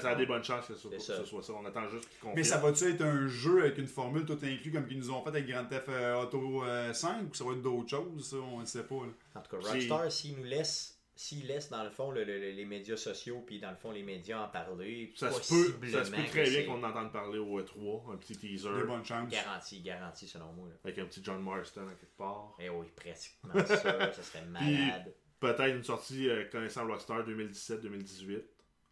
ça, 0.00 0.10
a 0.10 0.14
des 0.14 0.26
bonnes 0.26 0.42
chances 0.44 0.66
que 0.66 0.74
ce, 0.74 0.88
que 0.88 0.98
soit 1.24 1.42
ça. 1.42 1.52
On 1.54 1.64
attend 1.64 1.88
juste 1.88 2.08
qu'ils 2.08 2.18
confirment. 2.18 2.34
Mais 2.36 2.44
ça 2.44 2.58
va-tu 2.58 2.84
être 2.92 3.02
un 3.02 3.26
jeu 3.28 3.62
avec 3.62 3.78
une 3.78 3.86
formule 3.86 4.24
tout 4.24 4.38
inclus 4.42 4.72
comme 4.72 4.86
qu'ils 4.86 4.98
nous 4.98 5.10
ont 5.10 5.22
fait 5.22 5.28
avec 5.30 5.46
Grand 5.46 5.64
Theft 5.66 5.88
euh, 5.88 6.22
Auto 6.22 6.64
euh, 6.64 6.92
5 6.92 7.30
ou 7.30 7.34
ça 7.34 7.44
va 7.44 7.52
être 7.52 7.62
d'autres 7.62 7.88
choses 7.90 8.30
ça, 8.30 8.36
On 8.36 8.60
ne 8.60 8.64
sait 8.66 8.82
pas. 8.84 8.94
là. 8.96 9.12
En 9.36 9.40
tout 9.42 9.56
cas, 9.60 9.68
Rockstar, 9.68 10.10
s'il 10.10 10.36
nous 10.36 10.44
laisse, 10.44 10.98
s'il 11.14 11.46
laisse 11.46 11.70
dans 11.70 11.82
le 11.84 11.90
fond 11.90 12.10
le- 12.10 12.24
le- 12.24 12.38
le- 12.38 12.50
les 12.50 12.64
médias 12.64 12.96
sociaux, 12.96 13.42
puis 13.46 13.58
dans 13.60 13.70
le 13.70 13.76
fond 13.76 13.90
les 13.90 14.02
médias 14.02 14.44
en 14.44 14.48
parler, 14.48 15.12
Ça 15.16 15.30
se 15.30 15.38
peut, 15.48 15.88
ça 15.90 16.04
se 16.04 16.10
peut 16.10 16.24
très 16.26 16.50
bien 16.50 16.64
qu'on 16.66 16.82
entende 16.82 17.12
parler 17.12 17.38
au 17.38 17.58
E3, 17.60 18.12
un 18.12 18.16
petit 18.16 18.36
teaser 18.36 18.68
Des 18.76 18.82
bonnes 18.84 19.04
chances. 19.04 19.30
Garanti, 19.30 19.80
garanti 19.80 20.26
selon 20.26 20.52
moi. 20.52 20.68
là. 20.68 20.74
avec 20.84 20.98
un 20.98 21.06
petit 21.06 21.22
John 21.24 21.40
Marston 21.42 21.86
à 21.86 21.94
quelque 21.94 22.16
part. 22.18 22.54
Eh 22.58 22.68
oui, 22.68 22.86
pratiquement 22.96 23.54
ça, 23.66 24.12
ça 24.12 24.22
serait 24.22 24.44
malade. 24.46 25.14
Peut-être 25.38 25.76
une 25.76 25.84
sortie 25.84 26.28
euh, 26.30 26.44
connaissant 26.50 26.86
Rockstar 26.86 27.22
2017-2018. 27.26 28.42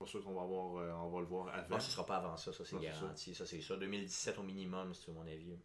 Pas 0.05 0.11
sûr 0.11 0.23
qu'on 0.23 0.35
va 0.35 0.43
avoir, 0.43 0.77
euh, 0.77 0.93
on 1.07 1.09
va 1.11 1.21
le 1.21 1.27
voir 1.27 1.49
avant. 1.49 1.67
Bon, 1.71 1.81
ce 1.81 1.91
sera 1.91 2.05
pas 2.05 2.17
avant 2.17 2.37
ça, 2.37 2.53
ça 2.53 2.63
c'est 2.65 2.77
garanti, 2.83 3.35
ça 3.35 3.47
c'est 3.47 3.61
sûr. 3.61 3.79
2017 3.79 4.39
au 4.39 4.43
minimum, 4.43 4.93
c'est 4.93 5.13
mon 5.13 5.23
avis. 5.23 5.57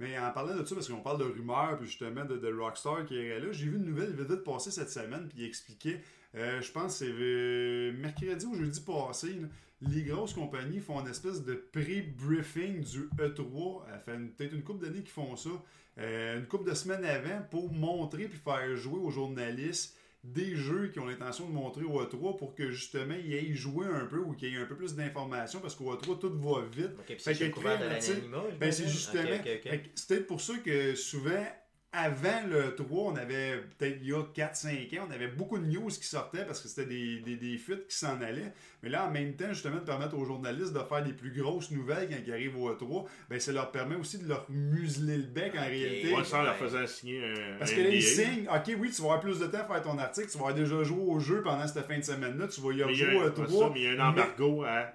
Mais 0.00 0.18
en 0.18 0.30
parlant 0.32 0.56
de 0.56 0.64
ça, 0.64 0.74
parce 0.74 0.88
qu'on 0.88 1.00
parle 1.00 1.18
de 1.20 1.24
rumeurs, 1.24 1.78
puis 1.78 1.86
justement 1.86 2.24
de, 2.24 2.36
de 2.36 2.52
Rockstar 2.52 3.04
qui 3.06 3.16
est 3.16 3.38
là, 3.38 3.52
j'ai 3.52 3.66
vu 3.66 3.76
une 3.76 3.84
nouvelle 3.84 4.12
vite 4.12 4.42
passée 4.44 4.70
cette 4.72 4.90
semaine, 4.90 5.28
puis 5.28 5.38
il 5.42 5.44
expliquait, 5.46 6.00
euh, 6.34 6.60
je 6.60 6.70
pense 6.72 6.98
que 6.98 7.06
c'est 7.06 7.12
euh, 7.12 7.92
mercredi 7.92 8.44
ou 8.44 8.54
jeudi 8.56 8.80
passé, 8.80 9.34
là, 9.34 9.46
les 9.82 10.02
grosses 10.02 10.34
compagnies 10.34 10.80
font 10.80 11.00
une 11.00 11.08
espèce 11.08 11.44
de 11.44 11.54
pré-briefing 11.54 12.82
du 12.82 13.08
E3, 13.18 13.86
ça 13.88 13.98
fait 14.00 14.14
une- 14.16 14.30
peut-être 14.32 14.52
une 14.52 14.62
couple 14.64 14.84
d'années 14.84 15.00
qu'ils 15.02 15.10
font 15.10 15.36
ça, 15.36 15.50
euh, 15.98 16.38
une 16.38 16.46
couple 16.46 16.68
de 16.68 16.74
semaines 16.74 17.04
avant, 17.04 17.42
pour 17.50 17.72
montrer 17.72 18.26
puis 18.28 18.38
faire 18.38 18.76
jouer 18.76 18.98
aux 18.98 19.10
journalistes 19.10 19.96
des 20.32 20.56
jeux 20.56 20.88
qui 20.88 20.98
ont 20.98 21.06
l'intention 21.06 21.48
de 21.48 21.52
montrer 21.52 21.84
au 21.84 22.02
E3 22.02 22.36
pour 22.36 22.54
que 22.54 22.70
justement 22.70 23.14
ils 23.14 23.34
aillent 23.34 23.54
jouer 23.54 23.86
un 23.86 24.06
peu 24.06 24.18
ou 24.18 24.32
qu'il 24.32 24.50
y 24.50 24.56
ait 24.56 24.58
un 24.58 24.66
peu 24.66 24.76
plus 24.76 24.94
d'informations 24.94 25.60
parce 25.60 25.74
qu'au 25.74 25.94
E3 25.94 26.18
tout 26.18 26.32
va 26.38 26.64
vite. 26.64 26.92
Ok, 26.98 27.04
puis 27.06 27.18
Fait 27.18 27.34
c'est. 27.34 28.22
Ben, 28.58 28.72
justement. 28.72 29.22
Ok, 29.22 29.40
ok, 29.40 29.50
ok. 29.56 29.70
fait 29.70 29.78
que 29.80 29.88
C'est 29.94 30.08
peut-être 30.08 30.26
pour 30.26 30.40
ça 30.40 30.54
que 30.58 30.94
souvent, 30.94 31.44
avant 31.92 32.42
le 32.48 32.74
3, 32.74 33.12
on 33.12 33.16
avait 33.16 33.56
peut-être 33.78 33.98
il 34.02 34.08
y 34.08 34.12
a 34.12 34.22
4-5 34.22 34.98
ans, 35.00 35.06
on 35.08 35.12
avait 35.14 35.28
beaucoup 35.28 35.58
de 35.58 35.64
news 35.64 35.88
qui 35.88 36.04
sortaient 36.06 36.44
parce 36.44 36.60
que 36.60 36.68
c'était 36.68 36.84
des, 36.84 37.20
des, 37.20 37.36
des 37.36 37.56
fuites 37.56 37.86
qui 37.88 37.96
s'en 37.96 38.20
allaient. 38.20 38.52
Mais 38.82 38.90
là, 38.90 39.06
en 39.06 39.10
même 39.10 39.34
temps, 39.34 39.48
justement, 39.48 39.76
de 39.76 39.80
permettre 39.80 40.14
aux 40.16 40.24
journalistes 40.26 40.74
de 40.74 40.80
faire 40.80 41.02
des 41.02 41.14
plus 41.14 41.30
grosses 41.30 41.70
nouvelles 41.70 42.08
quand 42.10 42.16
ils 42.26 42.30
arrivent 42.32 42.58
au 42.58 42.70
E3, 42.70 43.06
ben, 43.30 43.40
ça 43.40 43.52
leur 43.52 43.70
permet 43.72 43.96
aussi 43.96 44.18
de 44.18 44.28
leur 44.28 44.44
museler 44.50 45.16
le 45.16 45.22
bec 45.22 45.54
en 45.56 45.64
réalité. 45.64 46.12
Ouais, 46.14 46.24
sans 46.24 46.42
leur 46.42 46.52
Ouais. 46.52 46.58
faisant 46.68 46.86
signer 46.86 47.24
un, 47.24 47.58
Parce 47.58 47.72
que 47.72 47.80
là, 47.80 47.88
ils 47.88 48.02
signent, 48.02 48.46
ok, 48.48 48.76
oui, 48.78 48.90
tu 48.90 49.00
vas 49.00 49.08
avoir 49.08 49.20
plus 49.20 49.38
de 49.38 49.46
temps 49.46 49.58
à 49.60 49.64
faire 49.64 49.82
ton 49.82 49.98
article, 49.98 50.26
tu 50.28 50.36
vas 50.38 50.44
avoir 50.44 50.54
déjà 50.54 50.82
joué 50.82 51.02
au 51.02 51.18
jeu 51.18 51.42
pendant 51.42 51.66
cette 51.66 51.86
fin 51.86 51.96
de 51.98 52.04
semaine-là, 52.04 52.48
tu 52.48 52.60
vas 52.60 52.72
y 52.72 52.76
Mais 52.76 52.76
il 52.76 52.78
y 52.78 52.82
a 52.82 52.86
rejouer 53.06 53.06
un- 53.12 53.16
au 53.16 53.24
ouais, 53.24 53.30
E3. 53.46 53.58
ça, 53.58 53.70
mais 53.72 53.80
il 53.80 53.84
y 53.84 53.88
a 53.88 53.92
un 54.04 54.08
embargo 54.10 54.64
à 54.64 54.92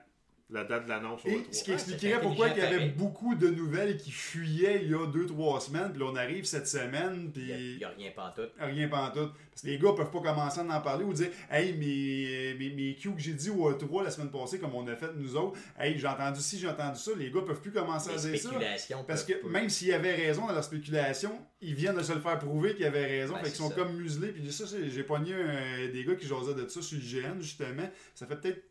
la 0.51 0.63
date 0.65 0.85
de 0.85 0.89
l'annonce 0.89 1.21
Et 1.25 1.29
E3. 1.37 1.53
ce 1.53 1.63
qui 1.63 1.71
expliquerait 1.71 2.19
pourquoi 2.21 2.49
il 2.49 2.57
y 2.57 2.61
avait 2.61 2.75
pareil. 2.75 2.93
beaucoup 2.97 3.35
de 3.35 3.49
nouvelles 3.49 3.97
qui 3.97 4.11
fuyaient 4.11 4.81
il 4.83 4.91
y 4.91 4.93
a 4.93 5.05
2-3 5.07 5.59
semaines, 5.61 5.91
puis 5.91 5.99
là 6.01 6.07
on 6.11 6.15
arrive 6.15 6.45
cette 6.45 6.67
semaine, 6.67 7.31
Il 7.35 7.47
y 7.47 7.51
a- 7.51 7.55
puis 7.55 7.71
il 7.73 7.77
y 7.79 7.83
a 7.85 7.89
rien 7.89 8.11
pantoute. 8.15 8.51
rien 8.59 8.87
pantoute. 8.89 9.31
Les 9.63 9.77
gars 9.77 9.93
peuvent 9.95 10.11
pas 10.11 10.21
commencer 10.21 10.59
à 10.59 10.63
en 10.63 10.81
parler 10.81 11.03
ou 11.05 11.13
dire 11.13 11.29
Hey, 11.49 11.73
mes, 11.73 12.55
mes, 12.57 12.73
mes 12.73 12.95
cues 12.95 13.13
que 13.13 13.21
j'ai 13.21 13.33
dit 13.33 13.49
au 13.49 13.71
E3 13.71 14.03
la 14.03 14.11
semaine 14.11 14.31
passée, 14.31 14.59
comme 14.59 14.73
on 14.75 14.87
a 14.87 14.95
fait 14.95 15.11
nous 15.15 15.35
autres, 15.35 15.57
hey, 15.79 15.97
j'ai 15.97 16.07
entendu 16.07 16.39
ci, 16.39 16.57
j'ai 16.59 16.67
entendu 16.69 16.99
ça, 16.99 17.11
les 17.17 17.29
gars 17.31 17.41
peuvent 17.41 17.61
plus 17.61 17.71
commencer 17.71 18.09
à 18.09 18.13
dire 18.17 18.31
ça. 18.39 18.49
Parce 19.07 19.23
que 19.23 19.47
même 19.47 19.69
s'ils 19.69 19.93
avaient 19.93 20.15
raison 20.15 20.47
dans 20.47 20.53
leur 20.53 20.63
spéculation, 20.63 21.31
ils 21.61 21.75
viennent 21.75 21.95
de 21.97 22.03
se 22.03 22.13
le 22.13 22.19
faire 22.21 22.39
prouver 22.39 22.75
qu'ils 22.75 22.85
avaient 22.85 23.05
raison. 23.05 23.33
Ben, 23.33 23.39
fait 23.43 23.47
qu'ils 23.49 23.55
sont 23.57 23.69
ça. 23.69 23.75
comme 23.75 23.95
muselés. 23.97 24.29
Puis 24.31 24.51
ça, 24.51 24.65
c'est- 24.65 24.89
j'ai 24.89 25.03
pogné 25.03 25.33
un- 25.33 25.87
des 25.91 26.03
gars 26.05 26.15
qui 26.15 26.27
jasaient 26.27 26.55
de 26.55 26.67
ça 26.67 26.81
sur 26.81 26.97
IGN, 26.97 27.39
justement. 27.39 27.87
Ça 28.15 28.25
fait 28.25 28.35
peut-être 28.35 28.63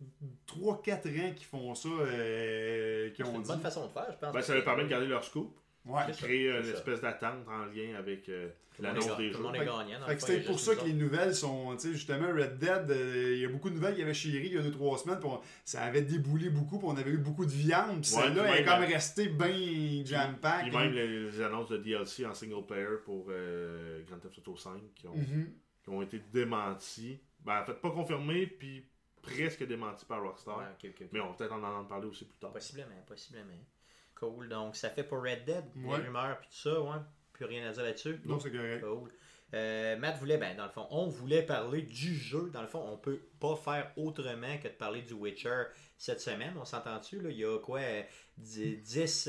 3-4 0.47 1.07
ans 1.07 1.33
qu'ils 1.37 1.47
font 1.47 1.75
ça, 1.75 1.89
euh, 1.89 3.11
qui 3.11 3.17
C'est 3.23 3.29
ont 3.29 3.37
une 3.37 3.43
dit. 3.43 3.49
bonne 3.49 3.61
façon 3.61 3.87
de 3.87 3.93
faire, 3.93 4.07
je 4.11 4.17
pense. 4.19 4.33
Ben, 4.33 4.43
ça 4.43 4.55
leur 4.55 4.65
permet 4.65 4.85
de 4.85 4.89
garder 4.89 5.07
leur 5.07 5.25
scoop. 5.25 5.55
Ouais. 5.87 6.03
Créer 6.13 6.51
une 6.59 6.65
ça. 6.65 6.71
espèce 6.73 7.01
d'attente 7.01 7.47
en 7.49 7.65
lien 7.65 7.95
avec 7.99 8.29
euh, 8.29 8.51
l'annonce 8.79 9.17
des 9.17 9.31
tout 9.31 9.39
jeux. 9.39 9.45
il 9.55 9.57
y 9.65 10.21
c'est 10.21 10.41
pour 10.45 10.61
ça 10.61 10.77
que 10.77 10.85
les 10.85 10.93
nouvelles 10.93 11.35
sont, 11.35 11.75
tu 11.77 11.89
sais, 11.89 11.93
justement, 11.95 12.29
Red 12.29 12.59
Dead, 12.59 12.91
euh, 12.91 13.33
il 13.35 13.41
y 13.41 13.45
a 13.47 13.49
beaucoup 13.49 13.71
de 13.71 13.75
nouvelles 13.77 13.95
qui 13.95 14.03
avaient 14.03 14.13
chéri 14.15 14.49
il 14.49 14.55
y 14.55 14.59
a 14.59 14.63
2-3 14.63 14.99
semaines, 14.99 15.19
on- 15.25 15.41
ça 15.65 15.83
avait 15.83 16.03
déboulé 16.03 16.51
beaucoup, 16.51 16.79
puis 16.79 16.87
on 16.89 16.97
avait 16.97 17.11
eu 17.11 17.17
beaucoup 17.17 17.47
de 17.47 17.51
viande, 17.51 18.03
puis 18.03 18.15
Ouais, 18.15 18.23
celle-là, 18.25 18.45
elle 18.49 18.53
est 18.63 18.65
même, 18.67 18.75
comme 18.75 18.83
euh, 18.83 18.87
restée 18.95 19.29
bien 19.29 20.05
jam-pack. 20.05 20.63
Puis 20.69 20.77
même 20.77 20.93
les, 20.93 21.07
les 21.31 21.41
annonces 21.41 21.71
de 21.71 21.79
DLC 21.79 22.27
en 22.27 22.35
single 22.35 22.67
player 22.67 22.99
pour 23.05 23.27
euh, 23.31 24.03
Grand 24.07 24.19
Theft 24.19 24.37
Auto 24.39 24.57
5 24.57 24.83
qui 24.95 25.07
ont, 25.09 25.17
Mhm. 25.17 25.51
qui 25.83 25.89
ont 25.91 26.03
été 26.03 26.21
démentis. 26.33 27.19
Ben, 27.43 27.63
en 27.63 27.65
fait, 27.65 27.75
pas 27.81 27.91
confirmés, 27.91 28.47
puis 28.47 28.85
presque 29.23 29.67
démentis 29.67 30.05
par 30.05 30.23
Rockstar. 30.23 30.63
Mais 31.13 31.21
on 31.21 31.29
va 31.29 31.33
peut-être 31.35 31.53
en 31.55 31.63
en 31.63 31.85
parler 31.85 32.07
aussi 32.07 32.27
plus 32.27 32.37
tard. 32.39 32.53
Possiblement, 32.53 33.03
possiblement. 33.07 33.47
Cool. 34.21 34.49
Donc, 34.49 34.77
ça 34.77 34.91
fait 34.91 35.03
pour 35.05 35.23
Red 35.23 35.45
Dead, 35.45 35.65
Ouais. 35.77 35.99
les 35.99 36.05
rumeurs, 36.07 36.39
puis 36.39 36.49
tout 36.51 36.69
ça, 36.69 36.81
ouais. 36.81 36.99
Plus 37.33 37.47
rien 37.47 37.69
à 37.69 37.73
dire 37.73 37.83
là-dessus. 37.83 38.21
Non, 38.25 38.39
c'est 38.39 38.51
correct. 38.53 38.83
Cool. 38.85 39.11
Euh, 39.53 39.97
Matt 39.97 40.17
voulait, 40.19 40.37
ben, 40.39 40.57
dans 40.57 40.65
le 40.67 40.71
fond, 40.71 40.87
on 40.91 41.09
voulait 41.09 41.43
parler 41.43 41.83
du 41.83 42.15
jeu. 42.15 42.51
Dans 42.53 42.61
le 42.63 42.69
fond, 42.69 42.85
on 42.87 42.97
peut 42.97 43.21
pas 43.41 43.57
faire 43.57 43.91
autrement 43.97 44.59
que 44.63 44.69
de 44.69 44.73
parler 44.75 45.03
du 45.03 45.15
Witcher 45.15 45.65
cette 45.99 46.21
semaine. 46.21 46.55
On 46.61 46.65
s'entend-tu? 46.65 47.21
là? 47.21 47.31
Il 47.31 47.37
y 47.39 47.45
a 47.45 47.59
quoi? 47.59 47.81
euh, 47.81 48.03
10, 48.39 49.29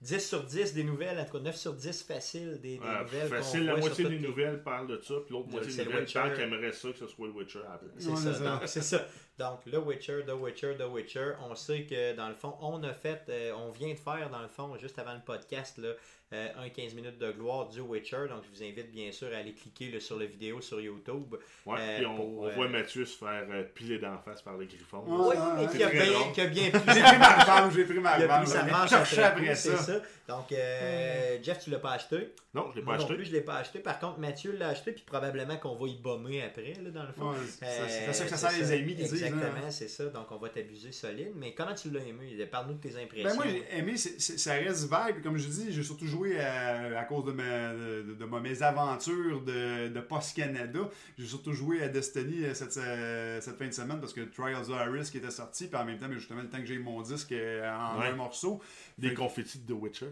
10, 0.00 0.14
euh, 0.14 0.16
10 0.18 0.28
sur 0.28 0.44
10 0.44 0.74
des 0.74 0.84
nouvelles, 0.84 1.18
en 1.18 1.24
tout 1.24 1.32
cas 1.32 1.38
9 1.40 1.56
sur 1.56 1.72
10 1.74 2.02
facile 2.04 2.60
des, 2.60 2.76
des 2.76 2.78
Ouais, 2.78 3.02
nouvelles. 3.02 3.28
qu'on 3.28 3.36
facile, 3.36 3.64
la 3.66 3.76
moitié 3.76 4.04
des 4.08 4.18
nouvelles 4.20 4.62
parlent 4.62 4.86
de 4.88 5.00
ça, 5.02 5.14
puis 5.24 5.34
l'autre 5.34 5.48
moitié 5.48 5.70
c'est 5.70 5.78
des 5.78 5.84
le 5.84 5.90
nouvelles 5.90 6.02
Witcher. 6.04 6.18
parlent 6.20 6.34
qu'elle 6.34 6.52
aimerait 6.52 6.72
ça 6.72 6.88
que 6.90 6.98
ce 6.98 7.06
soit 7.06 7.26
le 7.26 7.32
Witcher 7.32 7.58
à 7.66 7.72
la 7.72 7.78
place. 7.78 7.90
C'est 7.98 8.08
Ouais, 8.10 8.16
ça, 8.16 8.22
c'est 8.34 8.38
ça. 8.38 8.50
donc 8.50 8.60
c'est 8.66 8.82
ça. 8.82 9.06
Donc, 9.38 9.60
le 9.66 9.78
Witcher, 9.78 10.24
The 10.26 10.32
Witcher, 10.32 10.74
The 10.78 10.84
Witcher, 10.92 11.32
on 11.48 11.54
sait 11.54 11.84
que 11.84 12.14
dans 12.16 12.28
le 12.28 12.34
fond, 12.34 12.54
on 12.60 12.82
a 12.82 12.92
fait, 12.92 13.22
euh, 13.28 13.52
on 13.56 13.70
vient 13.70 13.92
de 13.92 13.98
faire 13.98 14.30
dans 14.30 14.42
le 14.42 14.48
fond, 14.48 14.76
juste 14.78 14.98
avant 14.98 15.14
le 15.14 15.20
podcast, 15.24 15.78
là, 15.78 15.90
euh, 16.32 16.48
un 16.58 16.68
15 16.68 16.94
minutes 16.94 17.18
de 17.18 17.30
gloire 17.32 17.68
du 17.68 17.80
Witcher. 17.80 18.26
Donc, 18.28 18.42
je 18.44 18.56
vous 18.56 18.62
invite 18.62 18.90
bien 18.92 19.10
sûr 19.12 19.28
à 19.34 19.38
aller 19.38 19.52
cliquer 19.54 19.90
là, 19.90 19.98
sur 20.00 20.18
la 20.18 20.26
vidéo 20.26 20.60
sur 20.60 20.80
YouTube. 20.80 21.34
Ouais, 21.64 21.76
Euh, 21.80 21.96
puis 21.96 22.06
on, 22.06 22.16
pour, 22.16 22.38
on 22.40 22.46
euh, 22.48 22.54
voit 22.54 22.68
Mathieu 22.68 23.04
se 23.06 23.16
faire 23.16 23.46
euh, 23.50 23.62
piler 23.74 23.98
d'en 23.98 24.18
face 24.18 24.42
par 24.42 24.56
les 24.58 24.66
griffons. 24.66 25.02
Oui, 25.06 25.28
ouais, 25.28 25.34
qui 25.72 25.82
a, 25.82 25.88
C'est 25.88 25.96
très 25.96 26.04
bien, 26.06 26.12
long. 26.18 26.32
qui 26.32 26.40
a 26.40 26.46
bien 26.46 26.64
J'ai 26.72 26.74
pris 27.02 27.18
ma 27.18 27.38
revanche, 27.38 27.74
j'ai 27.74 27.84
pris 27.84 27.98
ma 27.98 28.16
revanche. 28.16 28.88
chercher 28.90 29.22
après, 29.22 29.54
ça. 29.54 29.76
ça. 29.78 30.00
Donc, 30.28 30.52
euh, 30.52 31.38
Jeff, 31.42 31.60
tu 31.64 31.70
l'as 31.70 31.78
pas 31.78 31.92
acheté? 31.92 32.34
Non, 32.52 32.66
je 32.70 32.76
l'ai 32.76 32.82
pas 32.82 32.86
Moi 32.88 32.96
non 32.98 33.04
acheté. 33.04 33.14
plus, 33.16 33.24
je 33.24 33.32
l'ai 33.32 33.40
pas 33.40 33.56
acheté. 33.56 33.78
Par 33.78 33.98
contre, 33.98 34.18
Mathieu 34.18 34.52
l'a 34.52 34.68
acheté, 34.68 34.92
puis 34.92 35.02
probablement 35.06 35.56
qu'on 35.56 35.74
va 35.76 35.88
y 35.88 35.96
bomber 35.96 36.42
après, 36.42 36.74
là, 36.82 36.90
dans 36.90 37.04
le 37.04 37.12
fond. 37.12 37.30
Ouais, 37.30 37.36
c'est 37.48 37.64
Euh, 37.64 37.86
c'est 37.88 38.12
ça 38.12 38.24
que 38.24 38.30
ça 38.30 38.36
c'est 38.36 38.56
sert 38.56 38.58
les 38.58 38.72
amis 38.72 38.94
qui 38.94 39.02
disent. 39.04 39.14
Exactement, 39.14 39.42
hein. 39.66 39.70
c'est 39.70 39.88
ça. 39.88 40.04
Donc, 40.06 40.26
on 40.30 40.36
va 40.36 40.50
t'abuser 40.50 40.92
solide. 40.92 41.32
Mais 41.36 41.54
comment 41.54 41.74
tu 41.74 41.90
l'as 41.90 42.00
aimé? 42.04 42.36
Parle-nous 42.50 42.74
de 42.74 42.80
tes 42.80 43.02
impressions. 43.02 43.28
Ben 43.30 43.34
moi 43.36 43.44
j'ai 43.48 43.78
aimé, 43.78 43.96
c'est- 43.96 44.20
c'est- 44.20 44.36
ça 44.36 44.52
reste 44.54 44.82
vibe. 44.82 45.22
Comme 45.22 45.38
je 45.38 45.48
dis, 45.48 45.72
j'ai 45.72 45.82
surtout 45.82 46.06
joué 46.06 46.17
à, 46.26 46.98
à 46.98 47.04
cause 47.04 47.24
de, 47.26 47.32
ma, 47.32 47.72
de, 47.74 48.14
de 48.18 48.24
ma 48.24 48.40
mésaventure 48.40 49.42
de, 49.42 49.88
de 49.88 50.00
Post-Canada. 50.00 50.80
J'ai 51.18 51.26
surtout 51.26 51.52
joué 51.52 51.82
à 51.82 51.88
Destiny 51.88 52.44
euh, 52.44 52.54
cette, 52.54 52.76
euh, 52.76 53.40
cette 53.40 53.56
fin 53.56 53.66
de 53.66 53.72
semaine 53.72 54.00
parce 54.00 54.12
que 54.12 54.20
Trials 54.22 54.70
of 54.70 54.86
Iris 54.86 55.10
qui 55.10 55.18
était 55.18 55.30
sorti. 55.30 55.66
Puis 55.68 55.76
en 55.76 55.84
même 55.84 55.98
temps, 55.98 56.08
mais 56.08 56.16
justement, 56.18 56.42
le 56.42 56.48
temps 56.48 56.58
que 56.58 56.66
j'ai 56.66 56.78
mon 56.78 57.00
disque 57.02 57.32
euh, 57.32 57.68
en 57.70 57.98
Ouais. 58.00 58.08
un 58.08 58.14
morceau. 58.16 58.60
Des 58.98 59.14
confettis 59.14 59.58
de 59.60 59.72
The 59.72 59.76
Witcher. 59.76 60.10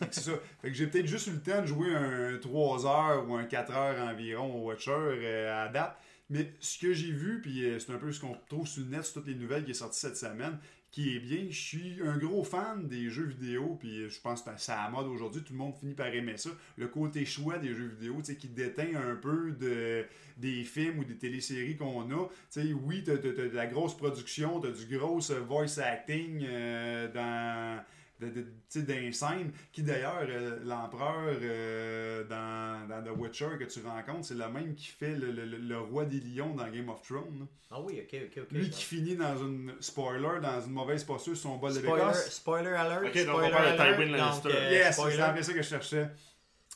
C'est 0.10 0.20
ça. 0.20 0.32
Fait 0.62 0.68
que 0.68 0.74
j'ai 0.74 0.86
peut-être 0.86 1.06
juste 1.06 1.26
eu 1.26 1.32
le 1.32 1.40
temps 1.40 1.60
de 1.60 1.66
jouer 1.66 1.94
un 1.94 2.38
3 2.38 2.86
heures 2.86 3.28
ou 3.28 3.34
un 3.34 3.44
4 3.44 3.72
heures 3.72 4.08
environ 4.08 4.54
au 4.54 4.68
Watcher 4.68 4.90
euh, 4.96 5.64
à 5.64 5.68
date. 5.68 5.96
Mais 6.30 6.52
ce 6.60 6.78
que 6.78 6.92
j'ai 6.92 7.10
vu, 7.10 7.40
puis 7.42 7.64
c'est 7.80 7.92
un 7.92 7.98
peu 7.98 8.12
ce 8.12 8.20
qu'on 8.20 8.36
trouve 8.48 8.66
sur 8.66 8.82
le 8.84 8.88
net, 8.88 9.04
sur 9.04 9.14
toutes 9.14 9.26
les 9.26 9.34
nouvelles 9.34 9.64
qui 9.64 9.72
est 9.72 9.74
sorti 9.74 9.98
cette 9.98 10.16
semaine, 10.16 10.58
qui 10.90 11.16
est 11.16 11.20
bien, 11.20 11.46
je 11.50 11.58
suis 11.58 11.98
un 12.04 12.16
gros 12.16 12.42
fan 12.42 12.88
des 12.88 13.10
jeux 13.10 13.26
vidéo, 13.26 13.76
puis 13.78 14.08
je 14.08 14.20
pense 14.20 14.42
que 14.42 14.50
c'est 14.56 14.72
à 14.72 14.84
la 14.84 14.90
mode 14.90 15.06
aujourd'hui, 15.06 15.42
tout 15.42 15.52
le 15.52 15.58
monde 15.58 15.74
finit 15.78 15.94
par 15.94 16.08
aimer 16.08 16.36
ça. 16.36 16.50
Le 16.76 16.88
côté 16.88 17.24
choix 17.24 17.58
des 17.58 17.74
jeux 17.74 17.86
vidéo, 17.86 18.16
tu 18.18 18.24
sais, 18.24 18.36
qui 18.36 18.48
déteint 18.48 18.96
un 18.96 19.14
peu 19.14 19.52
de, 19.52 20.04
des 20.36 20.64
films 20.64 20.98
ou 20.98 21.04
des 21.04 21.16
téléséries 21.16 21.76
qu'on 21.76 22.10
a. 22.10 22.28
Tu 22.50 22.62
sais, 22.62 22.72
oui, 22.72 23.04
t'as, 23.04 23.18
t'as 23.18 23.30
de 23.30 23.54
la 23.54 23.66
grosse 23.66 23.96
production, 23.96 24.58
t'as 24.58 24.72
du 24.72 24.96
gros 24.96 25.30
euh, 25.30 25.40
voice 25.40 25.78
acting 25.78 26.44
euh, 26.48 27.12
dans 27.12 27.84
de, 28.20 28.28
de, 28.28 29.12
scène, 29.12 29.52
qui 29.72 29.82
d'ailleurs, 29.82 30.20
euh, 30.28 30.58
l'empereur 30.64 31.36
euh, 31.42 32.24
dans, 32.24 32.88
dans 32.88 33.02
The 33.02 33.16
Witcher 33.16 33.48
que 33.58 33.64
tu 33.64 33.80
rencontres, 33.84 34.26
c'est 34.26 34.34
le 34.34 34.48
même 34.48 34.74
qui 34.74 34.86
fait 34.86 35.14
le, 35.14 35.30
le- 35.32 35.44
le- 35.44 35.78
roi 35.80 36.04
des 36.04 36.20
lions 36.20 36.54
dans 36.54 36.68
Game 36.68 36.88
of 36.88 37.02
Thrones. 37.02 37.46
Ah 37.70 37.80
oui, 37.80 38.00
ok, 38.02 38.18
ok, 38.26 38.42
ok. 38.42 38.50
Lui 38.52 38.62
Donc, 38.62 38.70
qui 38.70 38.82
finit 38.84 39.16
dans 39.16 39.36
une 39.38 39.72
spoiler, 39.80 40.40
dans 40.42 40.60
une 40.60 40.72
mauvaise 40.72 41.04
posture 41.04 41.36
sur 41.36 41.50
son 41.50 41.56
bol 41.56 41.72
de 41.72 41.78
Spoiler, 41.78 42.12
spoiler 42.14 42.70
alert. 42.70 43.04
Ok, 43.06 43.14
donc 43.26 43.36
on 43.36 43.38
spoiler 43.38 43.50
parle 43.50 43.72
de 43.72 43.76
Tywin 43.76 44.06
donc, 44.08 44.16
Lannister. 44.18 44.48
euh, 44.54 44.70
yes, 44.70 44.94
spoiler. 44.94 45.16
c'est 45.36 45.42
ça 45.42 45.52
que 45.52 45.62
je 45.62 45.68
cherchais. 45.68 46.08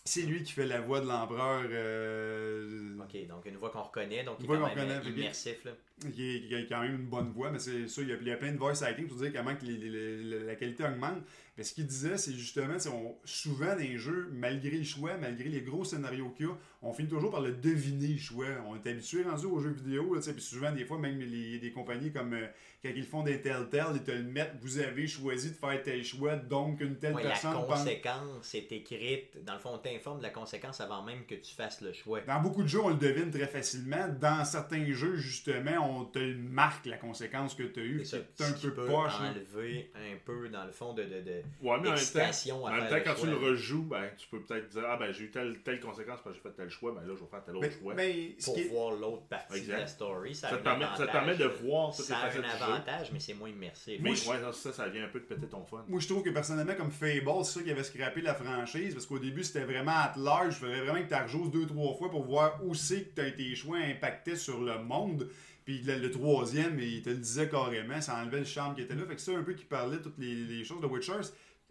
C'est 0.06 0.22
lui 0.22 0.42
qui 0.42 0.52
fait 0.52 0.66
la 0.66 0.82
voix 0.82 1.00
de 1.00 1.06
l'empereur. 1.06 1.64
euh, 1.66 2.96
Ok, 3.00 3.26
donc 3.26 3.46
une 3.46 3.56
voix 3.56 3.70
qu'on 3.70 3.82
reconnaît, 3.82 4.22
donc 4.24 4.38
Une 4.38 4.44
il 4.44 4.50
est 4.52 4.56
voix 4.56 4.68
quand 4.68 4.74
qu'on 4.74 4.80
même 4.80 4.88
connaît, 4.88 5.00
fait 5.02 5.10
que- 5.12 5.18
immersif. 5.20 5.64
Là. 5.64 5.70
Qui 6.12 6.54
a 6.54 6.58
quand 6.68 6.82
même 6.82 6.96
une 6.96 7.06
bonne 7.06 7.30
voix, 7.32 7.50
mais 7.50 7.58
c'est 7.58 7.88
ça, 7.88 8.02
il 8.02 8.08
y 8.08 8.12
a, 8.12 8.16
il 8.20 8.38
plein 8.38 8.52
de 8.52 8.58
voice 8.58 8.82
acting 8.82 9.06
pour 9.06 9.16
dire 9.16 9.32
comment 9.32 9.54
que 9.54 9.64
les- 9.64 9.76
les- 9.76 10.22
les- 10.22 10.44
la 10.44 10.54
qualité 10.56 10.84
augmente. 10.84 11.22
Mais 11.56 11.62
ce 11.62 11.72
qu'il 11.72 11.86
disait, 11.86 12.16
c'est 12.18 12.32
justement, 12.32 12.74
on, 12.92 13.14
souvent 13.24 13.66
dans 13.66 13.78
les 13.78 13.96
jeux, 13.96 14.28
malgré 14.32 14.76
le 14.76 14.82
choix, 14.82 15.16
malgré 15.16 15.48
les 15.48 15.60
gros 15.60 15.84
scénarios 15.84 16.30
qu'il 16.30 16.46
y 16.46 16.48
a, 16.48 16.52
on 16.82 16.92
finit 16.92 17.08
toujours 17.08 17.30
par 17.30 17.42
le 17.42 17.52
deviner 17.52 18.08
le 18.08 18.18
choix. 18.18 18.46
On 18.66 18.74
est 18.74 18.90
habitué 18.90 19.22
rendu 19.22 19.46
aux 19.46 19.60
jeux 19.60 19.70
vidéo, 19.70 20.18
puis 20.20 20.42
souvent 20.42 20.72
des 20.72 20.84
fois, 20.84 20.98
même 20.98 21.20
les, 21.20 21.60
des 21.60 21.70
compagnies 21.70 22.12
comme 22.12 22.32
euh, 22.34 22.46
quand 22.82 22.90
ils 22.94 23.04
font 23.04 23.22
des 23.22 23.40
Telltale, 23.40 23.92
ils 23.94 24.02
te 24.02 24.10
le 24.10 24.24
mettent, 24.24 24.56
vous 24.60 24.78
avez 24.80 25.06
choisi 25.06 25.50
de 25.50 25.54
faire 25.54 25.80
tel 25.84 26.02
choix, 26.04 26.34
donc 26.34 26.80
une 26.80 26.96
telle 26.96 27.14
Ouais, 27.14 27.22
la 27.22 27.28
personne 27.30 27.52
pense... 27.52 27.84
conséquence 27.84 28.54
est 28.56 28.72
écrite. 28.72 29.44
Dans 29.44 29.54
le 29.54 29.60
fond, 29.60 29.70
on 29.74 29.78
t'informe 29.78 30.18
de 30.18 30.24
la 30.24 30.30
conséquence 30.30 30.80
avant 30.80 31.04
même 31.04 31.24
que 31.24 31.36
tu 31.36 31.54
fasses 31.54 31.80
le 31.82 31.92
choix. 31.92 32.20
Dans 32.22 32.40
beaucoup 32.42 32.64
de 32.64 32.68
jeux, 32.68 32.80
on 32.80 32.88
le 32.88 32.96
devine 32.96 33.30
très 33.30 33.46
facilement. 33.46 34.08
Dans 34.20 34.44
certains 34.44 34.84
jeux, 34.92 35.14
justement, 35.16 35.83
on 35.84 36.04
te 36.04 36.18
le 36.18 36.36
marque 36.36 36.86
la 36.86 36.96
conséquence 36.96 37.54
que 37.54 37.62
tu 37.64 37.80
as 37.80 37.84
eue. 37.84 38.04
C'est 38.04 38.16
un 38.40 38.52
peu 38.52 38.70
peut 38.72 38.86
poche. 38.86 39.12
hein. 39.20 39.30
enlever 39.34 39.90
un 39.94 40.16
peu, 40.24 40.48
dans 40.48 40.64
le 40.64 40.72
fond, 40.72 40.92
de, 40.94 41.02
de, 41.04 41.20
de 41.20 41.42
Ouais, 41.62 41.78
mais 41.80 41.88
en 41.88 41.92
même 41.92 41.98
temps, 41.98 42.64
en 42.64 42.70
même 42.72 42.88
temps, 42.88 42.96
quand 43.04 43.14
tu 43.20 43.26
le 43.26 43.36
rejoues, 43.36 43.82
ben, 43.82 44.10
tu 44.16 44.26
peux 44.28 44.40
peut-être 44.40 44.68
dire 44.68 44.82
Ah, 44.88 44.96
ben, 44.96 45.12
j'ai 45.12 45.24
eu 45.24 45.30
telle, 45.30 45.58
telle 45.60 45.80
conséquence 45.80 46.20
parce 46.22 46.36
que 46.36 46.42
j'ai 46.42 46.48
fait 46.50 46.54
tel 46.56 46.70
choix, 46.70 46.92
ben 46.92 47.00
là, 47.06 47.14
je 47.16 47.20
vais 47.24 47.30
faire 47.30 47.44
tel 47.44 47.56
autre 47.56 47.66
Mais, 47.66 47.72
choix. 47.80 47.94
mais 47.94 48.36
pour 48.44 48.54
qui 48.54 48.64
voir 48.64 48.92
l'autre 48.94 49.22
partie 49.28 49.58
Exact. 49.58 49.74
de 49.74 49.80
la 49.80 49.86
story. 49.86 50.34
Ça, 50.34 50.48
Ça 50.50 50.54
a 50.54 50.58
te 50.58 50.60
un 50.68 50.70
permet- 50.78 50.96
ça 50.96 51.06
te 51.06 51.12
permet 51.12 51.36
de 51.36 51.44
voir 51.44 51.94
Ça 51.94 52.16
a 52.18 52.26
un 52.30 52.42
avantage, 52.42 53.10
mais 53.12 53.20
c'est 53.20 53.34
moins 53.34 53.48
immersif. 53.48 54.00
Mais 54.00 54.10
Moi, 54.10 54.16
je- 54.16 54.28
ouais, 54.30 54.40
non, 54.40 54.52
ça, 54.52 54.72
ça 54.72 54.88
vient 54.88 55.04
un 55.04 55.08
peu 55.08 55.20
de 55.20 55.24
péter 55.24 55.46
ton 55.46 55.64
fun. 55.64 55.84
Moi, 55.88 56.00
je 56.00 56.08
trouve 56.08 56.22
que 56.22 56.30
personnellement, 56.30 56.74
comme 56.74 56.90
Fable, 56.90 57.44
c'est 57.44 57.58
ça 57.58 57.62
qui 57.62 57.70
avait 57.70 57.84
scrappé 57.84 58.20
la 58.20 58.34
franchise. 58.34 58.94
Parce 58.94 59.06
qu'au 59.06 59.18
début, 59.18 59.44
c'était 59.44 59.64
vraiment 59.64 59.92
à 59.92 60.12
large. 60.16 60.54
Il 60.56 60.60
faudrait 60.60 60.80
vraiment 60.82 61.02
que 61.06 61.08
tu 61.08 61.20
rejoues 61.20 61.48
deux, 61.48 61.66
trois 61.66 61.94
fois 61.94 62.10
pour 62.10 62.24
voir 62.24 62.60
où 62.64 62.74
c'est 62.74 63.02
que 63.04 63.14
t'as 63.14 63.30
tes 63.30 63.54
choix 63.54 63.78
impactés 63.78 64.36
sur 64.36 64.60
le 64.60 64.78
monde. 64.78 65.28
Puis 65.64 65.80
le, 65.82 65.98
le 65.98 66.10
troisième, 66.10 66.78
il 66.78 67.02
te 67.02 67.10
le 67.10 67.16
disait 67.16 67.48
carrément, 67.48 68.00
ça 68.00 68.16
enlevait 68.22 68.40
le 68.40 68.44
charme 68.44 68.74
qui 68.74 68.82
était 68.82 68.94
là. 68.94 69.04
Fait 69.06 69.14
que 69.16 69.20
c'est 69.20 69.34
un 69.34 69.42
peu 69.42 69.54
qui 69.54 69.64
parlait 69.64 69.96
de 69.96 70.02
toutes 70.02 70.18
les, 70.18 70.34
les 70.34 70.64
choses 70.64 70.80
de 70.80 70.86
Witcher. 70.86 71.12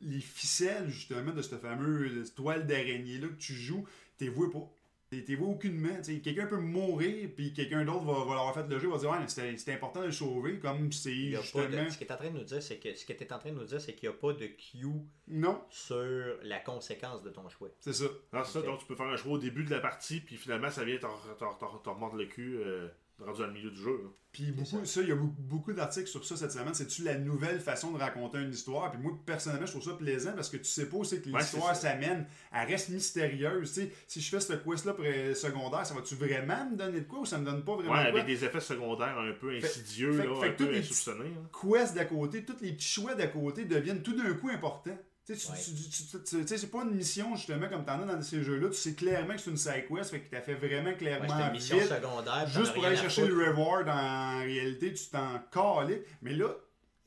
Les 0.02 0.20
ficelles, 0.20 0.90
justement, 0.90 1.32
de 1.32 1.42
cette 1.42 1.62
fameuse 1.62 2.34
toile 2.34 2.66
d'araignée-là 2.66 3.28
que 3.28 3.36
tu 3.40 3.54
joues, 3.54 3.86
t'es 4.18 4.28
voué 4.28 4.50
pas. 4.50 4.68
T'es 5.10 5.22
t'es 5.24 5.36
voué 5.36 5.48
aucunement. 5.48 6.02
T'sais, 6.02 6.20
Quelqu'un 6.22 6.48
peut 6.48 6.58
mourir, 6.58 7.30
puis 7.36 7.54
quelqu'un 7.54 7.86
d'autre 7.86 8.04
va, 8.04 8.14
va 8.26 8.40
avoir 8.40 8.54
fait 8.56 8.68
le 8.68 8.80
jeu, 8.80 8.90
va 8.90 8.98
dire 8.98 9.12
Ouais, 9.12 9.20
mais 9.20 9.28
c'était 9.28 9.56
c'était 9.58 9.74
important 9.74 10.02
de 10.02 10.08
le 10.08 10.12
sauver, 10.12 10.58
comme 10.58 10.92
c'est 10.92 11.14
justement. 11.14 11.68
de- 11.86 11.90
ce 11.92 11.98
que 12.00 12.04
tu 12.06 12.12
en 12.12 12.18
train 12.18 12.32
de 12.32 12.38
nous 12.40 12.44
dire, 12.44 12.64
c'est 12.64 12.78
que 12.78 12.96
ce 12.96 13.06
que 13.06 13.14
tu 13.14 13.32
en 13.32 13.38
train 13.38 13.52
de 13.52 13.60
nous 13.60 13.64
dire, 13.66 13.80
c'est 13.80 13.94
qu'il 13.94 14.10
n'y 14.10 14.16
a 14.16 14.18
pas 14.18 14.34
de 14.34 14.48
cue 14.48 14.88
Non, 15.28 15.62
sur 15.70 16.36
la 16.42 16.60
conséquence 16.60 17.22
de 17.22 17.30
ton 17.30 17.48
choix. 17.48 17.70
c'est 17.80 17.94
ça. 17.94 18.06
Non, 18.34 18.42
c'est 18.44 18.54
ça, 18.54 18.62
donc 18.64 18.80
tu 18.80 18.86
peux 18.88 18.96
faire 18.96 19.06
un 19.06 19.16
choix 19.18 19.34
au 19.34 19.38
début 19.38 19.64
de 19.64 19.70
la 19.70 19.80
partie, 19.80 20.20
puis 20.20 20.36
finalement, 20.36 20.72
ça 20.72 20.84
vient 20.84 20.98
t'en 20.98 21.16
t'en- 21.38 21.54
t'en- 21.54 21.78
t'en 21.78 21.94
remonte 21.94 22.16
le 22.16 22.26
cul 22.26 22.58
euh, 22.58 22.88
rendu 23.20 23.40
dans 23.42 23.48
le 23.48 23.54
milieu 23.54 23.70
du 23.72 23.82
jeu. 23.82 23.92
là. 24.04 24.10
Puis 24.32 24.52
beaucoup, 24.52 24.84
ça. 24.84 25.02
il 25.02 25.10
y 25.10 25.12
a 25.12 25.16
beaucoup, 25.16 25.42
beaucoup 25.44 25.74
d'articles 25.74 26.08
sur 26.08 26.26
ça 26.26 26.36
cette 26.36 26.52
semaine. 26.52 26.74
C'est-tu 26.74 27.04
la 27.04 27.20
nouvelle 27.20 27.60
façon 27.60 27.92
de 27.92 28.00
raconter 28.00 28.40
une 28.40 28.50
histoire? 28.52 28.92
Puis 28.92 29.00
moi, 29.00 29.12
personnellement, 29.28 29.68
je 29.68 29.72
trouve 29.74 29.84
ça 29.84 29.94
plaisant 29.94 30.34
parce 30.34 30.50
que 30.50 30.58
tu 30.58 30.64
sais 30.64 30.90
pas 30.90 30.98
où 30.98 31.04
c'est 31.04 31.22
que 31.22 31.30
l'histoire 31.30 31.76
s'amène. 31.76 32.26
Elle 32.52 32.68
reste 32.68 32.90
mystérieuse. 32.90 33.72
tu 33.74 33.82
sais. 33.82 33.92
Si 34.08 34.22
je 34.22 34.30
fais 34.30 34.40
ce 34.40 34.54
quest-là 34.54 34.96
secondaire, 35.36 35.86
ça 35.86 35.94
va-tu 35.94 36.16
vraiment 36.16 36.68
me 36.72 36.76
donner 36.76 37.02
de 37.02 37.06
quoi 37.06 37.20
ou 37.20 37.26
ça 37.28 37.38
me 37.38 37.46
donne 37.46 37.64
pas 37.64 37.76
vraiment 37.76 37.92
Ouais, 37.94 38.06
de 38.06 38.12
quoi? 38.12 38.22
avec 38.22 38.26
des 38.26 38.44
effets 38.44 38.60
secondaires 38.60 39.20
un 39.20 39.34
peu 39.34 39.56
insidieux, 39.56 40.14
fait- 40.14 40.26
là, 40.26 40.36
fait 40.42 40.48
un 40.48 40.52
peu 40.54 40.72
les 40.72 40.80
insoupçonnés. 40.80 41.30
là. 41.30 41.50
Quest 41.80 41.94
d'à 41.94 42.06
côté, 42.06 42.44
tous 42.44 42.56
les 42.62 42.74
petits 42.74 42.88
choix 42.88 43.14
d'à 43.14 43.28
côté 43.28 43.66
deviennent 43.66 44.02
tout 44.02 44.16
d'un 44.18 44.34
coup 44.34 44.50
importants. 44.50 44.98
Tu 45.26 45.36
sais, 45.36 45.46
tu- 45.48 45.52
Ouais. 45.54 45.58
tu- 45.64 45.74
tu- 45.74 45.90
tu- 45.90 46.24
tu- 46.24 46.42
tu 46.42 46.48
sais, 46.48 46.58
c'est 46.58 46.68
pas 46.68 46.84
une 46.84 46.96
mission 46.96 47.34
justement 47.38 47.70
comme 47.70 47.86
t'en 47.86 48.02
as 48.02 48.14
dans 48.14 48.22
ces 48.22 48.44
jeux-là. 48.44 48.68
Tu 48.70 48.76
sais 48.76 48.94
clairement 48.94 49.34
que 49.36 49.40
c'est 49.40 49.52
une 49.52 49.58
side 49.58 49.86
quest, 49.88 50.12
fait 50.12 50.20
que 50.20 50.30
t'as 50.30 50.42
fait 50.42 50.56
vraiment 50.56 50.90
Ouais, 50.90 50.98
clairement 50.98 51.28
c'est 51.30 51.46
une 51.46 51.52
mission 51.54 51.78
vite. 51.78 51.88
secondaire. 51.88 52.48
Juste 52.50 52.74
pour 52.74 52.86
aller 52.86 52.98
chercher 52.98 53.26
le 53.28 53.34
reward, 53.52 53.88
en 53.88 54.40
réalité, 54.40 54.94
tu 54.94 55.06
t'en 55.08 55.40
cales. 55.50 56.02
Mais 56.22 56.34
là, 56.34 56.50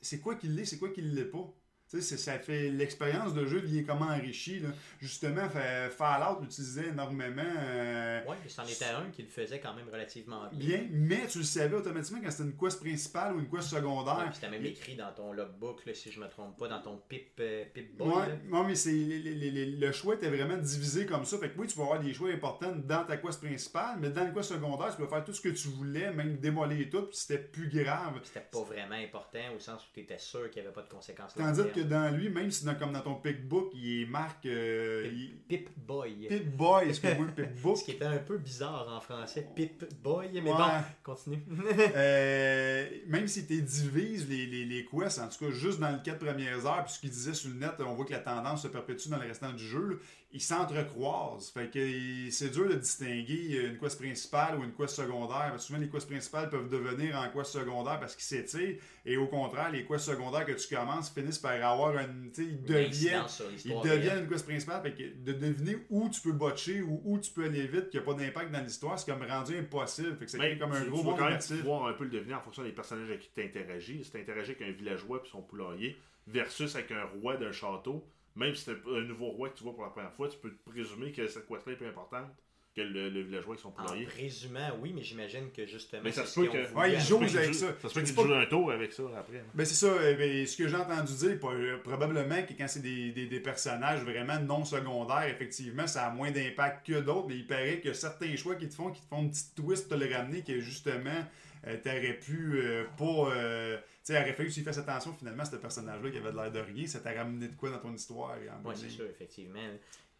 c'est 0.01 0.21
quoi 0.21 0.35
qu'il 0.37 0.55
l'est, 0.55 0.65
c'est 0.65 0.79
quoi 0.79 0.89
qu'il 0.89 1.15
l'est 1.15 1.27
pas. 1.27 1.47
Tu 1.89 2.03
sais, 2.03 2.17
ça 2.17 2.37
fait 2.41 2.69
l'expérience 2.71 3.33
de 3.33 3.47
jeu 3.47 3.63
est 3.73 3.85
comment 3.85 4.07
enrichi. 4.07 4.59
Là. 4.59 4.71
Justement, 5.01 5.49
fa- 5.49 5.89
Fallout 5.89 6.41
l'utilisait 6.41 6.89
énormément. 6.89 7.43
euh, 7.45 8.25
Ouais, 8.27 8.37
puis 8.41 8.51
c'en 8.51 8.65
était 8.65 8.87
un 8.87 9.09
qui 9.13 9.23
le 9.23 9.29
faisait 9.29 9.61
quand 9.61 9.73
même 9.75 9.89
relativement 9.93 10.49
bien. 10.53 10.79
bien, 10.79 10.89
mais 10.91 11.27
tu 11.29 11.39
le 11.39 11.45
savais 11.45 11.77
automatiquement 11.77 12.21
quand 12.25 12.31
c'était 12.33 12.43
une 12.51 12.57
quest 12.57 12.81
principale 12.81 13.37
ou 13.37 13.39
une 13.39 13.49
quest 13.49 13.73
Ouais, 13.73 13.79
secondaire. 13.79 14.25
puis 14.27 14.35
c'était 14.35 14.51
même 14.51 14.67
écrit 14.67 14.97
dans 14.97 15.13
ton 15.13 15.33
logbook, 15.33 15.87
là, 15.87 15.95
si 15.95 16.11
je 16.11 16.19
me 16.19 16.29
trompe 16.29 16.59
pas, 16.59 16.67
dans 16.67 16.83
ton 16.83 16.97
pip, 17.09 17.31
euh, 17.39 17.65
pip 17.73 17.97
boy. 17.97 18.09
Ouais, 18.09 18.41
non, 18.49 18.65
mais 18.65 18.75
c'est 18.75 18.91
les- 18.91 19.21
les- 19.21 19.35
les- 19.35 19.51
les- 19.53 19.67
le 19.77 19.93
choix 19.93 20.15
était 20.17 20.29
vraiment 20.31 20.57
divisé 20.57 21.07
comme 21.07 21.25
ça. 21.25 21.39
Fait 21.39 21.51
que 21.51 21.59
oui, 21.61 21.69
tu 21.69 21.77
vas 21.79 21.85
avoir 21.85 22.01
des 22.01 22.13
choix 22.13 22.31
importants 22.31 22.75
dans 22.75 23.05
ta 23.05 23.17
quest 23.17 23.41
principale, 23.41 23.99
mais 24.01 24.11
dans 24.11 24.25
le 24.25 24.33
quest 24.33 24.49
secondaire, 24.51 24.91
tu 24.91 25.01
peux 25.03 25.09
faire 25.09 25.25
tout 25.25 25.33
ce 25.33 25.41
que 25.41 25.51
tu 25.51 25.69
voulais, 25.69 26.13
même 26.13 26.39
démolir 26.39 26.91
tout, 26.91 27.03
puis 27.03 27.17
c'était 27.17 27.39
plus 27.39 27.69
grave. 27.69 28.15
Puis 28.15 28.23
C'était 28.35 28.47
pas 28.51 28.63
vraiment 28.63 28.97
important 28.97 29.39
au 29.57 29.61
sens 29.61 29.83
où 29.83 29.87
tu 29.95 30.01
étais 30.01 30.19
sûr 30.19 30.51
qu'il 30.51 30.63
n'y 30.63 30.67
avait 30.67 30.75
pas 30.75 30.83
de 30.83 30.89
conséquences. 30.89 31.35
Tandis 31.35 31.61
que 31.77 31.83
dans 31.83 32.11
lui, 32.17 32.29
même 32.29 32.51
si 32.51 32.65
dans, 32.65 32.75
comme 32.75 32.93
dans 32.93 33.01
ton 33.01 33.15
pickbook, 33.15 33.71
il 33.75 34.03
est 34.03 34.07
marque 34.07 34.47
euh, 34.47 35.09
il- 35.13 35.37
Pip 35.49 35.69
Boy. 35.87 36.27
Pip 36.29 36.57
Boy, 36.57 36.89
excuse-moi, 36.89 37.27
Pickbook. 37.37 37.77
Ce 37.77 37.85
qui 37.85 37.91
était 37.93 38.05
un 38.05 38.19
peu 38.19 38.39
bizarre 38.39 38.89
en 38.91 39.01
français. 39.01 39.47
Pip 39.55 39.85
Boy, 40.03 40.31
mais 40.35 40.51
Ouais. 40.51 40.57
bon, 40.57 40.65
continue. 41.05 41.43
Euh, 41.97 42.87
même 43.07 43.27
si 43.29 43.47
tu 43.47 43.61
divises 43.63 44.29
les, 44.29 44.47
les, 44.47 44.65
les 44.65 44.85
quests, 44.87 45.19
en 45.21 45.29
tout 45.29 45.45
cas 45.47 45.51
juste 45.51 45.81
dans 45.81 45.91
les 45.91 46.03
quatre 46.03 46.25
premières 46.25 46.67
heures, 46.67 46.85
puis 46.85 46.95
ce 46.95 47.01
qu'il 47.01 47.11
disait 47.11 47.35
sur 47.35 47.51
le 47.51 47.57
net, 47.57 47.73
on 47.81 47.95
voit 47.95 48.05
que 48.05 48.13
la 48.13 48.19
tendance 48.19 48.63
se 48.63 48.69
perpétue 48.69 49.09
dans 49.09 49.19
le 49.19 49.27
restant 49.29 49.53
du 49.53 49.65
jeu, 49.65 49.87
là, 49.89 49.95
ils 50.37 50.43
s'entrecroisent. 50.43 51.49
Fait 51.51 51.71
que 51.71 52.31
c'est 52.31 52.51
dur 52.51 52.69
de 52.69 52.75
distinguer 52.75 53.69
une 53.69 53.79
quest 53.79 53.99
principale 53.99 54.59
ou 54.59 54.65
une 54.65 54.73
quest 54.75 54.95
secondaire. 54.95 55.49
Parce 55.51 55.63
que 55.63 55.67
souvent 55.69 55.79
les 55.79 55.89
quests 55.89 56.09
principales 56.09 56.51
peuvent 56.51 56.69
devenir 56.69 57.17
en 57.19 57.31
quest 57.31 57.53
secondaire 57.53 57.99
parce 57.99 58.15
qu'ils 58.15 58.25
s'étirent, 58.25 58.77
et 59.07 59.17
au 59.17 59.29
contraire, 59.29 59.73
les 59.73 59.87
quests 59.87 60.05
secondaires 60.11 60.45
que 60.45 60.53
tu 60.53 60.75
commences 60.75 61.09
finissent 61.11 61.39
par 61.39 61.53
avoir 61.65 61.97
une. 61.99 62.31
tu 62.35 62.43
sais, 62.45 62.51
Ils 62.51 62.63
deviennent. 62.63 63.25
Ils 63.65 63.81
deviennent 63.83 64.19
une 64.25 64.29
quest 64.29 64.47
principale, 64.47 64.83
fait 64.83 64.93
que 64.93 65.25
de 65.25 65.33
deviner 65.33 65.79
où 65.89 66.11
tu 66.11 66.21
peux 66.21 66.33
botcher 66.33 66.83
ou 66.83 67.01
où 67.05 67.19
tu 67.19 67.31
peux 67.31 67.47
aller 67.47 67.67
vite, 67.67 67.89
qu'il 67.89 68.01
n'y 68.01 68.07
a 68.07 68.13
pas 68.13 68.15
d'impact 68.15 68.53
dans 68.53 68.63
l'histoire, 68.63 68.99
c'est 68.99 69.11
comme 69.11 69.23
rendu 69.27 69.57
impossible. 69.57 70.17
Fait 70.19 70.27
que 70.27 70.59
comme 70.59 70.73
un 70.73 70.85
tu, 70.85 70.91
gros 70.91 71.01
tu 71.01 71.07
vas 71.07 71.17
quand 71.17 71.31
même 71.31 71.61
pouvoir 71.61 71.87
un 71.87 71.93
peu 71.95 72.05
le 72.05 72.11
deviner 72.11 72.35
en 72.35 72.41
fonction 72.41 72.63
des 72.63 72.73
personnages 72.73 73.09
avec 73.09 73.21
qui 73.21 73.31
tu 73.35 73.43
interagis. 73.43 74.05
Si 74.05 74.11
tu 74.11 74.19
interagis 74.19 74.51
avec 74.51 74.63
un 74.69 74.73
villageois 74.73 75.23
et 75.25 75.29
son 75.31 75.41
poulailler 75.41 75.97
versus 76.27 76.75
avec 76.75 76.91
un 76.93 77.05
roi 77.05 77.39
d'un 77.39 77.53
château, 77.53 78.05
même 78.37 78.55
si 78.55 78.65
c'est 78.65 78.73
un 78.73 79.01
nouveau 79.03 79.27
roi 79.31 79.49
que 79.51 79.57
tu 79.59 79.65
vois 79.65 79.75
pour 79.75 79.85
la 79.85 79.91
première 79.91 80.13
fois, 80.13 80.29
tu 80.29 80.37
peux 80.39 80.51
te 80.51 80.71
présumer 80.71 81.13
que 81.13 81.27
cette 81.27 81.47
quest-là 81.47 81.73
est 81.73 81.77
plus 81.77 81.87
importante 81.89 82.29
que 82.75 82.83
le, 82.83 83.09
le 83.09 83.23
villageois 83.23 83.55
avec 83.55 83.61
son 83.61 83.69
En 83.69 83.73
poulailler. 83.73 84.05
présumant, 84.05 84.69
oui, 84.83 84.93
mais 84.95 85.03
j'imagine 85.03 85.51
que 85.51 85.65
justement. 85.65 86.03
Mais 86.05 86.13
ça 86.13 86.27
se 86.27 86.39
peut 86.39 86.47
qu'ils 86.47 86.63
que- 86.67 86.75
Ouais, 86.75 86.93
ils 86.93 87.01
jouent 87.01 87.17
avec 87.23 87.55
ça. 87.55 87.69
Ça 87.81 87.89
se 87.89 87.95
peut 87.95 88.01
C'est 88.01 88.05
qu'il 88.05 88.15
pas- 88.15 88.23
joue 88.25 88.35
un 88.35 88.45
tour 88.45 88.71
avec 88.71 88.93
ça 88.93 89.03
après. 89.19 89.43
Ben 89.55 89.65
c'est 89.65 89.75
ça, 89.75 89.87
euh, 89.87 90.15
ben, 90.15 90.47
ce 90.47 90.57
que 90.59 90.69
j'ai 90.69 90.77
entendu 90.77 91.15
dire, 91.15 91.41
pas- 91.41 91.53
euh, 91.55 91.79
probablement 91.83 92.43
que 92.43 92.53
quand 92.53 92.69
c'est 92.69 92.83
des, 92.83 93.13
des- 93.13 93.29
des 93.29 93.41
personnages 93.41 94.03
vraiment 94.03 94.39
non 94.41 94.67
secondaires, 94.67 95.25
effectivement, 95.25 95.87
ça 95.87 96.07
a 96.07 96.11
moins 96.11 96.31
d'impact 96.31 96.87
que 96.87 97.01
d'autres, 97.01 97.29
mais 97.29 97.37
il 97.37 97.47
paraît 97.47 97.81
que 97.81 97.95
certains 97.95 98.37
choix 98.37 98.57
qui 98.57 98.69
te 98.69 98.75
font, 98.75 98.91
qui 98.91 99.01
te 99.01 99.07
font 99.09 99.23
une 99.23 99.31
petite 99.31 99.55
twist 99.55 99.89
te 99.89 99.95
le 99.95 100.15
ramener, 100.15 100.43
que 100.43 100.61
justement, 100.61 101.25
euh, 101.67 101.77
t'aurais 101.83 102.19
pu 102.23 102.61
euh, 102.63 102.85
pas. 102.99 103.33
euh, 103.35 103.79
tu 104.07 104.13
sais, 104.13 104.21
aurait 104.21 104.35
fallu 104.35 104.49
que 104.49 104.55
tu 104.55 104.63
fasses 104.63 104.79
attention 104.79 105.13
finalement, 105.15 105.45
ce 105.45 105.57
personnage-là 105.57 106.11
qui 106.11 106.19
avait 106.19 106.31
de 106.31 106.37
l'air 106.37 106.53
de 106.53 106.61
rien, 106.61 106.87
ça 106.87 107.01
t'a 107.01 107.13
ramené 107.13 107.49
de 107.49 107.57
quoi 107.57 107.71
dans 107.71 107.79
ton 107.79 107.93
histoire 107.93 108.37
et 108.39 108.49
en 108.49 108.61
Oui, 108.65 108.75
c'est 108.77 108.89
sûr, 108.89 109.05
effectivement. 109.05 109.59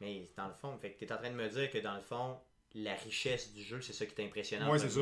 Mais 0.01 0.29
dans 0.37 0.49
le 0.49 0.55
fond, 0.55 0.77
tu 0.83 1.05
es 1.05 1.13
en 1.13 1.17
train 1.17 1.31
de 1.31 1.37
me 1.37 1.49
dire 1.49 1.71
que 1.71 1.79
dans 1.79 1.95
le 1.95 2.03
fond, 2.03 2.37
la 2.75 2.95
richesse 2.95 3.53
du 3.53 3.63
jeu, 3.63 3.81
c'est 3.81 3.93
ça 3.93 4.05
qui 4.05 4.21
est 4.21 4.25
impressionnant. 4.27 4.73
Ouais, 4.73 4.81
c'est 4.81 4.91
ça. 4.91 5.01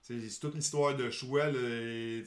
C'est 0.00 0.40
toute 0.40 0.54
l'histoire 0.54 0.96
de 0.96 1.10
choix. 1.10 1.48
là, 1.50 1.60
et, 1.60 2.24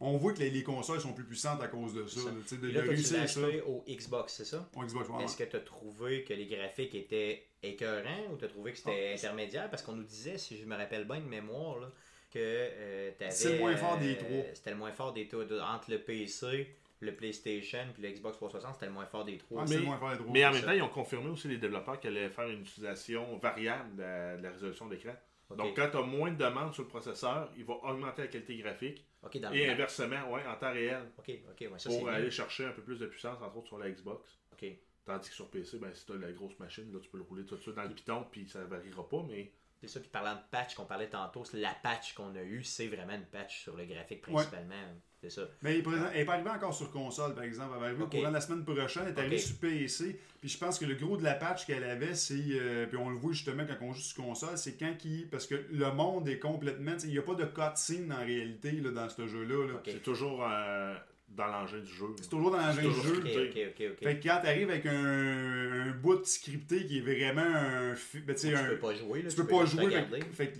on 0.00 0.16
voit 0.16 0.32
que 0.32 0.40
les, 0.40 0.50
les 0.50 0.62
consoles 0.62 1.00
sont 1.00 1.12
plus 1.12 1.24
puissantes 1.24 1.62
à 1.62 1.68
cause 1.68 1.94
de 1.94 2.06
ça. 2.06 2.20
Ça. 2.46 2.56
de, 2.56 2.68
là, 2.68 2.82
de 2.82 2.88
réussir 2.88 3.28
ça. 3.28 3.40
au 3.66 3.84
Xbox, 3.86 4.32
c'est 4.32 4.44
ça? 4.46 4.68
On 4.74 4.82
Xbox 4.82 5.10
One, 5.10 5.20
Est-ce 5.20 5.36
que 5.36 5.44
tu 5.44 5.56
as 5.56 5.60
trouvé 5.60 6.24
que 6.24 6.32
les 6.32 6.46
graphiques 6.46 6.94
étaient 6.94 7.44
écœurants 7.62 8.32
ou 8.32 8.36
tu 8.36 8.46
as 8.46 8.48
trouvé 8.48 8.72
que 8.72 8.78
c'était 8.78 9.12
intermédiaire? 9.12 9.70
Parce 9.70 9.82
qu'on 9.82 9.94
nous 9.94 10.04
disait, 10.04 10.38
si 10.38 10.56
je 10.56 10.64
me 10.64 10.74
rappelle 10.74 11.04
bien 11.04 11.20
de 11.20 11.26
mémoire, 11.26 11.78
là, 11.78 11.92
que 12.36 12.42
euh, 12.42 13.10
t'avais, 13.18 13.30
C'est 13.30 13.52
le 13.54 13.58
moins 13.58 13.76
fort 13.76 13.98
des 13.98 14.12
euh, 14.12 14.16
trois. 14.18 14.44
C'était 14.54 14.70
le 14.70 14.76
moins 14.76 14.92
fort 14.92 15.12
des 15.12 15.28
trois. 15.28 15.44
Entre 15.44 15.90
le 15.90 15.98
PC, 15.98 16.74
le 17.00 17.14
PlayStation 17.14 17.78
puis 17.94 18.02
le 18.02 18.10
Xbox 18.10 18.36
360, 18.36 18.74
c'était 18.74 18.86
le 18.86 18.92
moins 18.92 19.06
fort 19.06 19.24
des 19.24 19.38
trois. 19.38 19.58
Ouais, 19.62 19.64
Mais- 19.68 19.74
c'est 19.74 19.78
le 19.80 19.84
moins 19.86 19.98
fort 19.98 20.10
des 20.12 20.16
trois. 20.18 20.32
Mais 20.32 20.44
en 20.44 20.50
même 20.52 20.60
ça. 20.60 20.66
temps, 20.68 20.72
ils 20.72 20.82
ont 20.82 20.88
confirmé 20.88 21.28
aussi 21.30 21.48
les 21.48 21.58
développeurs 21.58 21.98
qu'elle 22.00 22.16
allait 22.16 22.30
faire 22.30 22.48
une 22.48 22.60
utilisation 22.60 23.36
variable 23.38 23.96
de 23.96 24.02
la, 24.02 24.36
de 24.36 24.42
la 24.42 24.50
résolution 24.50 24.86
d'écran. 24.86 25.12
Donc, 25.56 25.76
quand 25.76 25.88
tu 25.90 25.96
as 25.96 26.02
moins 26.02 26.32
de 26.32 26.36
demandes 26.38 26.74
sur 26.74 26.82
le 26.82 26.88
processeur, 26.88 27.52
il 27.56 27.64
va 27.64 27.74
augmenter 27.74 28.22
la 28.22 28.28
qualité 28.28 28.56
graphique. 28.56 29.04
Dans 29.22 29.52
Et 29.52 29.66
le 29.66 29.72
inversement, 29.72 30.30
ouais, 30.32 30.42
en 30.46 30.54
temps 30.56 30.72
réel, 30.72 31.02
Ok, 31.18 31.30
ok, 31.50 31.60
ouais, 31.60 31.68
ça 31.78 31.90
c'est 31.90 31.96
pour 31.98 32.06
bien. 32.06 32.14
aller 32.14 32.30
chercher 32.30 32.64
un 32.64 32.72
peu 32.72 32.82
plus 32.82 32.98
de 32.98 33.06
puissance, 33.06 33.40
entre 33.42 33.56
autres 33.56 33.66
sur 33.68 33.78
la 33.78 33.90
Xbox. 33.90 34.38
Ok. 34.52 34.66
Tandis 35.04 35.28
que 35.28 35.34
sur 35.34 35.48
PC, 35.50 35.78
ben, 35.78 35.92
si 35.94 36.04
tu 36.06 36.12
as 36.12 36.16
la 36.16 36.32
grosse 36.32 36.58
machine, 36.58 36.92
là, 36.92 36.98
tu 37.00 37.08
peux 37.08 37.18
le 37.18 37.22
rouler 37.24 37.44
tout 37.44 37.54
de 37.56 37.60
suite 37.60 37.74
dans 37.76 37.82
le 37.84 37.90
piton, 37.94 38.24
puis 38.30 38.48
ça 38.48 38.64
variera 38.64 39.08
pas, 39.08 39.24
mais 39.28 39.52
C'est 39.80 39.88
ça, 39.88 40.00
puis 40.00 40.08
parlant 40.08 40.34
de 40.34 40.40
patch 40.50 40.74
qu'on 40.74 40.84
parlait 40.86 41.08
tantôt, 41.08 41.44
c'est 41.44 41.58
la 41.58 41.74
patch 41.82 42.14
qu'on 42.14 42.34
a 42.34 42.42
eue, 42.42 42.64
c'est 42.64 42.86
vraiment 42.88 43.12
une 43.14 43.26
patch 43.26 43.62
sur 43.62 43.76
le 43.76 43.84
graphique 43.84 44.22
principalement. 44.22 44.74
C'est 45.20 45.30
ça. 45.30 45.42
Mais 45.62 45.74
il 45.74 45.78
est 45.80 45.82
présent- 45.82 46.06
elle 46.12 46.18
n'est 46.20 46.24
pas 46.24 46.34
arrivée 46.34 46.50
encore 46.50 46.74
sur 46.74 46.90
console, 46.90 47.34
par 47.34 47.44
exemple. 47.44 47.70
Elle 47.74 47.80
va 47.80 47.86
arriver 47.86 48.02
au 48.02 48.06
courant 48.08 48.28
de 48.28 48.34
la 48.34 48.40
semaine 48.40 48.64
prochaine. 48.64 49.04
Elle 49.06 49.14
est 49.14 49.18
arrivée 49.18 49.38
sur 49.38 49.56
PC. 49.58 50.20
Puis 50.40 50.48
je 50.50 50.58
pense 50.58 50.78
que 50.78 50.84
le 50.84 50.94
gros 50.94 51.16
de 51.16 51.24
la 51.24 51.34
patch 51.34 51.66
qu'elle 51.66 51.84
avait, 51.84 52.14
c'est. 52.14 52.34
euh, 52.52 52.86
puis 52.86 52.96
on 52.96 53.08
le 53.10 53.16
voit 53.16 53.32
justement 53.32 53.64
quand 53.66 53.76
on 53.84 53.92
joue 53.92 54.00
sur 54.00 54.22
console, 54.22 54.56
c'est 54.58 54.76
quand 54.76 54.94
qui. 54.96 55.26
Parce 55.30 55.46
que 55.46 55.54
le 55.70 55.90
monde 55.92 56.28
est 56.28 56.38
complètement. 56.38 56.96
Il 57.04 57.10
n'y 57.10 57.18
a 57.18 57.22
pas 57.22 57.34
de 57.34 57.44
cutscene 57.44 58.12
en 58.12 58.24
réalité 58.24 58.72
là, 58.72 58.90
dans 58.90 59.08
ce 59.08 59.26
jeu-là. 59.26 59.66
là. 59.72 59.80
C'est 59.84 60.02
toujours 60.02 60.44
euh, 60.46 60.94
dans 61.28 61.48
l'engin 61.48 61.78
du 61.80 61.86
jeu. 61.92 62.06
C'est 62.20 62.30
toujours 62.30 62.50
dans 62.50 62.56
l'engin 62.58 62.80
C'est 62.82 62.88
du 62.88 62.94
jeu. 63.08 63.16
Ok, 63.18 63.28
scripté. 63.28 63.66
ok, 63.66 63.72
ok, 63.80 63.92
ok. 63.92 64.04
Fait 64.04 64.18
que 64.18 64.22
quand 64.28 64.40
tu 64.42 64.46
arrives 64.48 64.70
avec 64.70 64.86
un, 64.86 65.88
un 65.88 65.90
bout 65.90 66.24
scripté 66.24 66.86
qui 66.86 66.98
est 66.98 67.00
vraiment 67.02 67.42
un. 67.42 67.94
ben, 68.26 68.34
tu 68.34 68.54
un- 68.54 68.64
peux 68.64 68.78
pas 68.78 68.94
jouer, 68.94 69.22
là, 69.22 69.28
tu 69.30 69.36
peux 69.36 69.46
pas 69.46 69.64
jouer. 69.66 69.90
Fait, 69.90 70.18
que- 70.20 70.34
fait 70.34 70.52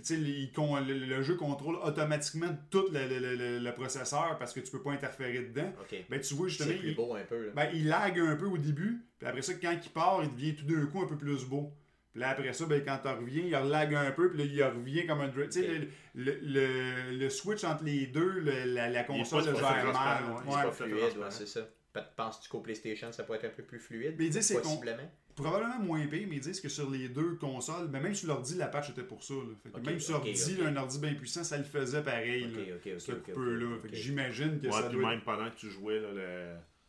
le, 0.81 0.93
le 1.05 1.21
jeu 1.23 1.35
contrôle 1.35 1.77
automatiquement 1.83 2.55
tout 2.69 2.85
le, 2.91 3.07
le- 3.07 3.35
le- 3.35 3.59
le 3.59 3.73
processeur 3.73 4.37
parce 4.37 4.53
que 4.53 4.59
tu 4.59 4.71
peux 4.71 4.81
pas 4.81 4.91
interférer 4.91 5.39
dedans. 5.39 5.73
Ben, 6.09 6.19
tu 6.21 6.33
vois 6.35 6.47
justement. 6.47 6.77
Plus 6.77 6.89
il- 6.89 6.95
beau 6.95 7.15
un 7.15 7.21
peu. 7.23 7.47
Là. 7.47 7.51
Ben, 7.55 7.69
il 7.73 7.87
lag 7.87 8.19
un 8.19 8.35
peu 8.35 8.45
au 8.45 8.57
début, 8.57 9.01
puis 9.17 9.27
après 9.27 9.41
ça, 9.41 9.53
quand 9.55 9.73
il 9.83 9.89
part, 9.91 10.21
il 10.23 10.31
devient 10.35 10.55
tout 10.55 10.65
d'un 10.65 10.85
coup 10.85 11.01
un 11.01 11.07
peu 11.07 11.17
plus 11.17 11.43
beau. 11.45 11.71
Là, 12.17 12.29
après 12.29 12.51
ça, 12.53 12.65
ben, 12.65 12.83
quand 12.83 12.97
tu 13.01 13.07
reviens, 13.07 13.43
il 13.43 13.69
lag 13.69 13.93
un 13.93 14.11
peu, 14.11 14.29
puis 14.31 14.39
là, 14.39 14.45
il 14.45 14.63
revient 14.63 15.05
comme 15.05 15.21
un... 15.21 15.29
Tu 15.29 15.51
sais, 15.51 15.67
le, 15.67 15.87
le, 16.15 16.39
le- 16.41 17.17
le 17.17 17.29
switch 17.29 17.63
entre 17.63 17.83
les 17.83 18.07
deux, 18.07 18.39
le- 18.39 18.65
la, 18.73 18.89
la 18.89 19.03
console 19.03 19.45
le 19.45 19.55
gère 19.55 19.93
mal. 19.93 20.23
ouais. 20.45 20.53
c'est 20.71 20.83
fluide, 20.85 21.17
ouais, 21.17 21.27
c'est 21.29 21.47
ça. 21.47 21.61
Pe- 21.93 21.99
Penses-tu 22.15 22.49
qu'au 22.49 22.59
PlayStation, 22.61 23.11
ça 23.11 23.23
pourrait 23.23 23.37
être 23.37 23.45
un 23.45 23.55
peu 23.55 23.63
plus 23.63 23.79
fluide? 23.79 24.15
Mais 24.17 24.25
ils 24.25 24.29
disent 24.31 24.45
c'est 24.47 24.55
con- 24.55 24.61
Possiblement. 24.61 25.09
Probablement 25.35 25.79
moins 25.79 26.07
pire, 26.07 26.25
mais 26.27 26.37
ils 26.37 26.41
disent 26.41 26.59
que 26.59 26.67
sur 26.69 26.89
les 26.89 27.09
deux 27.09 27.35
consoles, 27.35 27.87
ben, 27.89 28.01
même 28.01 28.15
sur 28.15 28.27
l'ordi, 28.29 28.55
la 28.55 28.65
patch 28.67 28.89
était 28.89 29.03
pour 29.03 29.23
ça. 29.23 29.35
là. 29.35 29.41
Fait 29.61 29.69
que 29.69 29.77
Ok, 29.77 29.85
même 29.85 29.99
sur 29.99 30.15
ok, 30.15 30.25
ordi, 30.25 30.57
ok. 30.59 30.65
un 30.65 30.75
ordi 30.77 30.99
bien 30.99 31.13
puissant, 31.13 31.43
ça 31.43 31.57
le 31.59 31.63
faisait 31.63 32.01
pareil. 32.01 32.45
Ok, 32.45 32.55
là, 32.67 32.75
ok, 32.75 32.91
ok. 32.95 32.99
ce 32.99 33.11
que 33.11 33.95
j'imagine 33.95 34.59
que 34.59 34.65
Ouais, 34.65 34.71
ça 34.73 34.89
doit 34.89 35.09
même 35.11 35.21
pendant 35.21 35.49
que 35.51 35.55
tu 35.57 35.69
jouais 35.69 35.99
là, 35.99 36.07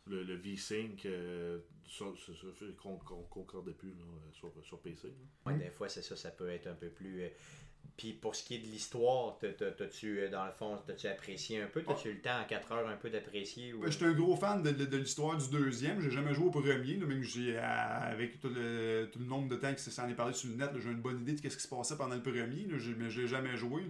le, 0.07 0.15
le, 0.17 0.23
le 0.23 0.35
V-Sync, 0.35 1.05
euh, 1.05 1.59
ça, 1.89 2.05
ça, 2.25 2.31
ça 2.33 2.47
fait 2.57 2.73
qu'on 2.81 2.97
qu'on 2.97 3.23
concordait 3.23 3.73
plus 3.73 3.89
là, 3.91 4.05
sur, 4.31 4.51
sur 4.63 4.79
PC. 4.79 5.07
là. 5.07 5.51
Ouais, 5.51 5.57
des 5.59 5.69
fois, 5.71 5.89
c'est 5.89 6.01
ça, 6.03 6.15
ça 6.15 6.29
peut 6.31 6.49
être 6.49 6.67
un 6.67 6.75
peu 6.75 6.89
plus. 6.89 7.23
euh, 7.23 7.29
Puis 7.97 8.13
pour 8.13 8.35
ce 8.35 8.43
qui 8.43 8.55
est 8.55 8.59
de 8.59 8.65
l'histoire, 8.67 9.37
t'as- 9.39 9.51
t'as- 9.53 9.71
t'as-tu, 9.71 10.19
euh, 10.19 10.29
dans 10.29 10.45
le 10.45 10.51
fond, 10.51 10.77
t'as-tu 10.85 11.07
apprécié 11.07 11.61
un 11.61 11.67
peu? 11.67 11.81
T'as-tu 11.83 12.09
eu 12.09 12.13
le 12.13 12.21
temps 12.21 12.39
en 12.39 12.45
4 12.45 12.71
heures 12.71 12.87
un 12.87 12.95
peu 12.95 13.09
d'apprécier 13.09 13.73
ou... 13.73 13.81
Ben, 13.81 13.91
J'étais 13.91 14.05
un 14.05 14.13
gros 14.13 14.35
fan 14.37 14.61
de, 14.63 14.71
de- 14.71 14.85
de 14.85 14.97
l'histoire 14.97 15.37
du 15.37 15.49
deuxième. 15.49 15.99
J'ai 15.99 16.11
jamais 16.11 16.33
joué 16.33 16.45
au 16.45 16.51
premier, 16.51 16.95
là, 16.95 17.05
même 17.05 17.23
j'ai, 17.23 17.57
euh, 17.57 17.61
avec 17.61 18.39
tout 18.39 18.49
le, 18.49 19.09
tout 19.11 19.19
le 19.19 19.25
nombre 19.25 19.49
de 19.49 19.55
temps 19.55 19.73
que 19.73 19.79
ça 19.81 19.91
s'en 19.91 20.07
est 20.07 20.13
parlé 20.15 20.33
sur 20.33 20.49
le 20.49 20.55
net, 20.55 20.69
j'ai 20.79 20.89
une 20.91 21.01
bonne 21.01 21.19
idée 21.21 21.33
de 21.33 21.37
ce 21.49 21.55
qui 21.57 21.63
se 21.63 21.67
passait 21.67 21.97
pendant 21.97 22.15
le 22.15 22.21
premier, 22.21 22.65
là, 22.67 22.77
mais 22.97 23.09
je 23.09 23.21
l'ai 23.21 23.27
jamais 23.27 23.57
joué. 23.57 23.81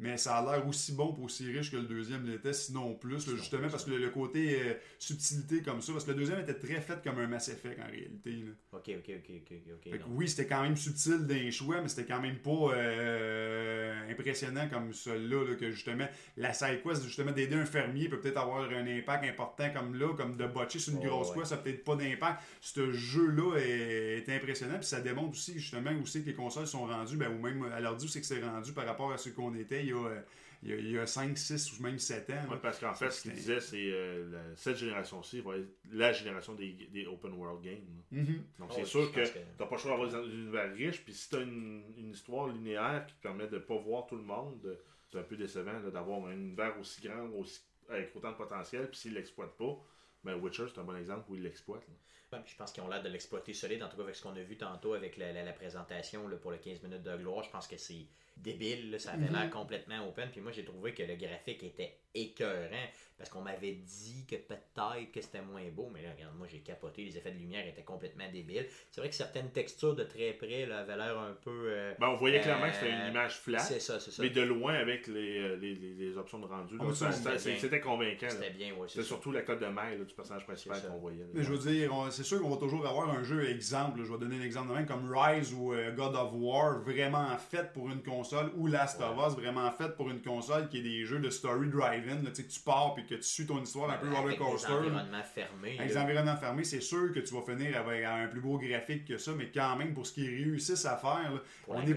Mais 0.00 0.16
ça 0.16 0.38
a 0.38 0.42
l'air 0.56 0.66
aussi 0.66 0.92
bon 0.92 1.16
et 1.16 1.22
aussi 1.22 1.50
riche 1.52 1.70
que 1.70 1.76
le 1.76 1.84
deuxième 1.84 2.26
l'était, 2.26 2.52
sinon 2.52 2.94
plus, 2.94 3.28
là, 3.28 3.36
justement 3.36 3.68
parce 3.68 3.84
que 3.84 3.90
le, 3.90 3.98
le 3.98 4.10
côté 4.10 4.60
euh, 4.60 4.74
subtilité 4.98 5.62
comme 5.62 5.80
ça, 5.80 5.92
parce 5.92 6.04
que 6.04 6.10
le 6.10 6.16
deuxième 6.16 6.40
était 6.40 6.54
très 6.54 6.80
fait 6.80 7.00
comme 7.04 7.18
un 7.18 7.28
Mass 7.28 7.48
Effect 7.48 7.78
en 7.80 7.86
réalité. 7.86 8.30
là. 8.30 8.52
Ok, 8.72 8.90
ok, 8.98 9.10
ok, 9.18 9.30
ok, 9.36 9.52
ok. 9.74 9.92
Fait 9.92 9.98
que 9.98 10.02
non. 10.02 10.10
oui, 10.10 10.28
c'était 10.28 10.46
quand 10.46 10.62
même 10.62 10.76
subtil 10.76 11.26
d'un 11.26 11.48
choix, 11.52 11.80
mais 11.80 11.88
c'était 11.88 12.06
quand 12.12 12.20
même 12.20 12.38
pas 12.38 12.72
euh, 12.74 14.10
impressionnant 14.10 14.68
comme 14.68 14.92
celui-là, 14.92 15.50
là, 15.50 15.54
que 15.54 15.70
justement, 15.70 16.08
la 16.36 16.52
side 16.52 16.82
quest, 16.82 17.04
justement, 17.04 17.30
d'aider 17.30 17.54
un 17.54 17.64
fermier 17.64 18.08
peut 18.08 18.18
peut-être 18.18 18.38
avoir 18.38 18.68
un 18.68 18.86
impact 18.86 19.24
important 19.24 19.70
comme 19.72 19.94
là, 19.94 20.12
comme 20.16 20.36
de 20.36 20.46
botcher 20.46 20.80
sur 20.80 20.94
une 20.94 21.06
grosse 21.06 21.28
ouais. 21.30 21.36
quest, 21.36 21.46
ça 21.50 21.56
peut-être 21.58 21.84
pas 21.84 21.94
d'impact. 21.94 22.42
Ce 22.60 22.90
jeu-là 22.90 23.58
est, 23.58 24.24
est 24.26 24.36
impressionnant, 24.36 24.78
puis 24.78 24.86
ça 24.86 25.00
démontre 25.00 25.30
aussi 25.30 25.56
justement 25.56 25.92
où 25.92 26.04
c'est 26.04 26.22
que 26.22 26.26
les 26.26 26.34
consoles 26.34 26.66
sont 26.66 26.84
rendues, 26.86 27.16
ben, 27.16 27.28
ou 27.28 27.40
même 27.40 27.62
à 27.72 27.78
l'ordi 27.78 28.06
où 28.06 28.08
c'est 28.08 28.20
que 28.20 28.26
c'est 28.26 28.42
rendu 28.42 28.72
par 28.72 28.86
rapport 28.86 29.12
à 29.12 29.18
ce 29.18 29.28
qu'on 29.28 29.54
était 29.54 29.83
il 29.84 29.90
y 29.90 29.92
a, 29.92 29.96
euh, 30.08 30.20
il 30.62 30.70
y 30.70 30.72
a, 30.72 30.76
il 30.76 30.90
y 30.92 30.98
a 30.98 31.06
5, 31.06 31.36
6 31.36 31.78
ou 31.78 31.82
même 31.82 31.98
7 31.98 32.30
ans. 32.30 32.48
Ouais, 32.50 32.58
parce 32.62 32.78
qu'en 32.78 32.94
fait, 32.94 33.10
ce 33.10 33.22
qu'il 33.22 33.32
disait, 33.32 33.60
c'est 33.60 33.90
euh, 33.92 34.54
cette 34.56 34.76
génération-ci 34.76 35.40
va 35.40 35.56
être 35.56 35.68
la 35.92 36.12
génération 36.12 36.54
des, 36.54 36.72
des 36.90 37.06
open 37.06 37.32
world 37.34 37.62
games. 37.62 37.84
Mhm. 38.10 38.42
Donc 38.58 38.70
Ouais, 38.70 38.76
c'est 38.78 38.84
sûr 38.86 39.12
que 39.12 39.20
que- 39.20 39.38
t'as 39.58 39.66
pas 39.66 39.74
le 39.76 39.80
choix 39.80 39.90
d'avoir 39.92 40.08
des 40.10 40.30
univers 40.34 40.72
riches, 40.74 41.04
puis 41.04 41.12
si 41.12 41.28
t'as 41.28 41.42
une, 41.42 41.82
une 41.98 42.10
histoire 42.12 42.48
linéaire 42.48 43.04
qui 43.06 43.14
te 43.14 43.22
permet 43.22 43.46
de 43.46 43.58
pas 43.58 43.76
voir 43.76 44.06
tout 44.06 44.16
le 44.16 44.22
monde, 44.22 44.78
c'est 45.12 45.18
un 45.18 45.22
peu 45.22 45.36
décevant 45.36 45.78
d'avoir 45.92 46.24
un 46.26 46.32
univers 46.32 46.78
aussi 46.80 47.02
grand, 47.02 47.28
aussi, 47.38 47.60
avec 47.90 48.14
autant 48.16 48.32
de 48.32 48.36
potentiel, 48.36 48.88
puis 48.88 48.98
s'il 48.98 49.12
l'exploite 49.14 49.54
pas, 49.58 49.76
Ben, 50.24 50.36
Witcher, 50.36 50.64
c'est 50.72 50.80
un 50.80 50.84
bon 50.84 50.96
exemple 50.96 51.30
où 51.30 51.34
ils 51.36 51.42
l'exploitent. 51.42 51.86
Ouais, 52.32 52.40
puis 52.42 52.52
je 52.52 52.56
pense 52.56 52.72
qu'ils 52.72 52.82
ont 52.82 52.88
l'air 52.88 53.02
de 53.02 53.10
l'exploiter 53.10 53.52
solide, 53.52 53.82
en 53.82 53.88
tout 53.90 53.96
cas 53.98 54.02
avec 54.04 54.16
ce 54.16 54.22
qu'on 54.22 54.34
a 54.34 54.42
vu 54.42 54.56
tantôt 54.56 54.94
avec 54.94 55.18
la, 55.18 55.32
la- 55.34 55.44
la 55.44 55.52
présentation 55.52 56.26
là, 56.26 56.36
pour 56.38 56.50
le 56.50 56.56
15 56.56 56.82
minutes 56.82 57.02
de 57.02 57.14
gloire. 57.18 57.44
Je 57.44 57.50
pense 57.50 57.68
que 57.68 57.76
c'est 57.76 58.06
débile, 58.36 58.90
là, 58.90 58.98
ça 58.98 59.12
avait 59.12 59.28
l'air 59.30 59.50
complètement 59.50 60.06
open. 60.08 60.28
Puis 60.30 60.40
moi 60.40 60.52
j'ai 60.52 60.64
trouvé 60.64 60.92
que 60.92 61.02
le 61.02 61.16
graphique 61.16 61.62
était 61.62 61.98
écœurant 62.16 62.88
parce 63.16 63.30
qu'on 63.30 63.40
m'avait 63.42 63.72
dit 63.72 64.24
que 64.28 64.36
peut-être 64.36 65.12
que 65.12 65.20
c'était 65.20 65.40
moins 65.42 65.62
beau, 65.70 65.88
mais 65.92 66.02
là, 66.02 66.08
regarde, 66.16 66.36
moi 66.36 66.46
j'ai 66.50 66.58
capoté, 66.60 67.04
les 67.04 67.16
effets 67.16 67.30
de 67.30 67.38
lumière 67.38 67.66
étaient 67.66 67.82
complètement 67.82 68.24
débiles. 68.32 68.66
C'est 68.90 69.00
vrai 69.00 69.08
que 69.08 69.14
certaines 69.16 69.50
textures 69.50 69.94
de 69.94 70.02
très 70.04 70.32
près 70.32 70.66
là, 70.66 70.78
avaient 70.80 70.96
l'air 70.96 71.18
un 71.18 71.32
peu. 71.42 71.50
euh, 71.70 71.94
Ben, 71.98 72.08
on 72.08 72.16
voyait 72.16 72.40
Euh, 72.40 72.42
clairement 72.42 72.68
que 72.68 72.74
c'était 72.74 72.90
une 72.90 73.10
image 73.10 73.38
flat. 73.38 73.58
c'est 73.60 73.80
ça, 73.80 73.98
c'est 74.00 74.10
ça. 74.10 74.22
Mais 74.22 74.30
de 74.30 74.42
loin, 74.42 74.74
avec 74.74 75.06
les, 75.06 75.38
euh, 75.38 75.56
les, 75.56 75.74
les, 75.76 75.94
les 75.94 76.16
options 76.18 76.38
de 76.40 76.46
rendu, 76.46 76.76
là, 76.76 76.84
Ah, 76.88 76.92
c'était 76.94 77.12
c'était 77.38 77.50
bien. 77.52 77.60
c'était 77.60 77.80
convaincant. 77.80 78.26
là. 78.26 78.30
C'était 78.32 78.50
bien, 78.50 78.72
ouais, 78.74 78.86
c'est 78.88 78.94
C'était 78.94 79.06
surtout 79.06 79.32
la 79.32 79.42
cote 79.42 79.60
de 79.60 79.66
maille 79.66 79.98
là, 79.98 80.04
du 80.04 80.14
personnage 80.14 80.44
principal 80.44 80.82
qu'on 80.82 80.98
voyait. 80.98 81.24
Mais 81.32 81.42
je 81.44 81.52
veux 81.52 81.70
dire, 81.72 81.94
on- 81.94 82.10
c'est 82.10 82.24
sûr 82.24 82.40
qu'on 82.40 82.50
va 82.50 82.56
toujours 82.56 82.86
avoir 82.86 83.08
un 83.10 83.22
jeu 83.22 83.48
exemple. 83.48 83.98
là. 84.00 84.04
Je 84.04 84.12
vais 84.12 84.18
donner 84.18 84.36
un 84.38 84.42
exemple 84.42 84.68
de 84.70 84.74
même 84.74 84.86
comme 84.86 85.10
Rise 85.12 85.52
ou 85.54 85.72
euh, 85.72 85.92
God 85.92 86.14
of 86.16 86.30
War, 86.34 86.80
vraiment 86.80 87.36
fait 87.38 87.72
pour 87.72 87.88
une 87.90 88.02
console, 88.02 88.23
ou 88.56 88.66
Last 88.66 89.00
of 89.00 89.16
Us, 89.28 89.34
vraiment 89.36 89.70
fait 89.72 89.94
pour 89.96 90.10
une 90.10 90.20
console 90.22 90.68
qui 90.68 90.78
est 90.78 90.82
des 90.82 91.04
jeux 91.04 91.18
de 91.18 91.30
story 91.30 91.68
drive-in. 91.68 92.22
là. 92.22 92.30
Tu 92.30 92.36
sais, 92.36 92.42
que 92.44 92.52
tu 92.52 92.60
pars 92.60 92.94
puis 92.94 93.04
que 93.06 93.14
tu 93.16 93.22
suis 93.22 93.46
ton 93.46 93.60
histoire 93.62 93.90
un 93.90 93.96
peu 93.98 94.06
roller 94.06 94.18
Avec 94.24 94.38
des 94.38 94.44
coaster. 94.44 94.72
environnements 94.72 95.22
fermés. 95.34 95.76
Avec 95.78 95.96
environnements 95.96 96.36
fermés, 96.36 96.64
c'est 96.64 96.80
sûr 96.80 97.12
que 97.12 97.20
tu 97.20 97.34
vas 97.34 97.42
finir 97.42 97.76
avec 97.78 98.04
un 98.04 98.26
plus 98.28 98.40
beau 98.40 98.58
graphique 98.58 99.04
que 99.06 99.18
ça, 99.18 99.32
mais 99.36 99.50
quand 99.54 99.76
même, 99.76 99.94
pour 99.94 100.06
ce 100.06 100.12
qu'ils 100.14 100.28
réussissent 100.28 100.86
à 100.86 100.96
faire, 100.96 101.30
là, 101.32 101.40
on 101.68 101.82
n'est 101.82 101.96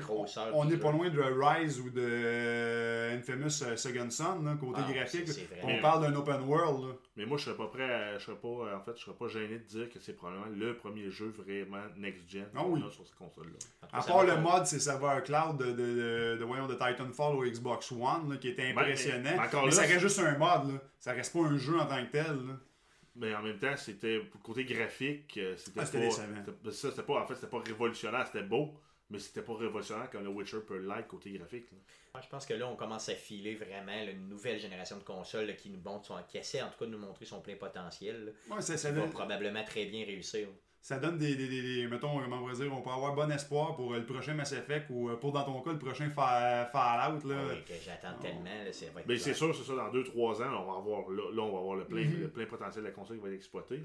on 0.54 0.66
du 0.66 0.72
n'est 0.74 0.78
pas 0.78 0.92
loin 0.92 1.10
de 1.10 1.20
Rise 1.22 1.80
ou 1.80 1.90
de 1.90 2.02
euh, 2.02 3.18
Infamous 3.18 3.64
euh, 3.64 3.76
Second 3.76 4.10
Son, 4.10 4.42
là, 4.44 4.56
côté 4.60 4.82
Ah, 4.88 4.92
graphique. 4.92 5.28
on 5.64 5.80
parle 5.82 6.04
d'un 6.04 6.16
open 6.16 6.42
world. 6.42 6.96
Mais 7.18 7.26
moi, 7.26 7.38
je 7.40 7.46
serais 7.46 7.58
pas 7.58 7.66
prêt 7.68 7.92
à, 7.92 8.18
je 8.20 8.26
serais 8.26 8.38
pas, 8.38 8.48
en 8.78 8.80
fait, 8.82 8.92
je 8.96 9.04
serais 9.04 9.16
pas 9.18 9.28
gêné 9.28 9.58
de 9.58 9.64
dire 9.64 9.90
que 9.90 10.00
c'est 10.00 10.14
probablement 10.14 10.46
le 10.56 10.76
premier 10.78 11.10
jeu 11.10 11.34
vraiment 11.36 11.82
next-gen 11.98 12.46
Ah 12.56 12.60
qu'on 12.60 12.74
oui. 12.74 12.84
a 12.88 12.92
sur 12.92 13.06
cette 13.08 13.16
console-là. 13.18 13.58
À 13.92 14.04
part 14.04 14.24
le 14.24 14.34
pas- 14.36 14.40
mode, 14.40 14.66
c'est 14.68 14.80
serveur 14.80 15.24
cloud 15.24 15.58
de, 15.58 15.66
de, 15.66 15.72
de, 15.74 16.38
de, 16.40 16.44
voyons, 16.46 16.68
de 16.68 16.76
Titanfall 16.76 17.36
au 17.36 17.44
Xbox 17.44 17.92
One, 17.92 18.30
là, 18.30 18.38
qui 18.38 18.50
était 18.50 18.72
Ben, 18.72 18.78
impressionnant. 18.84 19.32
mais 19.36 19.40
encore 19.40 19.64
mais 19.64 19.70
là, 19.70 19.76
ça 19.76 19.82
reste 19.82 20.00
juste 20.00 20.20
un 20.20 20.38
mode, 20.38 20.74
là. 20.74 20.80
ça 21.00 21.12
reste 21.14 21.34
pas 21.34 21.40
un 21.40 21.58
jeu 21.58 21.80
en 21.80 21.86
tant 21.88 22.06
que 22.06 22.12
tel. 22.12 22.24
là. 22.48 22.54
Mais 23.16 23.34
en 23.34 23.42
même 23.42 23.58
temps, 23.58 23.76
c'était 23.76 24.22
côté 24.44 24.64
graphique, 24.64 25.40
euh, 25.40 25.56
c'était 25.58 25.80
Ah, 25.80 25.86
c'était 25.88 26.06
pas, 26.08 26.12
ça, 26.72 26.90
c'était 26.92 27.02
pas, 27.02 27.24
en 27.24 27.26
fait, 27.26 27.34
c'était 27.34 27.48
pas 27.48 27.60
révolutionnaire, 27.66 28.28
c'était 28.28 28.44
beau, 28.46 28.76
mais 29.10 29.20
c'était 29.20 29.42
pas 29.42 29.56
révolutionnaire 29.56 30.10
comme 30.10 30.24
le 30.24 30.30
Witcher 30.30 30.58
peut 30.68 30.78
l'être 30.80 31.08
côté 31.08 31.32
graphique. 31.32 31.72
là. 31.72 31.78
Moi, 32.14 32.22
je 32.24 32.30
pense 32.30 32.46
que 32.46 32.54
là, 32.54 32.68
on 32.68 32.76
commence 32.76 33.10
à 33.10 33.14
filer 33.16 33.56
vraiment 33.56 33.86
là, 33.92 34.12
une 34.12 34.28
nouvelle 34.28 34.60
génération 34.60 34.98
de 34.98 35.04
consoles 35.04 35.46
là, 35.46 35.54
qui 35.54 35.70
nous 35.70 35.80
montre 35.80 36.06
son, 36.08 36.16
qui 36.28 36.38
essaie 36.38 36.62
en 36.62 36.70
tout 36.70 36.80
cas 36.80 36.86
de 36.86 36.92
nous 36.92 36.98
montrer 36.98 37.26
son 37.26 37.42
plein 37.42 37.56
potentiel. 37.56 38.34
Ouais, 38.50 38.62
ça, 38.62 38.76
ça 38.78 38.92
va 38.92 39.02
donne, 39.02 39.10
probablement 39.12 39.64
très 39.64 39.86
bien 39.86 40.06
réussir. 40.06 40.48
ça 40.82 40.98
donne 41.00 41.18
des, 41.18 41.36
des, 41.36 41.48
des- 41.48 41.62
des- 41.62 41.88
mettons, 41.88 42.20
comment 42.20 42.38
on 42.42 42.48
va 42.48 42.54
dire, 42.54 42.74
on 42.74 42.82
peut 42.82 42.90
avoir 42.90 43.14
bon 43.14 43.30
espoir 43.32 43.76
pour 43.76 43.94
euh, 43.94 44.00
le 44.00 44.06
prochain 44.06 44.34
Mass 44.34 44.52
Effect 44.54 44.88
ou 44.90 45.10
euh, 45.10 45.16
pour, 45.18 45.32
dans 45.34 45.44
ton 45.44 45.62
cas, 45.62 45.72
le 45.74 45.80
prochain 45.80 46.10
Fa- 46.10 46.66
Fallout. 46.72 47.28
Là. 47.28 47.36
Que 47.68 47.74
j'attends 47.84 48.16
Oh. 48.18 48.22
tellement. 48.22 48.64
Là, 48.64 48.72
c'est, 48.74 48.90
va 48.94 49.02
être 49.02 49.08
Mais 49.08 49.18
c'est 49.18 49.34
sûr, 49.34 49.54
c'est 49.56 49.64
ça, 49.64 49.76
dans 49.76 49.92
2-3 49.92 50.42
ans, 50.44 50.64
on 50.66 50.72
va 50.72 50.78
avoir, 50.80 51.10
là, 51.10 51.24
là, 51.34 51.42
on 51.44 51.52
va 51.52 51.60
avoir 51.60 51.76
le 51.76 51.86
plein, 51.86 52.06
Mhm. 52.06 52.22
le 52.22 52.30
plein 52.30 52.46
potentiel 52.46 52.84
de 52.84 52.90
la 52.90 52.94
console 52.96 53.18
qui 53.18 53.24
va 53.24 53.30
être 53.30 53.36
exploité. 53.36 53.82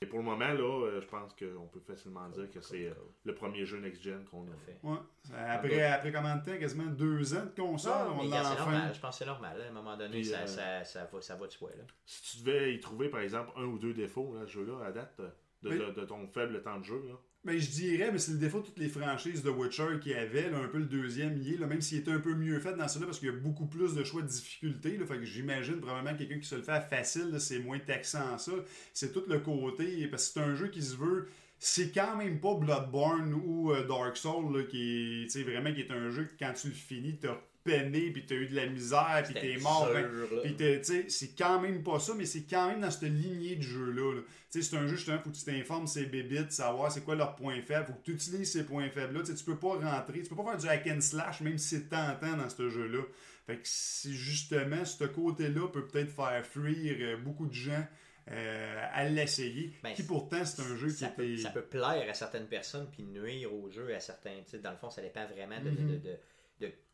Et 0.00 0.06
pour 0.06 0.20
le 0.20 0.24
moment, 0.24 0.38
là, 0.46 0.54
euh, 0.54 1.00
je 1.00 1.06
pense 1.08 1.32
qu'on 1.34 1.66
peut 1.66 1.80
facilement 1.80 2.28
dire 2.28 2.48
que 2.52 2.60
c'est 2.60 2.86
euh, 2.86 2.94
Cool. 2.94 3.04
le 3.24 3.34
premier 3.34 3.64
jeu 3.66 3.80
next-gen 3.80 4.24
qu'on 4.30 4.44
a. 4.44 4.86
Ouais. 4.88 4.98
Après, 5.36 5.82
après 5.82 6.12
combien 6.12 6.36
de 6.36 6.44
temps? 6.44 6.56
Quasiment 6.56 6.86
deux 6.86 7.34
ans 7.34 7.44
de 7.46 7.60
console. 7.60 7.92
Ah, 7.96 8.08
mais 8.16 8.26
on 8.26 8.30
l'a 8.30 8.52
enfin. 8.52 8.92
Je 8.92 9.00
pense 9.00 9.18
que 9.18 9.24
c'est 9.24 9.26
normal. 9.26 9.60
À 9.60 9.66
un 9.68 9.72
moment 9.72 9.96
donné, 9.96 10.22
ça, 10.22 10.38
euh, 10.38 10.46
ça, 10.46 10.84
ça, 10.84 11.04
va, 11.12 11.20
ça 11.20 11.34
va 11.34 11.46
de 11.48 11.52
soi. 11.52 11.70
Là. 11.76 11.82
Si 12.06 12.38
tu 12.38 12.44
devais 12.44 12.74
y 12.74 12.78
trouver, 12.80 13.08
par 13.08 13.20
exemple, 13.20 13.50
un 13.56 13.64
ou 13.64 13.76
deux 13.76 13.92
défauts, 13.92 14.36
là, 14.38 14.46
ce 14.46 14.52
jeu-là, 14.52 14.86
à 14.86 14.92
date, 14.92 15.20
de, 15.62 15.68
Mais- 15.70 15.76
de- 15.78 15.90
de 15.90 16.04
ton 16.04 16.28
faible 16.28 16.62
temps 16.62 16.78
de 16.78 16.84
jeu, 16.84 17.02
là, 17.08 17.14
Ben, 17.44 17.56
je 17.58 17.70
dirais, 17.70 18.10
mais 18.12 18.18
c'est 18.18 18.32
le 18.32 18.38
défaut 18.38 18.60
de 18.60 18.66
toutes 18.66 18.78
les 18.78 18.88
franchises 18.88 19.42
de 19.42 19.50
Witcher 19.50 20.00
qu'il 20.02 20.12
y 20.12 20.14
avait, 20.14 20.50
là, 20.50 20.58
un 20.58 20.68
peu 20.68 20.78
le 20.78 20.86
deuxième 20.86 21.38
y 21.38 21.54
est, 21.54 21.58
même 21.58 21.80
s'il 21.80 21.98
était 21.98 22.10
un 22.10 22.18
peu 22.18 22.34
mieux 22.34 22.58
fait 22.58 22.74
dans 22.74 22.88
celui-là, 22.88 23.06
parce 23.06 23.20
qu'il 23.20 23.28
y 23.28 23.32
a 23.32 23.36
beaucoup 23.36 23.66
plus 23.66 23.94
de 23.94 24.02
choix 24.02 24.22
de 24.22 24.26
difficulté. 24.26 24.98
Fait 24.98 25.18
que 25.18 25.24
j'imagine 25.24 25.80
probablement 25.80 26.16
quelqu'un 26.16 26.40
qui 26.40 26.48
se 26.48 26.56
le 26.56 26.62
fait 26.62 26.72
à 26.72 26.80
facile, 26.80 27.34
c'est 27.38 27.60
moins 27.60 27.78
taxant 27.78 28.36
ça. 28.38 28.52
C'est 28.92 29.12
tout 29.12 29.22
le 29.28 29.38
côté, 29.38 30.08
parce 30.08 30.28
que 30.28 30.34
c'est 30.34 30.40
un 30.40 30.54
jeu 30.56 30.68
qui 30.68 30.82
se 30.82 30.96
veut. 30.96 31.28
C'est 31.60 31.92
quand 31.92 32.16
même 32.16 32.40
pas 32.40 32.54
Bloodborne 32.54 33.32
ou 33.34 33.72
euh, 33.72 33.86
Dark 33.86 34.16
Souls 34.16 34.66
qui 34.68 35.24
est 35.24 35.42
vraiment 35.42 35.72
qui 35.72 35.80
est 35.80 35.90
un 35.90 36.10
jeu 36.10 36.24
que 36.24 36.34
quand 36.38 36.52
tu 36.52 36.68
le 36.68 36.74
finis, 36.74 37.18
t'as 37.18 37.40
peiné, 37.70 38.10
puis 38.10 38.24
t'as 38.26 38.34
eu 38.34 38.46
de 38.46 38.54
la 38.56 38.66
misère, 38.66 39.22
puis 39.24 39.34
t'es 39.34 39.56
mort. 39.58 39.88
ben, 39.92 40.08
puis 40.42 41.04
c'est 41.08 41.36
quand 41.36 41.60
même 41.60 41.82
pas 41.82 41.98
ça, 42.00 42.12
mais 42.16 42.24
c'est 42.26 42.44
quand 42.48 42.68
même 42.68 42.80
dans 42.80 42.90
cette 42.90 43.10
lignée 43.10 43.56
de 43.56 43.62
jeu-là. 43.62 44.14
là. 44.14 44.20
C'est 44.50 44.74
un 44.74 44.86
jeu, 44.86 44.96
justement, 44.96 45.18
faut 45.18 45.30
que 45.30 45.36
tu 45.36 45.44
t'informes 45.44 45.86
ces 45.86 46.06
bébites, 46.06 46.52
savoir 46.52 46.90
c'est 46.90 47.02
quoi 47.04 47.14
leurs 47.14 47.36
points 47.36 47.60
faibles. 47.60 47.86
Faut 47.86 47.92
que 47.94 48.04
tu 48.04 48.12
utilises 48.12 48.50
ces 48.50 48.64
points 48.64 48.88
faibles-là. 48.88 49.22
Tu 49.24 49.44
peux 49.44 49.56
pas 49.58 49.74
rentrer, 49.78 50.22
tu 50.22 50.28
peux 50.30 50.36
pas 50.36 50.44
faire 50.44 50.56
du 50.58 50.68
hack 50.68 50.86
and 50.86 51.00
slash, 51.02 51.40
même 51.42 51.58
si 51.58 51.68
c'est 51.76 51.88
tentant 51.88 52.36
dans 52.36 52.48
ce 52.48 52.68
jeu-là. 52.70 53.02
Fait 53.46 53.56
que 53.56 53.62
c'est 53.64 54.10
justement, 54.12 54.84
ce 54.84 55.04
côté-là 55.04 55.68
peut 55.68 55.86
peut-être 55.86 56.10
faire 56.10 56.44
fuir 56.46 56.96
euh, 57.00 57.16
beaucoup 57.18 57.46
de 57.46 57.52
gens 57.54 57.84
euh, 58.30 58.84
à 58.92 59.04
l'essayer. 59.08 59.72
Ben, 59.82 59.94
qui 59.94 60.02
pourtant, 60.02 60.44
c'est 60.44 60.60
un 60.62 60.76
jeu 60.76 60.88
qui 60.88 60.94
ça, 60.98 61.08
peut, 61.08 61.24
était. 61.26 61.42
ça 61.42 61.50
peut 61.50 61.62
plaire 61.62 62.04
à 62.08 62.14
certaines 62.14 62.46
personnes 62.46 62.86
puis 62.92 63.02
nuire 63.04 63.52
au 63.54 63.70
jeu 63.70 63.94
à 63.94 64.00
certains. 64.00 64.36
Dans 64.62 64.70
le 64.70 64.76
fond, 64.76 64.90
ça 64.90 65.00
dépend 65.02 65.26
vraiment 65.26 65.58
de, 65.60 65.70
de- 65.70 65.80
Mhm. 65.82 65.88
de, 65.88 65.96
de- 65.96 65.98
de 65.98 66.18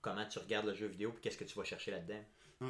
comment 0.00 0.26
tu 0.26 0.38
regardes 0.38 0.66
le 0.66 0.74
jeu 0.74 0.86
vidéo 0.86 1.10
puis 1.12 1.20
qu'est-ce 1.22 1.38
que 1.38 1.44
tu 1.44 1.56
vas 1.58 1.64
chercher 1.64 1.90
là-dedans. 1.90 2.22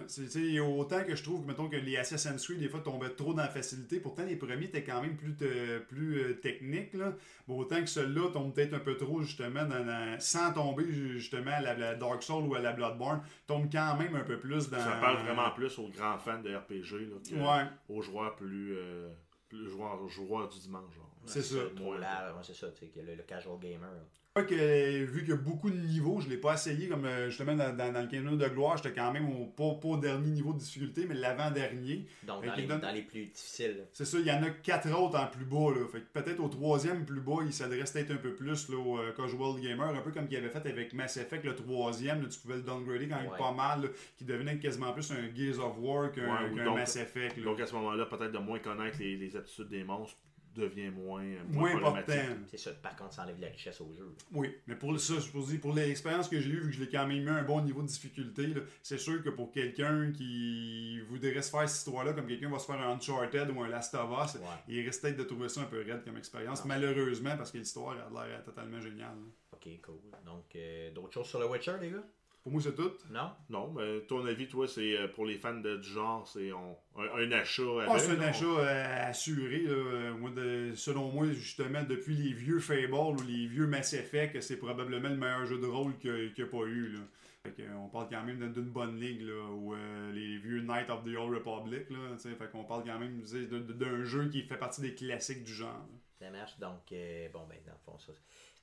C'est- 0.09 0.59
autant 0.61 1.05
que 1.05 1.15
je 1.15 1.23
trouve 1.23 1.43
que, 1.43 1.47
mettons, 1.47 1.69
que 1.69 1.77
les 1.77 1.97
Assassin's 1.99 2.43
Creed, 2.45 2.59
des 2.59 2.69
fois, 2.69 2.81
tombaient 2.81 3.11
trop 3.11 3.33
dans 3.35 3.43
la 3.43 3.49
facilité. 3.49 4.01
Pourtant, 4.01 4.25
les 4.25 4.35
premiers 4.35 4.65
étaient 4.65 4.83
quand 4.83 5.01
même 5.01 5.17
plus, 5.17 5.37
te- 5.37 5.79
plus 5.81 6.19
euh, 6.21 6.35
techniques. 6.41 6.95
Là. 6.95 7.13
Mais 7.47 7.55
autant 7.55 7.81
que 7.81 7.87
ceux-là 7.87 8.31
tombent 8.33 8.55
peut-être 8.55 8.75
un 8.75 8.81
peu 8.81 8.97
trop, 8.97 9.21
justement, 9.23 9.65
dans 9.67 9.85
la- 9.85 10.19
sans 10.19 10.53
tomber, 10.53 10.85
justement, 10.91 11.53
à 11.53 11.61
la, 11.61 11.75
la 11.75 11.95
Dark 11.95 12.23
Souls 12.25 12.45
ou 12.45 12.55
à 12.57 12.61
la 12.61 12.73
Bloodborne, 12.73 13.23
tombent 13.47 13.71
quand 13.71 13.97
même 13.97 14.17
un 14.17 14.25
peu 14.25 14.41
plus 14.41 14.69
dans... 14.69 14.81
ça 14.81 14.97
parle 15.01 15.23
vraiment 15.23 15.51
plus 15.53 15.79
aux 15.79 15.89
grands 15.89 16.19
fans 16.19 16.41
de 16.41 16.53
RPG 16.57 17.07
là, 17.11 17.17
que 17.29 17.35
Ouais, 17.37 17.71
aux 17.89 18.03
joueurs 18.03 18.35
plus, 18.35 18.75
euh, 18.77 19.11
plus 19.49 19.69
joueurs, 19.69 20.09
joueurs 20.09 20.49
du 20.49 20.59
dimanche. 20.59 20.93
Genre. 20.97 21.15
C'est 21.27 21.43
ça. 21.43 21.57
Large, 22.01 22.35
c'est 22.47 22.55
ça, 22.55 22.71
tu 22.73 22.81
sais, 22.81 22.87
que 22.89 23.01
le, 23.01 23.15
le 23.15 23.23
casual 23.23 23.59
gamer. 23.61 23.93
là. 23.93 24.01
Que, 24.37 25.05
vu 25.05 25.21
qu'il 25.21 25.29
y 25.31 25.33
a 25.33 25.37
beaucoup 25.37 25.71
de 25.71 25.77
niveaux, 25.77 26.19
je 26.21 26.29
l'ai 26.29 26.37
pas 26.39 26.55
essayé, 26.55 26.89
comme 26.89 27.05
euh, 27.05 27.29
justement 27.29 27.55
dans, 27.55 27.73
dans, 27.77 27.93
dans 27.93 28.01
le 28.01 28.09
15 28.09 28.21
minutes 28.25 28.41
de 28.41 28.49
gloire, 28.49 28.77
j'étais 28.77 28.93
quand 28.93 29.13
même 29.13 29.29
au, 29.31 29.45
pas, 29.47 29.75
pas 29.81 29.87
au 29.91 29.97
dernier 29.97 30.29
niveau 30.31 30.53
de 30.53 30.59
difficulté, 30.59 31.07
mais 31.09 31.15
l'avant-dernier. 31.15 32.05
Donc, 32.27 32.45
dans 32.45 32.53
les, 32.57 32.67
donne- 32.67 32.81
dans 32.81 32.91
les 32.91 33.03
plus 33.03 33.27
difficiles. 33.27 33.87
C'est 33.93 34.05
ça, 34.05 34.19
il 34.19 34.27
y 34.27 34.33
en 34.33 34.43
a 34.43 34.51
quatre 34.51 34.91
autres 34.91 35.17
en 35.21 35.29
plus 35.29 35.45
bas. 35.45 35.71
Là. 35.79 35.87
Fait 35.87 36.01
que 36.01 36.21
peut-être 36.21 36.41
au 36.41 36.49
troisième 36.49 37.05
plus 37.07 37.21
bas, 37.21 37.43
il 37.47 37.53
s'adresse 37.53 37.93
peut-être 37.93 38.11
un 38.11 38.17
peu 38.17 38.35
plus 38.35 38.69
là, 38.71 38.77
au 38.77 38.99
euh, 38.99 39.13
casual 39.13 39.61
gamer, 39.61 39.95
un 39.95 40.01
peu 40.01 40.11
comme 40.11 40.27
qu'il 40.27 40.37
avait 40.39 40.49
fait 40.51 40.67
avec 40.67 40.93
Mass 40.95 41.17
Effect, 41.17 41.45
le 41.45 41.55
troisième. 41.55 42.21
là, 42.23 42.29
tu 42.29 42.41
pouvais 42.41 42.57
le 42.57 42.63
downgrader 42.63 43.07
quand 43.07 43.21
même 43.23 43.31
Ouais. 43.31 43.39
pas 43.39 43.53
mal, 43.53 43.83
là, 43.83 43.89
qui 44.17 44.25
devenait 44.25 44.59
quasiment 44.59 44.93
plus 44.93 45.13
un 45.13 45.33
Gears 45.33 45.65
of 45.65 45.77
War 45.79 46.11
qu'un 46.11 46.51
Ouais, 46.53 46.65
Mass 46.75 46.97
Effect. 46.97 47.37
là. 47.37 47.45
Donc 47.45 47.61
à 47.61 47.67
ce 47.69 47.75
moment-là, 47.77 48.05
peut-être 48.07 48.33
de 48.33 48.39
moins 48.39 48.59
connaître 48.59 48.99
les, 48.99 49.17
les 49.17 49.37
aptitudes 49.37 49.69
des 49.69 49.85
monstres 49.85 50.19
devient 50.55 50.91
moins, 50.91 51.25
Moins 51.49 51.77
important. 51.77 52.13
C'est 52.49 52.57
ça. 52.59 52.73
Par 52.73 52.97
contre, 52.97 53.13
ça 53.15 53.23
enlève 53.23 53.41
la 53.41 53.49
richesse 53.49 53.81
au 53.81 53.93
jeu. 53.95 54.15
Oui, 54.33 54.55
mais 54.67 54.77
pour 54.77 54.99
ça, 54.99 55.15
je 55.19 55.31
vous 55.31 55.45
dis, 55.47 55.59
pour 55.59 55.75
l'expérience 55.75 56.29
que 56.29 56.41
j'ai 56.41 56.51
eue, 56.51 56.61
vu 56.61 56.71
que 56.71 56.77
je 56.77 56.81
l'ai 56.85 56.89
quand 56.91 57.07
même 57.07 57.23
mis 57.23 57.29
un 57.31 57.43
bon 57.43 57.61
niveau 57.63 57.83
de 57.83 57.87
difficulté, 57.89 58.49
c'est 58.83 58.99
sûr 58.99 59.23
que 59.23 59.31
pour 59.31 59.51
quelqu'un 59.53 60.13
qui 60.13 61.01
voudrait 61.09 61.43
se 61.43 61.51
faire 61.51 61.69
cette 61.69 61.79
histoire-là, 61.79 62.13
comme 62.13 62.27
quelqu'un 62.27 62.51
va 62.51 62.59
se 62.59 62.67
faire 62.67 62.81
un 62.81 62.95
Uncharted 62.95 63.51
ou 63.51 63.63
un 63.63 63.69
Last 63.69 63.95
of 63.95 64.11
Us, 64.25 64.35
Ouais. 64.41 64.41
il 64.69 64.87
risque 64.87 65.03
peut-être 65.03 65.17
de 65.19 65.25
trouver 65.25 65.49
ça 65.49 65.63
un 65.63 65.65
peu 65.65 65.79
raide 65.83 66.03
comme 66.05 66.17
expérience, 66.17 66.61
Non. 66.63 66.69
malheureusement, 66.69 67.37
parce 67.37 67.51
que 67.51 67.59
l'histoire 67.59 67.97
a 68.17 68.27
l'air 68.27 68.43
totalement 68.45 68.81
géniale. 68.81 69.17
là. 69.17 69.27
Ok, 69.53 69.69
cool. 69.83 70.01
Donc, 70.27 70.45
euh, 70.57 70.91
d'autres 70.93 71.13
choses 71.15 71.27
sur 71.29 71.39
le 71.41 71.47
Witcher, 71.49 71.75
les 71.81 71.91
gars? 71.91 72.05
Pour 72.45 72.53
moi, 72.53 72.61
c'est 72.63 72.75
tout. 72.75 72.93
Non? 73.11 73.31
Non, 73.49 73.73
mais 73.73 74.03
ton 74.03 74.25
avis, 74.27 74.47
toi, 74.47 74.69
c'est 74.69 74.97
euh, 74.99 75.09
pour 75.09 75.25
les 75.25 75.39
fans 75.39 75.55
de, 75.59 75.79
du 75.79 75.89
genre, 75.89 76.29
c'est 76.29 76.53
on- 76.53 76.77
un, 76.97 77.09
un 77.27 77.33
achat. 77.33 77.63
Ah, 77.81 77.93
avec, 77.93 78.03
c'est 78.03 78.11
un 78.13 78.21
achat 78.21 78.45
euh, 78.45 79.09
assuré. 79.09 79.61
là. 79.63 79.73
Euh, 79.73 80.13
Moi, 80.15 80.31
de- 80.31 80.73
selon 80.75 81.11
moi, 81.11 81.27
justement, 81.33 81.83
depuis 81.85 82.15
les 82.15 82.35
vieux 82.35 82.59
Fable 82.61 82.93
ou 82.93 83.17
les 83.27 83.47
vieux 83.47 83.67
Mass 83.67 83.95
Effect, 83.95 84.39
c'est 84.43 84.59
probablement 84.59 85.09
le 85.09 85.17
meilleur 85.17 85.47
jeu 85.47 85.59
de 85.59 85.67
rôle 85.67 85.97
qu'il 85.99 86.35
n'y 86.37 86.43
a, 86.45 86.47
pas 86.47 86.65
eu. 86.67 86.93
Là. 86.93 86.99
Fait 87.45 87.53
que, 87.53 87.63
on 87.77 87.89
parle 87.89 88.09
quand 88.11 88.23
même 88.25 88.53
d'une- 88.53 88.63
bonne 88.71 89.01
ligue, 89.01 89.23
là, 89.23 89.51
ou 89.51 89.75
euh, 89.75 90.13
les 90.13 90.37
vieux 90.37 90.61
Knights 90.61 90.91
of 90.91 91.03
the 91.03 91.17
Old 91.17 91.35
Republic. 91.35 91.89
Là, 91.89 91.97
fait 92.19 92.51
qu'on 92.53 92.65
parle 92.65 92.85
quand 92.85 92.99
même 92.99 93.23
d'un 93.23 94.05
jeu 94.05 94.29
qui 94.29 94.43
fait 94.43 94.59
partie 94.59 94.83
des 94.83 94.95
classiques 94.95 95.45
du 95.45 95.55
genre. 95.55 95.89
Ça 96.21 96.29
marche. 96.31 96.59
Donc, 96.59 96.93
euh, 96.93 97.27
bon, 97.33 97.47
ben, 97.49 97.57
dans 97.67 97.73
le 97.73 97.79
fond, 97.87 97.99
ça. 97.99 98.13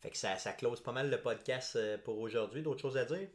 Fait 0.01 0.11
que 0.11 0.17
ça, 0.17 0.35
ça 0.37 0.53
close 0.53 0.81
pas 0.83 0.91
mal 0.91 1.09
le 1.09 1.17
podcast 1.17 1.79
pour 2.05 2.19
aujourd'hui. 2.19 2.61
D'autres 2.61 2.81
choses 2.81 2.97
à 2.97 3.05
dire? 3.05 3.27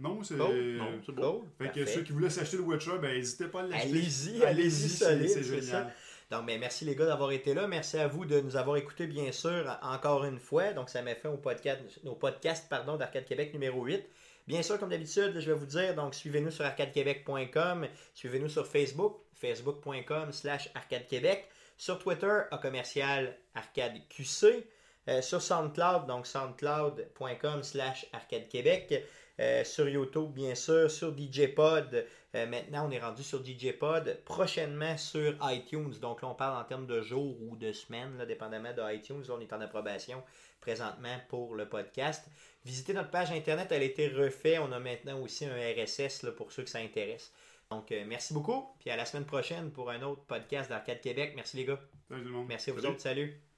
Non, 0.00 0.22
c'est. 0.22 0.34
Non, 0.34 0.50
c'est. 0.50 1.64
Fait 1.64 1.72
que 1.72 1.86
ceux 1.86 2.02
qui 2.02 2.12
voulaient 2.12 2.30
s'acheter 2.30 2.56
le 2.56 2.64
Witcher, 2.64 2.98
ben 3.00 3.14
n'hésitez 3.14 3.46
pas 3.46 3.60
à 3.60 3.66
l'acheter. 3.66 3.88
Allez-y, 3.88 4.44
allez-y, 4.44 4.88
solide, 4.88 5.28
c'est 5.28 5.42
génial. 5.42 5.92
Donc, 6.30 6.44
merci 6.46 6.84
les 6.84 6.96
gars 6.96 7.06
d'avoir 7.06 7.30
été 7.30 7.54
là. 7.54 7.68
Merci 7.68 7.98
à 7.98 8.08
vous 8.08 8.24
de 8.24 8.40
nous 8.40 8.56
avoir 8.56 8.76
écoutés, 8.76 9.06
bien 9.06 9.30
sûr, 9.30 9.78
encore 9.82 10.24
une 10.24 10.38
fois. 10.38 10.72
Donc, 10.72 10.88
ça 10.88 11.02
m'a 11.02 11.14
fait 11.14 11.28
au 11.28 11.36
podcast, 11.36 12.66
pardon, 12.68 12.96
d'Arcade 12.96 13.24
Québec 13.24 13.52
numéro 13.52 13.84
8. 13.84 14.04
Bien 14.46 14.62
sûr, 14.62 14.78
comme 14.78 14.90
d'habitude, 14.90 15.38
je 15.38 15.46
vais 15.50 15.56
vous 15.56 15.66
dire, 15.66 15.94
donc 15.94 16.14
suivez-nous 16.14 16.50
sur 16.50 16.64
arcadequebec.com, 16.64 17.86
suivez-nous 18.14 18.48
sur 18.48 18.66
Facebook, 18.66 19.20
facebook.com 19.34 20.32
slash 20.32 20.70
arcadequebec. 20.74 21.48
Sur 21.76 21.98
Twitter, 21.98 22.40
à 22.50 22.58
commercial 22.58 23.36
arcade 23.54 24.00
QC. 24.08 24.66
Euh, 25.06 25.20
sur 25.20 25.42
SoundCloud, 25.42 26.06
donc 26.06 26.26
soundcloud.com 26.26 27.62
slash 27.62 28.06
arcade 28.12 28.48
québec. 28.48 29.04
Euh, 29.40 29.64
sur 29.64 29.88
YouTube, 29.88 30.32
bien 30.32 30.54
sûr, 30.54 30.88
sur 30.88 31.16
DJ 31.16 31.52
Pod. 31.54 32.06
Euh, 32.36 32.46
maintenant, 32.46 32.86
on 32.88 32.90
est 32.92 33.00
rendu 33.00 33.24
sur 33.24 33.44
DJ 33.44 33.72
Pod. 33.72 34.20
Prochainement 34.24 34.96
sur 34.96 35.36
iTunes. 35.50 35.92
Donc 36.00 36.22
là, 36.22 36.28
on 36.28 36.34
parle 36.34 36.60
en 36.60 36.64
termes 36.64 36.86
de 36.86 37.02
jours 37.02 37.36
ou 37.42 37.56
de 37.56 37.72
semaines, 37.72 38.16
là, 38.16 38.26
dépendamment 38.26 38.72
de 38.72 38.94
iTunes. 38.94 39.24
on 39.30 39.40
est 39.40 39.52
en 39.52 39.60
approbation 39.60 40.22
présentement 40.60 41.16
pour 41.28 41.56
le 41.56 41.68
podcast. 41.68 42.24
Visitez 42.64 42.94
notre 42.94 43.10
page 43.10 43.32
internet, 43.32 43.68
elle 43.72 43.82
a 43.82 43.84
été 43.84 44.08
refaite. 44.08 44.60
On 44.60 44.70
a 44.70 44.78
maintenant 44.78 45.20
aussi 45.20 45.44
un 45.46 45.56
RSS 45.56 46.22
là, 46.22 46.30
pour 46.30 46.52
ceux 46.52 46.62
que 46.62 46.70
ça 46.70 46.78
intéresse. 46.78 47.32
Donc, 47.70 47.92
merci 48.06 48.32
beaucoup. 48.34 48.64
Puis 48.78 48.90
à 48.90 48.96
la 48.96 49.04
semaine 49.04 49.26
prochaine 49.26 49.72
pour 49.72 49.90
un 49.90 50.00
autre 50.02 50.22
podcast 50.22 50.70
d'Arcade 50.70 51.00
Québec. 51.00 51.32
Merci 51.34 51.56
les 51.56 51.64
gars. 51.64 51.80
Salut 52.08 52.22
tout 52.22 52.28
le 52.28 52.34
monde. 52.34 52.46
Merci 52.48 52.70
à 52.70 52.72
vous 52.72 52.80
Salut. 52.80 52.92
autres. 52.92 53.02
Salut. 53.02 53.53